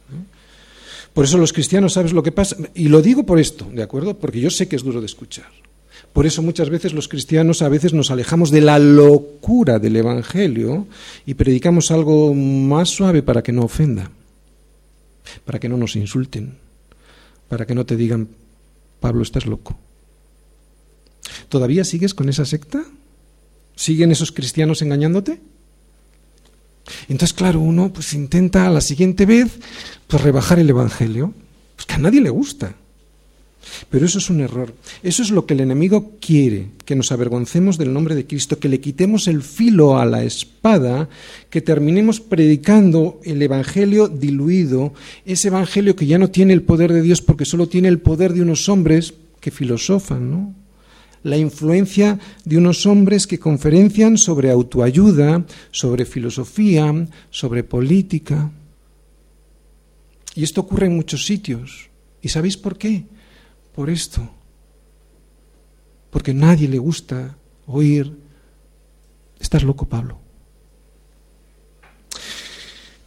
Por 1.12 1.24
eso 1.24 1.38
los 1.38 1.52
cristianos, 1.52 1.94
¿sabes 1.94 2.12
lo 2.12 2.22
que 2.22 2.32
pasa? 2.32 2.56
Y 2.74 2.88
lo 2.88 3.02
digo 3.02 3.24
por 3.24 3.38
esto, 3.38 3.66
¿de 3.72 3.82
acuerdo? 3.82 4.18
Porque 4.18 4.40
yo 4.40 4.50
sé 4.50 4.68
que 4.68 4.76
es 4.76 4.82
duro 4.82 5.00
de 5.00 5.06
escuchar. 5.06 5.50
Por 6.12 6.26
eso 6.26 6.42
muchas 6.42 6.70
veces 6.70 6.92
los 6.92 7.08
cristianos 7.08 7.62
a 7.62 7.68
veces 7.68 7.92
nos 7.92 8.10
alejamos 8.10 8.50
de 8.50 8.62
la 8.62 8.78
locura 8.78 9.78
del 9.78 9.96
Evangelio 9.96 10.86
y 11.26 11.34
predicamos 11.34 11.90
algo 11.90 12.32
más 12.34 12.88
suave 12.88 13.22
para 13.22 13.42
que 13.42 13.52
no 13.52 13.64
ofenda 13.64 14.10
para 15.44 15.58
que 15.58 15.68
no 15.68 15.76
nos 15.76 15.96
insulten, 15.96 16.56
para 17.48 17.66
que 17.66 17.74
no 17.74 17.86
te 17.86 17.96
digan, 17.96 18.28
Pablo, 19.00 19.22
estás 19.22 19.46
loco. 19.46 19.78
¿Todavía 21.48 21.84
sigues 21.84 22.14
con 22.14 22.28
esa 22.28 22.44
secta? 22.44 22.84
¿Siguen 23.74 24.10
esos 24.10 24.32
cristianos 24.32 24.82
engañándote? 24.82 25.40
Entonces, 27.08 27.32
claro, 27.32 27.60
uno 27.60 27.92
pues 27.92 28.14
intenta 28.14 28.70
la 28.70 28.80
siguiente 28.80 29.26
vez 29.26 29.58
pues 30.06 30.22
rebajar 30.22 30.58
el 30.58 30.70
evangelio, 30.70 31.32
pues 31.74 31.86
que 31.86 31.94
a 31.94 31.98
nadie 31.98 32.20
le 32.20 32.30
gusta. 32.30 32.74
Pero 33.90 34.06
eso 34.06 34.18
es 34.18 34.30
un 34.30 34.40
error. 34.40 34.74
Eso 35.02 35.22
es 35.22 35.30
lo 35.30 35.44
que 35.44 35.54
el 35.54 35.60
enemigo 35.60 36.12
quiere, 36.20 36.68
que 36.84 36.94
nos 36.94 37.12
avergoncemos 37.12 37.78
del 37.78 37.92
nombre 37.92 38.14
de 38.14 38.26
Cristo, 38.26 38.58
que 38.58 38.68
le 38.68 38.80
quitemos 38.80 39.28
el 39.28 39.42
filo 39.42 39.98
a 39.98 40.04
la 40.04 40.22
espada, 40.24 41.08
que 41.50 41.60
terminemos 41.60 42.20
predicando 42.20 43.20
el 43.24 43.42
Evangelio 43.42 44.08
diluido, 44.08 44.94
ese 45.24 45.48
Evangelio 45.48 45.96
que 45.96 46.06
ya 46.06 46.18
no 46.18 46.30
tiene 46.30 46.52
el 46.52 46.62
poder 46.62 46.92
de 46.92 47.02
Dios 47.02 47.20
porque 47.20 47.44
solo 47.44 47.68
tiene 47.68 47.88
el 47.88 47.98
poder 47.98 48.32
de 48.32 48.42
unos 48.42 48.68
hombres 48.68 49.14
que 49.40 49.50
filosofan, 49.50 50.30
¿no? 50.30 50.65
La 51.26 51.36
influencia 51.36 52.18
de 52.44 52.56
unos 52.56 52.86
hombres 52.86 53.26
que 53.26 53.40
conferencian 53.40 54.16
sobre 54.16 54.50
autoayuda, 54.50 55.44
sobre 55.72 56.06
filosofía, 56.06 56.86
sobre 57.30 57.64
política. 57.64 58.52
Y 60.36 60.44
esto 60.44 60.60
ocurre 60.60 60.86
en 60.86 60.94
muchos 60.94 61.26
sitios. 61.26 61.90
¿Y 62.22 62.28
sabéis 62.28 62.56
por 62.56 62.78
qué? 62.78 63.04
por 63.76 63.90
esto. 63.90 64.26
Porque 66.10 66.30
a 66.30 66.34
nadie 66.34 66.66
le 66.66 66.78
gusta 66.78 67.36
oír, 67.66 68.10
estás 69.38 69.62
loco, 69.62 69.84
Pablo. 69.84 70.18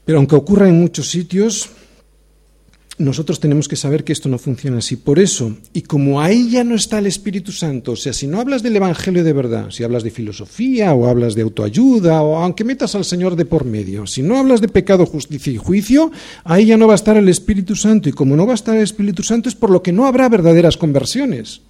Pero 0.05 0.19
aunque 0.19 0.35
ocurra 0.35 0.69
en 0.69 0.79
muchos 0.79 1.09
sitios, 1.09 1.71
nosotros 2.99 3.39
tenemos 3.39 3.69
que 3.69 3.77
saber 3.77 4.03
que 4.03 4.11
esto 4.11 4.27
no 4.27 4.37
funciona 4.37 4.79
así. 4.79 4.97
Por 4.97 5.19
eso, 5.19 5.55
y 5.73 5.83
como 5.83 6.21
ahí 6.21 6.49
ya 6.51 6.65
no 6.65 6.75
está 6.75 6.99
el 6.99 7.07
Espíritu 7.07 7.53
Santo, 7.53 7.93
o 7.93 7.95
sea, 7.95 8.11
si 8.11 8.27
no 8.27 8.41
hablas 8.41 8.61
del 8.61 8.75
Evangelio 8.75 9.23
de 9.23 9.31
verdad, 9.31 9.71
si 9.71 9.83
hablas 9.83 10.03
de 10.03 10.11
filosofía 10.11 10.93
o 10.93 11.07
hablas 11.07 11.33
de 11.33 11.41
autoayuda, 11.41 12.21
o 12.21 12.35
aunque 12.37 12.65
metas 12.65 12.95
al 12.95 13.05
Señor 13.05 13.37
de 13.37 13.45
por 13.45 13.63
medio, 13.63 14.05
si 14.05 14.21
no 14.21 14.37
hablas 14.37 14.59
de 14.59 14.67
pecado, 14.67 15.05
justicia 15.05 15.51
y 15.51 15.57
juicio, 15.57 16.11
ahí 16.43 16.65
ya 16.65 16.77
no 16.77 16.87
va 16.87 16.93
a 16.93 16.95
estar 16.95 17.15
el 17.15 17.29
Espíritu 17.29 17.73
Santo. 17.73 18.09
Y 18.09 18.11
como 18.11 18.35
no 18.35 18.45
va 18.45 18.51
a 18.51 18.55
estar 18.55 18.75
el 18.75 18.83
Espíritu 18.83 19.23
Santo 19.23 19.47
es 19.47 19.55
por 19.55 19.69
lo 19.69 19.81
que 19.81 19.93
no 19.93 20.05
habrá 20.05 20.27
verdaderas 20.27 20.75
conversiones. 20.75 21.61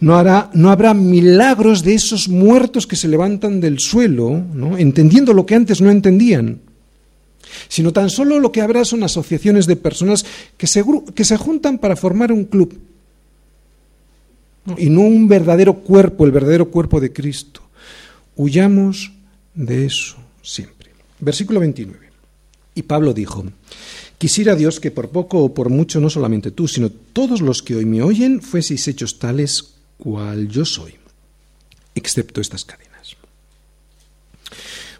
No, 0.00 0.22
no 0.54 0.70
habrá 0.70 0.94
milagros 0.94 1.84
de 1.84 1.94
esos 1.94 2.30
muertos 2.30 2.86
que 2.86 2.96
se 2.96 3.06
levantan 3.06 3.60
del 3.60 3.80
suelo, 3.80 4.42
¿no? 4.54 4.78
entendiendo 4.78 5.34
lo 5.34 5.44
que 5.44 5.54
antes 5.54 5.82
no 5.82 5.90
entendían 5.90 6.60
sino 7.68 7.92
tan 7.92 8.10
solo 8.10 8.38
lo 8.40 8.52
que 8.52 8.60
habrá 8.60 8.84
son 8.84 9.02
asociaciones 9.02 9.66
de 9.66 9.76
personas 9.76 10.24
que 10.56 10.66
se, 10.66 10.84
que 11.14 11.24
se 11.24 11.36
juntan 11.36 11.78
para 11.78 11.96
formar 11.96 12.32
un 12.32 12.44
club 12.44 12.78
y 14.76 14.90
no 14.90 15.02
un 15.02 15.28
verdadero 15.28 15.74
cuerpo, 15.74 16.24
el 16.24 16.32
verdadero 16.32 16.70
cuerpo 16.70 17.00
de 17.00 17.12
Cristo. 17.12 17.62
Huyamos 18.34 19.12
de 19.54 19.86
eso 19.86 20.16
siempre. 20.42 20.90
Versículo 21.20 21.60
29. 21.60 22.06
Y 22.74 22.82
Pablo 22.82 23.14
dijo, 23.14 23.44
quisiera 24.18 24.54
Dios 24.54 24.80
que 24.80 24.90
por 24.90 25.08
poco 25.08 25.38
o 25.42 25.54
por 25.54 25.70
mucho, 25.70 26.00
no 26.00 26.10
solamente 26.10 26.50
tú, 26.50 26.68
sino 26.68 26.90
todos 26.90 27.40
los 27.40 27.62
que 27.62 27.76
hoy 27.76 27.86
me 27.86 28.02
oyen, 28.02 28.42
fueseis 28.42 28.86
hechos 28.88 29.18
tales 29.18 29.74
cual 29.96 30.48
yo 30.48 30.64
soy, 30.64 30.94
excepto 31.94 32.40
estas 32.40 32.64
cadenas. 32.64 32.85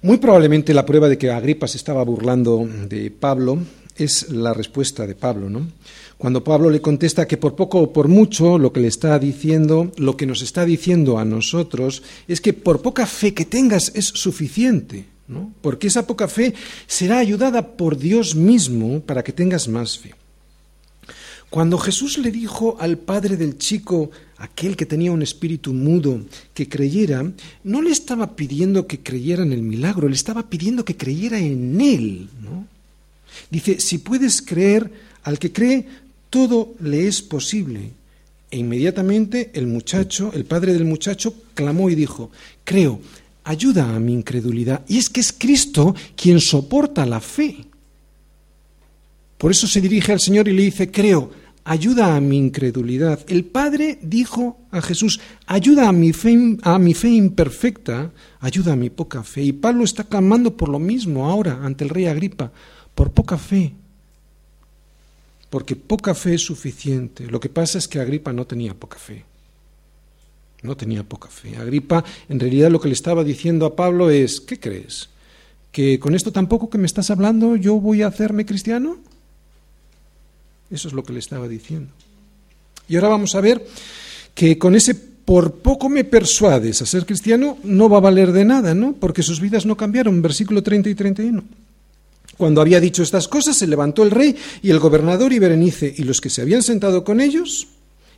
Muy 0.07 0.19
probablemente 0.19 0.73
la 0.73 0.87
prueba 0.87 1.09
de 1.09 1.19
que 1.19 1.33
Agripa 1.33 1.67
se 1.67 1.79
estaba 1.79 2.05
burlando 2.05 2.65
de 2.89 3.11
Pablo 3.11 3.59
es 3.97 4.31
la 4.31 4.55
respuesta 4.55 5.05
de 5.05 5.17
Pablo, 5.17 5.51
¿no? 5.51 5.67
Cuando 6.17 6.45
Pablo 6.45 6.71
le 6.71 6.81
contesta 6.81 7.27
que 7.27 7.37
por 7.37 7.57
poco 7.57 7.81
o 7.81 7.93
por 7.93 8.07
mucho 8.07 8.57
lo 8.57 8.73
que 8.73 8.79
le 8.79 8.87
está 8.87 9.19
diciendo, 9.19 9.91
lo 9.97 10.17
que 10.17 10.27
nos 10.27 10.43
está 10.43 10.65
diciendo 10.65 11.19
a 11.19 11.25
nosotros 11.25 12.05
es 12.29 12.41
que 12.41 12.53
por 12.53 12.83
poca 12.83 13.05
fe 13.05 13.35
que 13.35 13.47
tengas 13.47 13.91
es 13.97 14.05
suficiente, 14.07 15.07
¿no? 15.27 15.53
Porque 15.61 15.89
esa 15.89 16.07
poca 16.07 16.29
fe 16.29 16.55
será 16.87 17.19
ayudada 17.19 17.77
por 17.77 17.99
Dios 17.99 18.37
mismo 18.37 19.01
para 19.01 19.25
que 19.25 19.33
tengas 19.33 19.67
más 19.67 19.99
fe. 19.99 20.15
Cuando 21.57 21.79
Jesús 21.79 22.19
le 22.19 22.31
dijo 22.31 22.77
al 22.81 22.99
padre 22.99 23.39
del 23.39 23.57
chico, 23.57 24.11
aquel 24.37 24.77
que 24.77 24.85
tenía 24.85 25.11
un 25.11 25.23
espíritu 25.23 25.73
mudo, 25.73 26.21
que 26.53 26.69
creyera, 26.69 27.33
no 27.65 27.81
le 27.81 27.93
estaba 27.93 28.37
pidiendo 28.37 28.87
que 28.87 29.01
creyera 29.01 29.43
en 29.43 29.55
el 29.55 29.63
milagro, 29.63 30.07
le 30.07 30.17
estaba 30.17 30.51
pidiendo 30.51 30.85
que 30.85 30.99
creyera 30.99 31.39
en 31.39 31.81
él. 31.81 32.29
¿no? 32.43 32.67
Dice, 33.49 33.81
si 33.81 33.97
puedes 33.97 34.43
creer, 34.43 34.93
al 35.23 35.39
que 35.39 35.51
cree, 35.51 35.87
todo 36.29 36.75
le 36.79 37.09
es 37.09 37.23
posible. 37.23 37.89
E 38.51 38.59
inmediatamente 38.59 39.51
el 39.55 39.67
muchacho, 39.67 40.33
el 40.35 40.45
padre 40.45 40.75
del 40.75 40.85
muchacho, 40.85 41.33
clamó 41.55 41.89
y 41.89 41.95
dijo, 41.95 42.31
creo, 42.65 43.01
ayuda 43.45 43.97
a 43.97 43.99
mi 43.99 44.13
incredulidad. 44.13 44.85
Y 44.89 44.99
es 44.99 45.09
que 45.09 45.21
es 45.21 45.33
Cristo 45.33 45.95
quien 46.17 46.39
soporta 46.39 47.07
la 47.07 47.21
fe. 47.23 47.65
Por 49.39 49.51
eso 49.51 49.67
se 49.67 49.81
dirige 49.81 50.13
al 50.13 50.21
Señor 50.21 50.49
y 50.49 50.53
le 50.53 50.63
dice, 50.63 50.91
creo, 50.91 51.46
ayuda 51.67 52.15
a 52.15 52.21
mi 52.21 52.39
incredulidad. 52.39 53.21
El 53.27 53.45
Padre 53.45 53.99
dijo 54.01 54.59
a 54.71 54.81
Jesús, 54.81 55.21
ayuda 55.47 55.89
a 55.89 55.93
mi 55.93 56.13
fe, 56.13 56.57
a 56.63 56.79
mi 56.79 56.95
fe 56.95 57.09
imperfecta, 57.09 58.13
ayuda 58.41 58.73
a 58.73 58.77
mi 58.77 58.89
poca 58.89 59.25
fe. 59.25 59.43
Y 59.43 59.53
Pablo 59.53 59.85
está 59.85 60.05
clamando 60.05 60.57
por 60.57 60.69
lo 60.69 60.79
mismo 60.79 61.27
ahora 61.27 61.59
ante 61.63 61.85
el 61.85 61.91
rey 61.91 62.07
Agripa, 62.07 62.53
por 62.95 63.11
poca 63.11 63.37
fe. 63.37 63.75
Porque 65.51 65.75
poca 65.75 66.15
fe 66.15 66.35
es 66.35 66.43
suficiente. 66.43 67.27
Lo 67.27 67.41
que 67.41 67.49
pasa 67.49 67.79
es 67.79 67.89
que 67.89 67.99
Agripa 67.99 68.33
no 68.33 68.47
tenía 68.47 68.73
poca 68.73 68.99
fe. 68.99 69.25
No 70.63 70.77
tenía 70.77 71.03
poca 71.03 71.29
fe. 71.29 71.57
Agripa, 71.57 72.05
en 72.29 72.39
realidad, 72.39 72.71
lo 72.71 72.81
que 72.81 72.89
le 72.89 72.95
estaba 72.95 73.25
diciendo 73.25 73.67
a 73.67 73.75
Pablo 73.75 74.11
es, 74.11 74.41
¿qué 74.41 74.61
crees? 74.61 75.11
¿Que 75.73 75.99
con 75.99 76.15
esto 76.15 76.31
tampoco 76.31 76.71
que 76.71 76.79
me 76.79 76.87
estás 76.87 77.11
hablando 77.11 77.57
yo 77.57 77.81
voy 77.81 78.03
a 78.03 78.07
hacerme 78.07 78.47
cristiano? 78.47 78.99
Eso 80.71 80.89
es 80.89 80.95
lo 80.95 81.03
que 81.03 81.13
le 81.13 81.19
estaba 81.19 81.49
diciendo. 81.49 81.93
Y 82.89 82.97
ahora 82.97 83.09
vamos 83.09 83.35
a 83.35 83.41
ver 83.41 83.67
que 84.35 84.59
con 84.59 84.75
ese 84.75 84.95
por 84.95 85.55
poco 85.55 85.89
me 85.89 86.05
persuades 86.05 86.83
a 86.83 86.87
ser 86.87 87.05
cristiano 87.05 87.59
no 87.65 87.89
va 87.89 87.99
a 87.99 88.01
valer 88.01 88.31
de 88.33 88.45
nada, 88.45 88.75
¿no? 88.75 88.95
Porque 88.95 89.25
sus 89.25 89.41
vidas 89.41 89.67
no 89.67 89.77
cambiaron. 89.77 90.23
Versículo 90.23 90.63
30 90.63 90.89
y 90.89 90.95
31. 90.95 91.45
Cuando 92.37 92.61
había 92.61 92.81
dicho 92.81 93.03
estas 93.03 93.29
cosas, 93.29 93.57
se 93.57 93.67
levantó 93.67 94.03
el 94.03 94.11
rey 94.11 94.37
y 94.63 94.71
el 94.71 94.79
gobernador 94.79 95.33
y 95.33 95.39
Berenice 95.39 95.93
y 95.97 96.05
los 96.05 96.21
que 96.21 96.31
se 96.31 96.43
habían 96.43 96.63
sentado 96.63 97.03
con 97.03 97.21
ellos, 97.21 97.69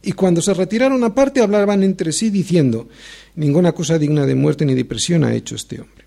y 0.02 0.12
cuando 0.12 0.42
se 0.42 0.54
retiraron 0.54 1.02
aparte 1.04 1.40
hablaban 1.40 1.82
entre 1.82 2.12
sí 2.12 2.30
diciendo, 2.30 2.88
ninguna 3.36 3.72
cosa 3.72 3.98
digna 3.98 4.26
de 4.26 4.34
muerte 4.34 4.64
ni 4.64 4.74
de 4.74 4.84
prisión 4.84 5.24
ha 5.24 5.34
hecho 5.34 5.54
este 5.54 5.80
hombre. 5.80 5.97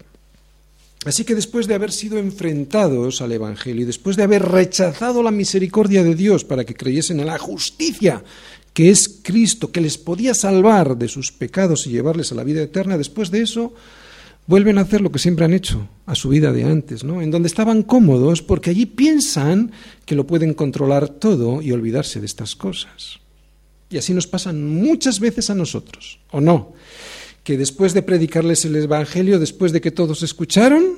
Así 1.03 1.23
que 1.23 1.33
después 1.33 1.67
de 1.67 1.73
haber 1.73 1.91
sido 1.91 2.19
enfrentados 2.19 3.21
al 3.21 3.31
Evangelio 3.31 3.81
y 3.81 3.85
después 3.85 4.15
de 4.15 4.23
haber 4.23 4.43
rechazado 4.43 5.23
la 5.23 5.31
misericordia 5.31 6.03
de 6.03 6.13
Dios 6.13 6.43
para 6.43 6.63
que 6.63 6.75
creyesen 6.75 7.19
en 7.19 7.25
la 7.25 7.39
justicia 7.39 8.23
que 8.73 8.89
es 8.89 9.19
Cristo, 9.23 9.71
que 9.71 9.81
les 9.81 9.97
podía 9.97 10.33
salvar 10.33 10.97
de 10.97 11.07
sus 11.07 11.31
pecados 11.31 11.87
y 11.87 11.89
llevarles 11.89 12.31
a 12.31 12.35
la 12.35 12.43
vida 12.43 12.61
eterna, 12.61 12.97
después 12.97 13.31
de 13.31 13.41
eso 13.41 13.73
vuelven 14.47 14.77
a 14.77 14.81
hacer 14.81 15.01
lo 15.01 15.11
que 15.11 15.19
siempre 15.19 15.45
han 15.45 15.53
hecho, 15.53 15.87
a 16.05 16.15
su 16.15 16.29
vida 16.29 16.51
de 16.51 16.63
antes, 16.63 17.03
¿no? 17.03 17.21
En 17.21 17.31
donde 17.31 17.47
estaban 17.47 17.83
cómodos 17.83 18.41
porque 18.41 18.69
allí 18.69 18.85
piensan 18.85 19.71
que 20.05 20.15
lo 20.15 20.27
pueden 20.27 20.53
controlar 20.53 21.09
todo 21.09 21.61
y 21.61 21.71
olvidarse 21.71 22.19
de 22.19 22.25
estas 22.25 22.55
cosas. 22.55 23.19
Y 23.89 23.97
así 23.97 24.13
nos 24.13 24.27
pasan 24.27 24.67
muchas 24.69 25.19
veces 25.19 25.49
a 25.49 25.55
nosotros, 25.55 26.19
¿o 26.31 26.39
no? 26.39 26.73
Que 27.43 27.57
después 27.57 27.93
de 27.93 28.03
predicarles 28.03 28.65
el 28.65 28.75
Evangelio, 28.75 29.39
después 29.39 29.71
de 29.71 29.81
que 29.81 29.91
todos 29.91 30.23
escucharon, 30.23 30.97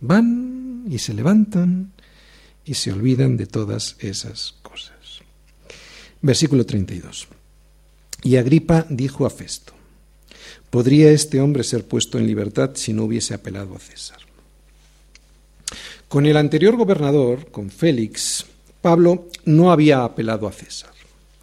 van 0.00 0.84
y 0.88 0.98
se 0.98 1.14
levantan 1.14 1.92
y 2.64 2.74
se 2.74 2.92
olvidan 2.92 3.36
de 3.36 3.46
todas 3.46 3.96
esas 3.98 4.54
cosas. 4.62 4.94
Versículo 6.22 6.64
32. 6.64 7.28
Y 8.22 8.36
Agripa 8.36 8.86
dijo 8.88 9.26
a 9.26 9.30
Festo, 9.30 9.74
¿podría 10.70 11.10
este 11.10 11.40
hombre 11.40 11.64
ser 11.64 11.86
puesto 11.86 12.18
en 12.18 12.26
libertad 12.26 12.70
si 12.74 12.92
no 12.92 13.04
hubiese 13.04 13.34
apelado 13.34 13.74
a 13.74 13.78
César? 13.78 14.18
Con 16.08 16.26
el 16.26 16.36
anterior 16.36 16.76
gobernador, 16.76 17.50
con 17.50 17.70
Félix, 17.70 18.46
Pablo 18.80 19.28
no 19.44 19.72
había 19.72 20.04
apelado 20.04 20.46
a 20.46 20.52
César. 20.52 20.93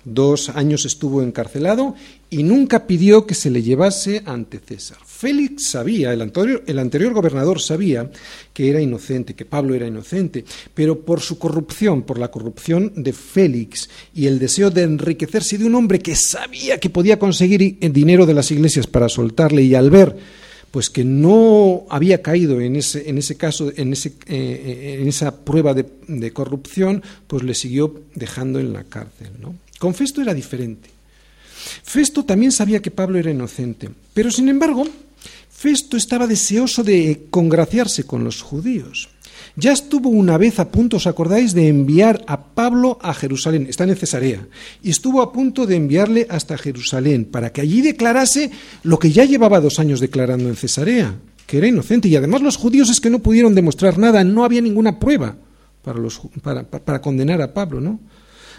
Dos 0.03 0.49
años 0.49 0.85
estuvo 0.85 1.21
encarcelado 1.21 1.95
y 2.29 2.43
nunca 2.43 2.87
pidió 2.87 3.27
que 3.27 3.35
se 3.35 3.51
le 3.51 3.61
llevase 3.61 4.23
ante 4.25 4.57
César. 4.59 4.97
Félix 5.05 5.67
sabía, 5.67 6.11
el 6.11 6.21
anterior, 6.21 6.63
el 6.65 6.79
anterior, 6.79 7.13
gobernador 7.13 7.61
sabía 7.61 8.09
que 8.53 8.69
era 8.69 8.81
inocente, 8.81 9.35
que 9.35 9.45
Pablo 9.45 9.75
era 9.75 9.85
inocente, 9.85 10.43
pero 10.73 11.01
por 11.01 11.19
su 11.19 11.37
corrupción, 11.37 12.01
por 12.01 12.17
la 12.17 12.31
corrupción 12.31 12.93
de 12.95 13.13
Félix 13.13 13.89
y 14.15 14.25
el 14.25 14.39
deseo 14.39 14.71
de 14.71 14.83
enriquecerse 14.83 15.57
de 15.57 15.65
un 15.65 15.75
hombre 15.75 15.99
que 15.99 16.15
sabía 16.15 16.79
que 16.79 16.89
podía 16.89 17.19
conseguir 17.19 17.77
dinero 17.79 18.25
de 18.25 18.33
las 18.33 18.49
iglesias 18.49 18.87
para 18.87 19.09
soltarle 19.09 19.61
y 19.63 19.75
al 19.75 19.91
ver 19.91 20.17
pues 20.71 20.89
que 20.89 21.03
no 21.03 21.85
había 21.89 22.21
caído 22.21 22.61
en 22.61 22.77
ese, 22.77 23.09
en 23.09 23.17
ese 23.17 23.35
caso, 23.35 23.71
en, 23.75 23.91
ese, 23.91 24.13
eh, 24.27 24.99
en 25.01 25.07
esa 25.09 25.43
prueba 25.43 25.73
de, 25.73 25.85
de, 26.07 26.31
corrupción, 26.31 27.03
pues 27.27 27.43
le 27.43 27.53
siguió 27.53 28.03
dejando 28.15 28.57
en 28.57 28.71
la 28.71 28.85
cárcel. 28.85 29.31
¿no? 29.41 29.53
Con 29.81 29.95
Festo 29.95 30.21
era 30.21 30.35
diferente. 30.35 30.91
Festo 31.81 32.23
también 32.23 32.51
sabía 32.51 32.83
que 32.83 32.91
Pablo 32.91 33.17
era 33.17 33.31
inocente, 33.31 33.89
pero 34.13 34.29
sin 34.29 34.47
embargo, 34.47 34.85
Festo 35.49 35.97
estaba 35.97 36.27
deseoso 36.27 36.83
de 36.83 37.25
congraciarse 37.31 38.03
con 38.03 38.23
los 38.23 38.43
judíos. 38.43 39.09
Ya 39.55 39.71
estuvo 39.71 40.09
una 40.09 40.37
vez 40.37 40.59
a 40.59 40.69
punto, 40.69 40.97
¿os 40.97 41.07
acordáis?, 41.07 41.55
de 41.55 41.67
enviar 41.67 42.23
a 42.27 42.53
Pablo 42.53 42.99
a 43.01 43.11
Jerusalén, 43.15 43.65
está 43.67 43.85
en 43.85 43.95
Cesarea, 43.95 44.47
y 44.83 44.91
estuvo 44.91 45.19
a 45.23 45.33
punto 45.33 45.65
de 45.65 45.77
enviarle 45.77 46.27
hasta 46.29 46.59
Jerusalén 46.59 47.25
para 47.25 47.51
que 47.51 47.61
allí 47.61 47.81
declarase 47.81 48.51
lo 48.83 48.99
que 48.99 49.11
ya 49.11 49.25
llevaba 49.25 49.59
dos 49.59 49.79
años 49.79 49.99
declarando 49.99 50.47
en 50.47 50.57
Cesarea, 50.57 51.15
que 51.47 51.57
era 51.57 51.65
inocente. 51.65 52.07
Y 52.07 52.15
además 52.15 52.43
los 52.43 52.55
judíos 52.55 52.91
es 52.91 53.01
que 53.01 53.09
no 53.09 53.17
pudieron 53.17 53.55
demostrar 53.55 53.97
nada, 53.97 54.23
no 54.23 54.45
había 54.45 54.61
ninguna 54.61 54.99
prueba 54.99 55.37
para, 55.81 55.97
los, 55.97 56.21
para, 56.43 56.69
para 56.69 57.01
condenar 57.01 57.41
a 57.41 57.51
Pablo, 57.51 57.81
¿no? 57.81 57.99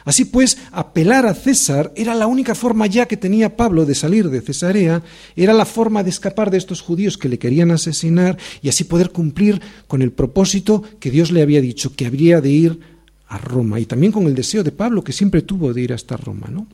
Así 0.05 0.25
pues, 0.25 0.59
apelar 0.73 1.27
a 1.27 1.35
César 1.35 1.93
era 1.95 2.15
la 2.15 2.27
única 2.27 2.55
forma 2.55 2.87
ya 2.87 3.07
que 3.07 3.17
tenía 3.17 3.57
Pablo 3.57 3.87
de 3.87 3.95
salir 3.95 4.31
de 4.31 4.41
Cesarea, 4.41 5.03
era 5.37 5.53
la 5.53 5.65
forma 5.65 6.03
de 6.03 6.11
escapar 6.11 6.51
de 6.51 6.59
estos 6.59 6.81
judíos 6.81 7.19
que 7.19 7.29
le 7.29 7.39
querían 7.39 7.71
asesinar 7.71 8.39
y 8.61 8.69
así 8.69 8.85
poder 8.85 9.11
cumplir 9.11 9.61
con 9.87 10.03
el 10.03 10.13
propósito 10.13 10.83
que 10.99 11.11
Dios 11.11 11.31
le 11.31 11.43
había 11.43 11.61
dicho, 11.61 11.95
que 11.95 12.07
habría 12.07 12.41
de 12.41 12.51
ir 12.51 12.81
a 13.29 13.39
Roma 13.39 13.81
y 13.81 13.87
también 13.87 14.13
con 14.13 14.27
el 14.27 14.35
deseo 14.35 14.63
de 14.63 14.73
Pablo 14.73 15.03
que 15.03 15.13
siempre 15.13 15.43
tuvo 15.43 15.73
de 15.73 15.81
ir 15.81 15.93
hasta 15.93 16.17
Roma, 16.17 16.49
¿no? 16.51 16.67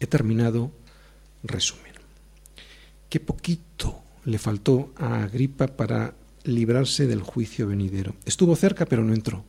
He 0.00 0.06
terminado 0.06 0.70
resumen. 1.42 1.92
Qué 3.08 3.20
poquito 3.20 4.02
le 4.24 4.38
faltó 4.38 4.92
a 4.96 5.22
Agripa 5.24 5.66
para 5.66 6.14
librarse 6.44 7.06
del 7.06 7.22
juicio 7.22 7.66
venidero. 7.66 8.14
Estuvo 8.24 8.54
cerca, 8.56 8.86
pero 8.86 9.02
no 9.02 9.12
entró. 9.12 9.44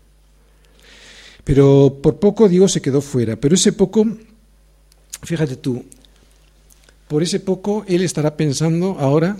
Pero 1.50 1.98
por 2.04 2.20
poco 2.20 2.48
Dios 2.48 2.72
se 2.72 2.80
quedó 2.80 3.02
fuera. 3.02 3.36
Pero 3.36 3.56
ese 3.56 3.74
poco, 3.74 4.06
fíjate 5.24 5.56
tú, 5.56 5.84
por 7.08 7.24
ese 7.24 7.40
poco 7.40 7.84
Él 7.88 8.04
estará 8.04 8.38
pensando 8.38 8.98
ahora, 9.00 9.36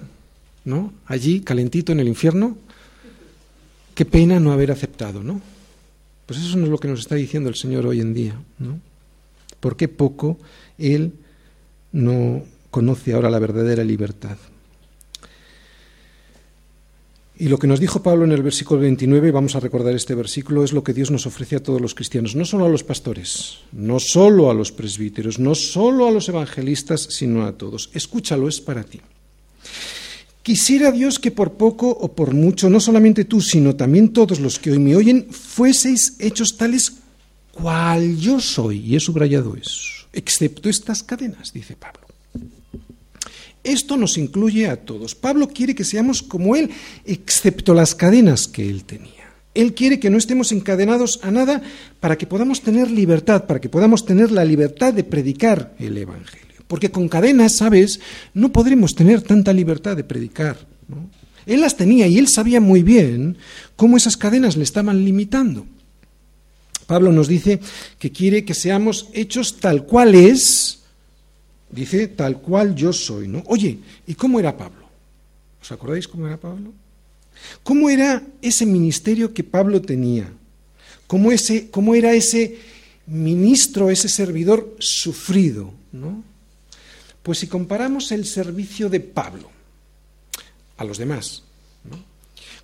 ¿no? 0.66 0.92
Allí, 1.06 1.42
calentito 1.42 1.92
en 1.92 2.00
el 2.00 2.08
infierno, 2.08 2.58
qué 3.94 4.06
pena 4.06 4.40
no 4.40 4.52
haber 4.52 4.72
aceptado, 4.72 5.22
¿no? 5.22 5.40
Pues 6.26 6.40
eso 6.40 6.58
no 6.58 6.64
es 6.64 6.72
lo 6.72 6.80
que 6.80 6.88
nos 6.88 7.02
está 7.02 7.14
diciendo 7.14 7.48
el 7.48 7.54
Señor 7.54 7.86
hoy 7.86 8.02
en 8.02 8.16
día, 8.16 8.42
¿no? 8.58 8.80
Por 9.60 9.78
qué 9.78 9.88
poco 9.88 10.40
Él 10.80 11.14
no 11.92 12.42
conoce 12.72 13.14
ahora 13.14 13.30
la 13.30 13.38
verdadera 13.38 13.84
libertad. 13.84 14.38
Y 17.42 17.48
lo 17.48 17.58
que 17.58 17.68
nos 17.68 17.80
dijo 17.80 18.04
Pablo 18.04 18.26
en 18.26 18.34
el 18.34 18.44
versículo 18.44 18.82
29, 18.82 19.32
vamos 19.32 19.56
a 19.56 19.62
recordar 19.62 19.96
este 19.96 20.14
versículo, 20.14 20.66
es 20.66 20.74
lo 20.74 20.84
que 20.84 20.94
Dios 20.94 21.10
nos 21.10 21.26
ofrece 21.26 21.56
a 21.56 21.64
todos 21.64 21.80
los 21.80 21.96
cristianos, 21.96 22.36
no 22.36 22.44
solo 22.44 22.66
a 22.66 22.70
los 22.70 22.84
pastores, 22.84 23.60
no 23.72 23.98
solo 24.02 24.52
a 24.52 24.54
los 24.54 24.74
presbíteros, 24.74 25.40
no 25.40 25.56
solo 25.56 26.06
a 26.06 26.12
los 26.12 26.28
evangelistas, 26.28 27.08
sino 27.10 27.46
a 27.46 27.54
todos. 27.54 27.92
Escúchalo, 27.94 28.50
es 28.50 28.60
para 28.60 28.84
ti. 28.84 29.00
Quisiera 30.44 30.92
Dios 30.92 31.18
que 31.18 31.32
por 31.32 31.54
poco 31.54 31.88
o 31.88 32.14
por 32.14 32.34
mucho, 32.34 32.70
no 32.70 32.82
solamente 32.82 33.24
tú, 33.24 33.40
sino 33.40 33.74
también 33.74 34.10
todos 34.10 34.42
los 34.42 34.60
que 34.60 34.72
hoy 34.72 34.80
me 34.80 34.98
oyen, 34.98 35.28
fueseis 35.32 36.18
hechos 36.20 36.58
tales 36.58 36.92
cual 37.54 38.18
yo 38.18 38.42
soy, 38.42 38.80
y 38.80 38.98
he 38.98 39.00
subrayado 39.00 39.56
eso, 39.56 40.08
excepto 40.12 40.68
estas 40.68 41.04
cadenas, 41.04 41.54
dice 41.54 41.78
Pablo. 41.78 41.99
Esto 43.70 43.98
nos 43.98 44.18
incluye 44.18 44.68
a 44.68 44.78
todos. 44.78 45.16
Pablo 45.16 45.48
quiere 45.48 45.76
que 45.76 45.84
seamos 45.84 46.24
como 46.24 46.56
Él, 46.56 46.72
excepto 47.06 47.74
las 47.74 47.94
cadenas 47.96 48.48
que 48.48 48.70
Él 48.70 48.84
tenía. 48.84 49.14
Él 49.54 49.74
quiere 49.74 50.00
que 50.00 50.10
no 50.10 50.18
estemos 50.18 50.52
encadenados 50.52 51.20
a 51.24 51.32
nada 51.32 51.62
para 52.00 52.18
que 52.18 52.28
podamos 52.28 52.62
tener 52.62 52.90
libertad, 52.90 53.46
para 53.46 53.60
que 53.60 53.70
podamos 53.70 54.06
tener 54.06 54.32
la 54.32 54.46
libertad 54.46 54.94
de 54.94 55.04
predicar 55.04 55.76
el 55.80 55.98
Evangelio. 55.98 56.64
Porque 56.68 56.92
con 56.92 57.10
cadenas, 57.10 57.58
¿sabes? 57.58 58.00
No 58.34 58.52
podremos 58.52 58.96
tener 58.96 59.22
tanta 59.22 59.54
libertad 59.54 59.96
de 59.98 60.04
predicar. 60.04 60.58
Él 61.46 61.62
las 61.62 61.78
tenía 61.78 62.08
y 62.08 62.18
él 62.18 62.28
sabía 62.28 62.62
muy 62.62 62.84
bien 62.84 63.38
cómo 63.76 63.98
esas 63.98 64.18
cadenas 64.18 64.56
le 64.56 64.64
estaban 64.64 65.04
limitando. 65.04 65.66
Pablo 66.86 67.12
nos 67.12 67.28
dice 67.28 67.60
que 68.00 68.12
quiere 68.12 68.46
que 68.46 68.54
seamos 68.54 69.10
hechos 69.14 69.58
tal 69.60 69.86
cual 69.86 70.16
es, 70.16 70.79
dice 71.72 72.08
tal 72.08 72.42
cual 72.42 72.76
yo 72.76 72.94
soy, 72.94 73.28
¿no? 73.28 73.44
Oye, 73.48 73.78
¿y 74.08 74.16
cómo 74.16 74.40
era 74.40 74.58
Pablo? 74.58 74.88
¿Os 75.62 75.72
acordáis 75.72 76.08
cómo 76.08 76.28
era 76.28 76.38
Pablo? 76.38 76.74
¿Cómo 77.64 77.90
era 77.90 78.24
ese 78.42 78.66
ministerio 78.66 79.34
que 79.34 79.44
Pablo 79.44 79.82
tenía? 79.82 80.32
¿Cómo, 81.08 81.32
ese, 81.32 81.70
cómo 81.70 81.96
era 81.96 82.14
ese 82.14 82.58
ministro, 83.08 83.90
ese 83.90 84.10
servidor 84.10 84.76
sufrido? 84.80 85.74
¿no? 85.92 86.24
Pues 87.24 87.40
si 87.40 87.48
comparamos 87.48 88.12
el 88.12 88.26
servicio 88.26 88.90
de 88.90 89.00
Pablo 89.00 89.50
a 90.78 90.84
los 90.84 90.98
demás, 90.98 91.44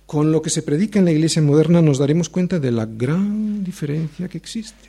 con 0.06 0.30
lo 0.30 0.40
que 0.40 0.50
se 0.50 0.62
predica 0.62 0.98
en 0.98 1.04
la 1.04 1.10
iglesia 1.10 1.42
moderna, 1.42 1.82
nos 1.82 1.98
daremos 1.98 2.28
cuenta 2.28 2.60
de 2.60 2.70
la 2.70 2.86
gran 2.86 3.64
diferencia 3.64 4.28
que 4.28 4.38
existe. 4.38 4.88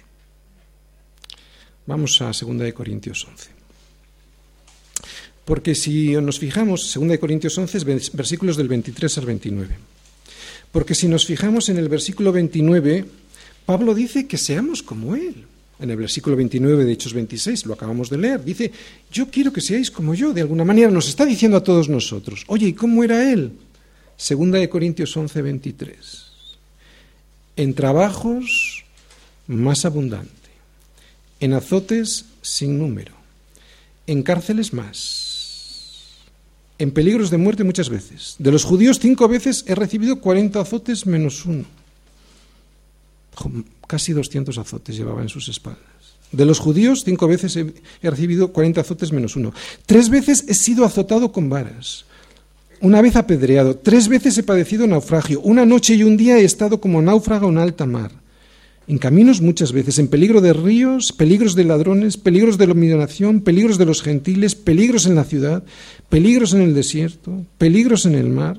Vamos 1.87 2.21
a 2.21 2.25
2 2.27 2.73
Corintios 2.73 3.25
11. 3.27 3.56
Porque 5.47 5.75
si 5.75 6.11
nos 6.19 6.39
fijamos, 6.39 6.93
2 6.93 7.17
Corintios 7.19 7.57
11, 7.57 8.11
versículos 8.11 8.57
del 8.57 8.67
23 8.67 9.17
al 9.17 9.25
29. 9.25 9.75
Porque 10.73 10.93
si 10.93 11.07
nos 11.07 11.25
fijamos 11.25 11.69
en 11.69 11.77
el 11.77 11.87
versículo 11.87 12.33
29, 12.33 13.05
Pablo 13.65 13.95
dice 13.95 14.27
que 14.27 14.37
seamos 14.37 14.83
como 14.83 15.15
Él. 15.15 15.45
En 15.79 15.89
el 15.89 15.95
versículo 15.95 16.35
29 16.35 16.83
de 16.83 16.91
Hechos 16.91 17.13
26, 17.13 17.65
lo 17.65 17.75
acabamos 17.75 18.09
de 18.09 18.17
leer, 18.17 18.43
dice, 18.43 18.73
yo 19.09 19.29
quiero 19.31 19.53
que 19.53 19.61
seáis 19.61 19.89
como 19.89 20.13
yo, 20.13 20.33
de 20.33 20.41
alguna 20.41 20.65
manera 20.65 20.91
nos 20.91 21.07
está 21.07 21.23
diciendo 21.23 21.55
a 21.55 21.63
todos 21.63 21.87
nosotros. 21.87 22.43
Oye, 22.47 22.67
¿y 22.67 22.73
cómo 22.73 23.05
era 23.05 23.31
Él? 23.31 23.53
Segunda 24.17 24.59
de 24.59 24.67
Corintios 24.67 25.15
11, 25.15 25.41
23. 25.41 25.97
En 27.55 27.73
trabajos 27.73 28.83
más 29.47 29.85
abundante, 29.85 30.51
en 31.39 31.53
azotes 31.53 32.25
sin 32.41 32.77
número, 32.77 33.13
en 34.07 34.23
cárceles 34.23 34.73
más 34.73 35.26
en 36.79 36.91
peligros 36.91 37.29
de 37.29 37.37
muerte 37.37 37.63
muchas 37.63 37.89
veces. 37.89 38.35
De 38.39 38.51
los 38.51 38.63
judíos 38.63 38.99
cinco 38.99 39.27
veces 39.27 39.63
he 39.67 39.75
recibido 39.75 40.19
40 40.19 40.59
azotes 40.59 41.05
menos 41.05 41.45
uno. 41.45 41.65
Casi 43.87 44.13
200 44.13 44.57
azotes 44.57 44.95
llevaba 44.95 45.21
en 45.21 45.29
sus 45.29 45.47
espaldas. 45.49 45.81
De 46.31 46.45
los 46.45 46.59
judíos 46.59 47.03
cinco 47.05 47.27
veces 47.27 47.55
he, 47.55 47.73
recibido 48.09 48.51
40 48.51 48.81
azotes 48.81 49.11
menos 49.11 49.35
uno. 49.35 49.53
Tres 49.85 50.09
veces 50.09 50.45
he 50.47 50.53
sido 50.53 50.85
azotado 50.85 51.31
con 51.31 51.49
varas. 51.49 52.05
Una 52.81 53.01
vez 53.01 53.15
apedreado. 53.15 53.77
Tres 53.77 54.07
veces 54.07 54.37
he 54.37 54.43
padecido 54.43 54.85
naufragio. 54.85 55.39
Una 55.41 55.65
noche 55.65 55.95
y 55.95 56.03
un 56.03 56.17
día 56.17 56.37
he 56.37 56.43
estado 56.43 56.79
como 56.79 57.01
náufrago 57.01 57.49
en 57.49 57.57
alta 57.57 57.85
mar 57.85 58.26
en 58.87 58.97
caminos 58.97 59.41
muchas 59.41 59.73
veces, 59.73 59.99
en 59.99 60.07
peligro 60.07 60.39
de 60.39 60.53
ríos, 60.53 61.11
peligros 61.11 61.55
de 61.55 61.65
ladrones, 61.65 62.15
peligros 62.15 62.57
de 62.57 62.67
dominación, 62.67 63.41
peligros 63.41 63.77
de 63.77 63.85
los 63.85 64.01
gentiles, 64.01 64.55
peligros 64.55 65.05
en 65.05 65.15
la 65.15 65.25
ciudad, 65.25 65.63
peligros 66.07 66.53
en 66.53 66.61
el 66.61 66.73
desierto, 66.73 67.45
peligros 67.57 68.05
en 68.05 68.15
el 68.15 68.29
mar, 68.29 68.57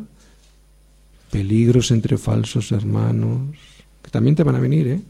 peligros 1.30 1.90
entre 1.90 2.18
falsos 2.18 2.72
hermanos, 2.72 3.56
que 4.02 4.10
también 4.10 4.36
te 4.36 4.42
van 4.42 4.56
a 4.56 4.60
venir, 4.60 4.88
¿eh? 4.88 5.00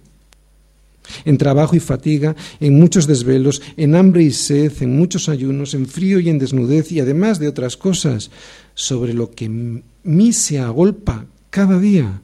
En 1.25 1.39
trabajo 1.39 1.75
y 1.75 1.81
fatiga, 1.81 2.37
en 2.61 2.79
muchos 2.79 3.07
desvelos, 3.07 3.63
en 3.77 3.97
hambre 3.97 4.23
y 4.23 4.31
sed, 4.31 4.73
en 4.83 4.97
muchos 4.97 5.29
ayunos, 5.29 5.73
en 5.73 5.87
frío 5.87 6.21
y 6.21 6.29
en 6.29 6.39
desnudez, 6.39 6.93
y 6.93 7.01
además 7.01 7.39
de 7.39 7.49
otras 7.49 7.77
cosas, 7.77 8.31
sobre 8.75 9.15
lo 9.15 9.31
que 9.31 9.49
mí 9.49 10.33
se 10.33 10.59
agolpa 10.59 11.25
cada 11.51 11.81
día 11.81 12.21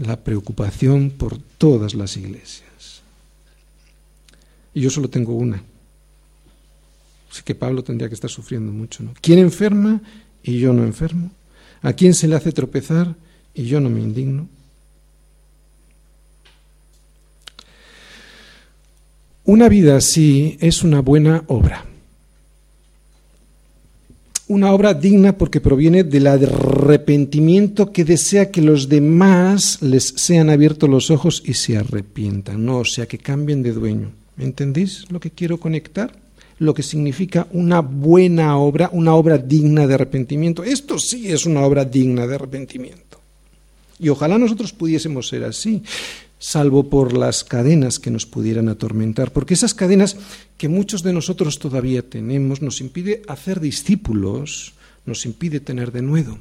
la 0.00 0.16
preocupación 0.16 1.10
por 1.10 1.38
todas 1.38 1.94
las 1.94 2.16
iglesias. 2.16 3.02
Y 4.74 4.80
yo 4.80 4.90
solo 4.90 5.08
tengo 5.08 5.34
una. 5.34 5.62
Así 7.30 7.42
que 7.44 7.54
Pablo 7.54 7.84
tendría 7.84 8.08
que 8.08 8.14
estar 8.14 8.30
sufriendo 8.30 8.72
mucho. 8.72 9.02
¿no? 9.02 9.14
¿Quién 9.20 9.38
enferma 9.38 10.00
y 10.42 10.58
yo 10.58 10.72
no 10.72 10.84
enfermo? 10.84 11.30
¿A 11.82 11.92
quién 11.92 12.14
se 12.14 12.28
le 12.28 12.36
hace 12.36 12.52
tropezar 12.52 13.14
y 13.54 13.64
yo 13.64 13.80
no 13.80 13.90
me 13.90 14.00
indigno? 14.00 14.48
Una 19.44 19.68
vida 19.68 19.96
así 19.96 20.56
es 20.60 20.82
una 20.82 21.00
buena 21.00 21.44
obra 21.48 21.89
una 24.50 24.72
obra 24.72 24.94
digna 24.94 25.38
porque 25.38 25.60
proviene 25.60 26.02
del 26.02 26.26
arrepentimiento 26.26 27.92
que 27.92 28.04
desea 28.04 28.50
que 28.50 28.60
los 28.60 28.88
demás 28.88 29.80
les 29.80 30.12
sean 30.16 30.50
abiertos 30.50 30.90
los 30.90 31.12
ojos 31.12 31.40
y 31.46 31.54
se 31.54 31.76
arrepientan, 31.76 32.64
no, 32.64 32.78
o 32.78 32.84
sea, 32.84 33.06
que 33.06 33.18
cambien 33.18 33.62
de 33.62 33.70
dueño. 33.72 34.10
¿Entendéis 34.36 35.04
lo 35.08 35.20
que 35.20 35.30
quiero 35.30 35.60
conectar? 35.60 36.12
Lo 36.58 36.74
que 36.74 36.82
significa 36.82 37.46
una 37.52 37.78
buena 37.78 38.58
obra, 38.58 38.90
una 38.92 39.14
obra 39.14 39.38
digna 39.38 39.86
de 39.86 39.94
arrepentimiento. 39.94 40.64
Esto 40.64 40.98
sí 40.98 41.30
es 41.30 41.46
una 41.46 41.60
obra 41.60 41.84
digna 41.84 42.26
de 42.26 42.34
arrepentimiento. 42.34 43.20
Y 44.00 44.08
ojalá 44.08 44.36
nosotros 44.36 44.72
pudiésemos 44.72 45.28
ser 45.28 45.44
así 45.44 45.80
salvo 46.40 46.88
por 46.88 47.16
las 47.16 47.44
cadenas 47.44 48.00
que 48.00 48.10
nos 48.10 48.26
pudieran 48.26 48.68
atormentar, 48.68 49.30
porque 49.30 49.54
esas 49.54 49.74
cadenas 49.74 50.16
que 50.56 50.68
muchos 50.68 51.04
de 51.04 51.12
nosotros 51.12 51.60
todavía 51.60 52.02
tenemos 52.02 52.62
nos 52.62 52.80
impide 52.80 53.22
hacer 53.28 53.60
discípulos, 53.60 54.72
nos 55.04 55.26
impide 55.26 55.60
tener 55.60 55.92
de 55.92 56.02
nuevo. 56.02 56.38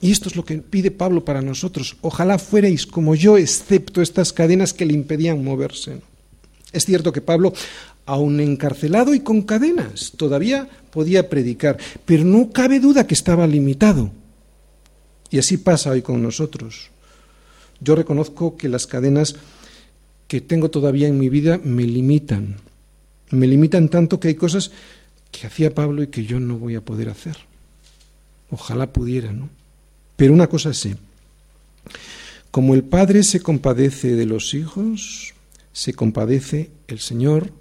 Y 0.00 0.12
esto 0.12 0.28
es 0.28 0.36
lo 0.36 0.44
que 0.44 0.58
pide 0.58 0.92
Pablo 0.92 1.24
para 1.24 1.42
nosotros. 1.42 1.96
Ojalá 2.02 2.38
fuerais 2.38 2.86
como 2.86 3.16
yo, 3.16 3.36
excepto 3.36 4.00
estas 4.00 4.32
cadenas 4.32 4.72
que 4.72 4.86
le 4.86 4.92
impedían 4.92 5.42
moverse. 5.42 6.00
Es 6.72 6.84
cierto 6.84 7.10
que 7.10 7.22
Pablo, 7.22 7.52
aun 8.04 8.38
encarcelado 8.40 9.14
y 9.14 9.20
con 9.20 9.42
cadenas, 9.42 10.12
todavía 10.16 10.68
podía 10.92 11.28
predicar, 11.28 11.78
pero 12.04 12.22
no 12.22 12.50
cabe 12.50 12.80
duda 12.80 13.06
que 13.06 13.14
estaba 13.14 13.46
limitado. 13.46 14.12
Y 15.30 15.38
así 15.38 15.56
pasa 15.56 15.90
hoy 15.90 16.02
con 16.02 16.22
nosotros. 16.22 16.90
Yo 17.80 17.94
reconozco 17.94 18.56
que 18.56 18.68
las 18.68 18.86
cadenas 18.86 19.36
que 20.26 20.40
tengo 20.40 20.70
todavía 20.70 21.08
en 21.08 21.18
mi 21.18 21.28
vida 21.28 21.60
me 21.62 21.84
limitan. 21.84 22.56
Me 23.30 23.46
limitan 23.46 23.88
tanto 23.88 24.20
que 24.20 24.28
hay 24.28 24.34
cosas 24.34 24.70
que 25.30 25.46
hacía 25.46 25.74
Pablo 25.74 26.02
y 26.02 26.08
que 26.08 26.24
yo 26.24 26.40
no 26.40 26.58
voy 26.58 26.74
a 26.74 26.80
poder 26.80 27.08
hacer. 27.08 27.36
Ojalá 28.50 28.92
pudiera, 28.92 29.32
¿no? 29.32 29.48
Pero 30.16 30.32
una 30.32 30.48
cosa 30.48 30.72
sé. 30.74 30.96
Como 32.50 32.74
el 32.74 32.82
Padre 32.82 33.22
se 33.22 33.40
compadece 33.40 34.16
de 34.16 34.26
los 34.26 34.54
hijos, 34.54 35.34
se 35.72 35.94
compadece 35.94 36.70
el 36.88 36.98
Señor 36.98 37.52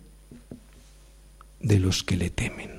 de 1.60 1.80
los 1.80 2.04
que 2.04 2.18
le 2.18 2.30
temen. 2.30 2.77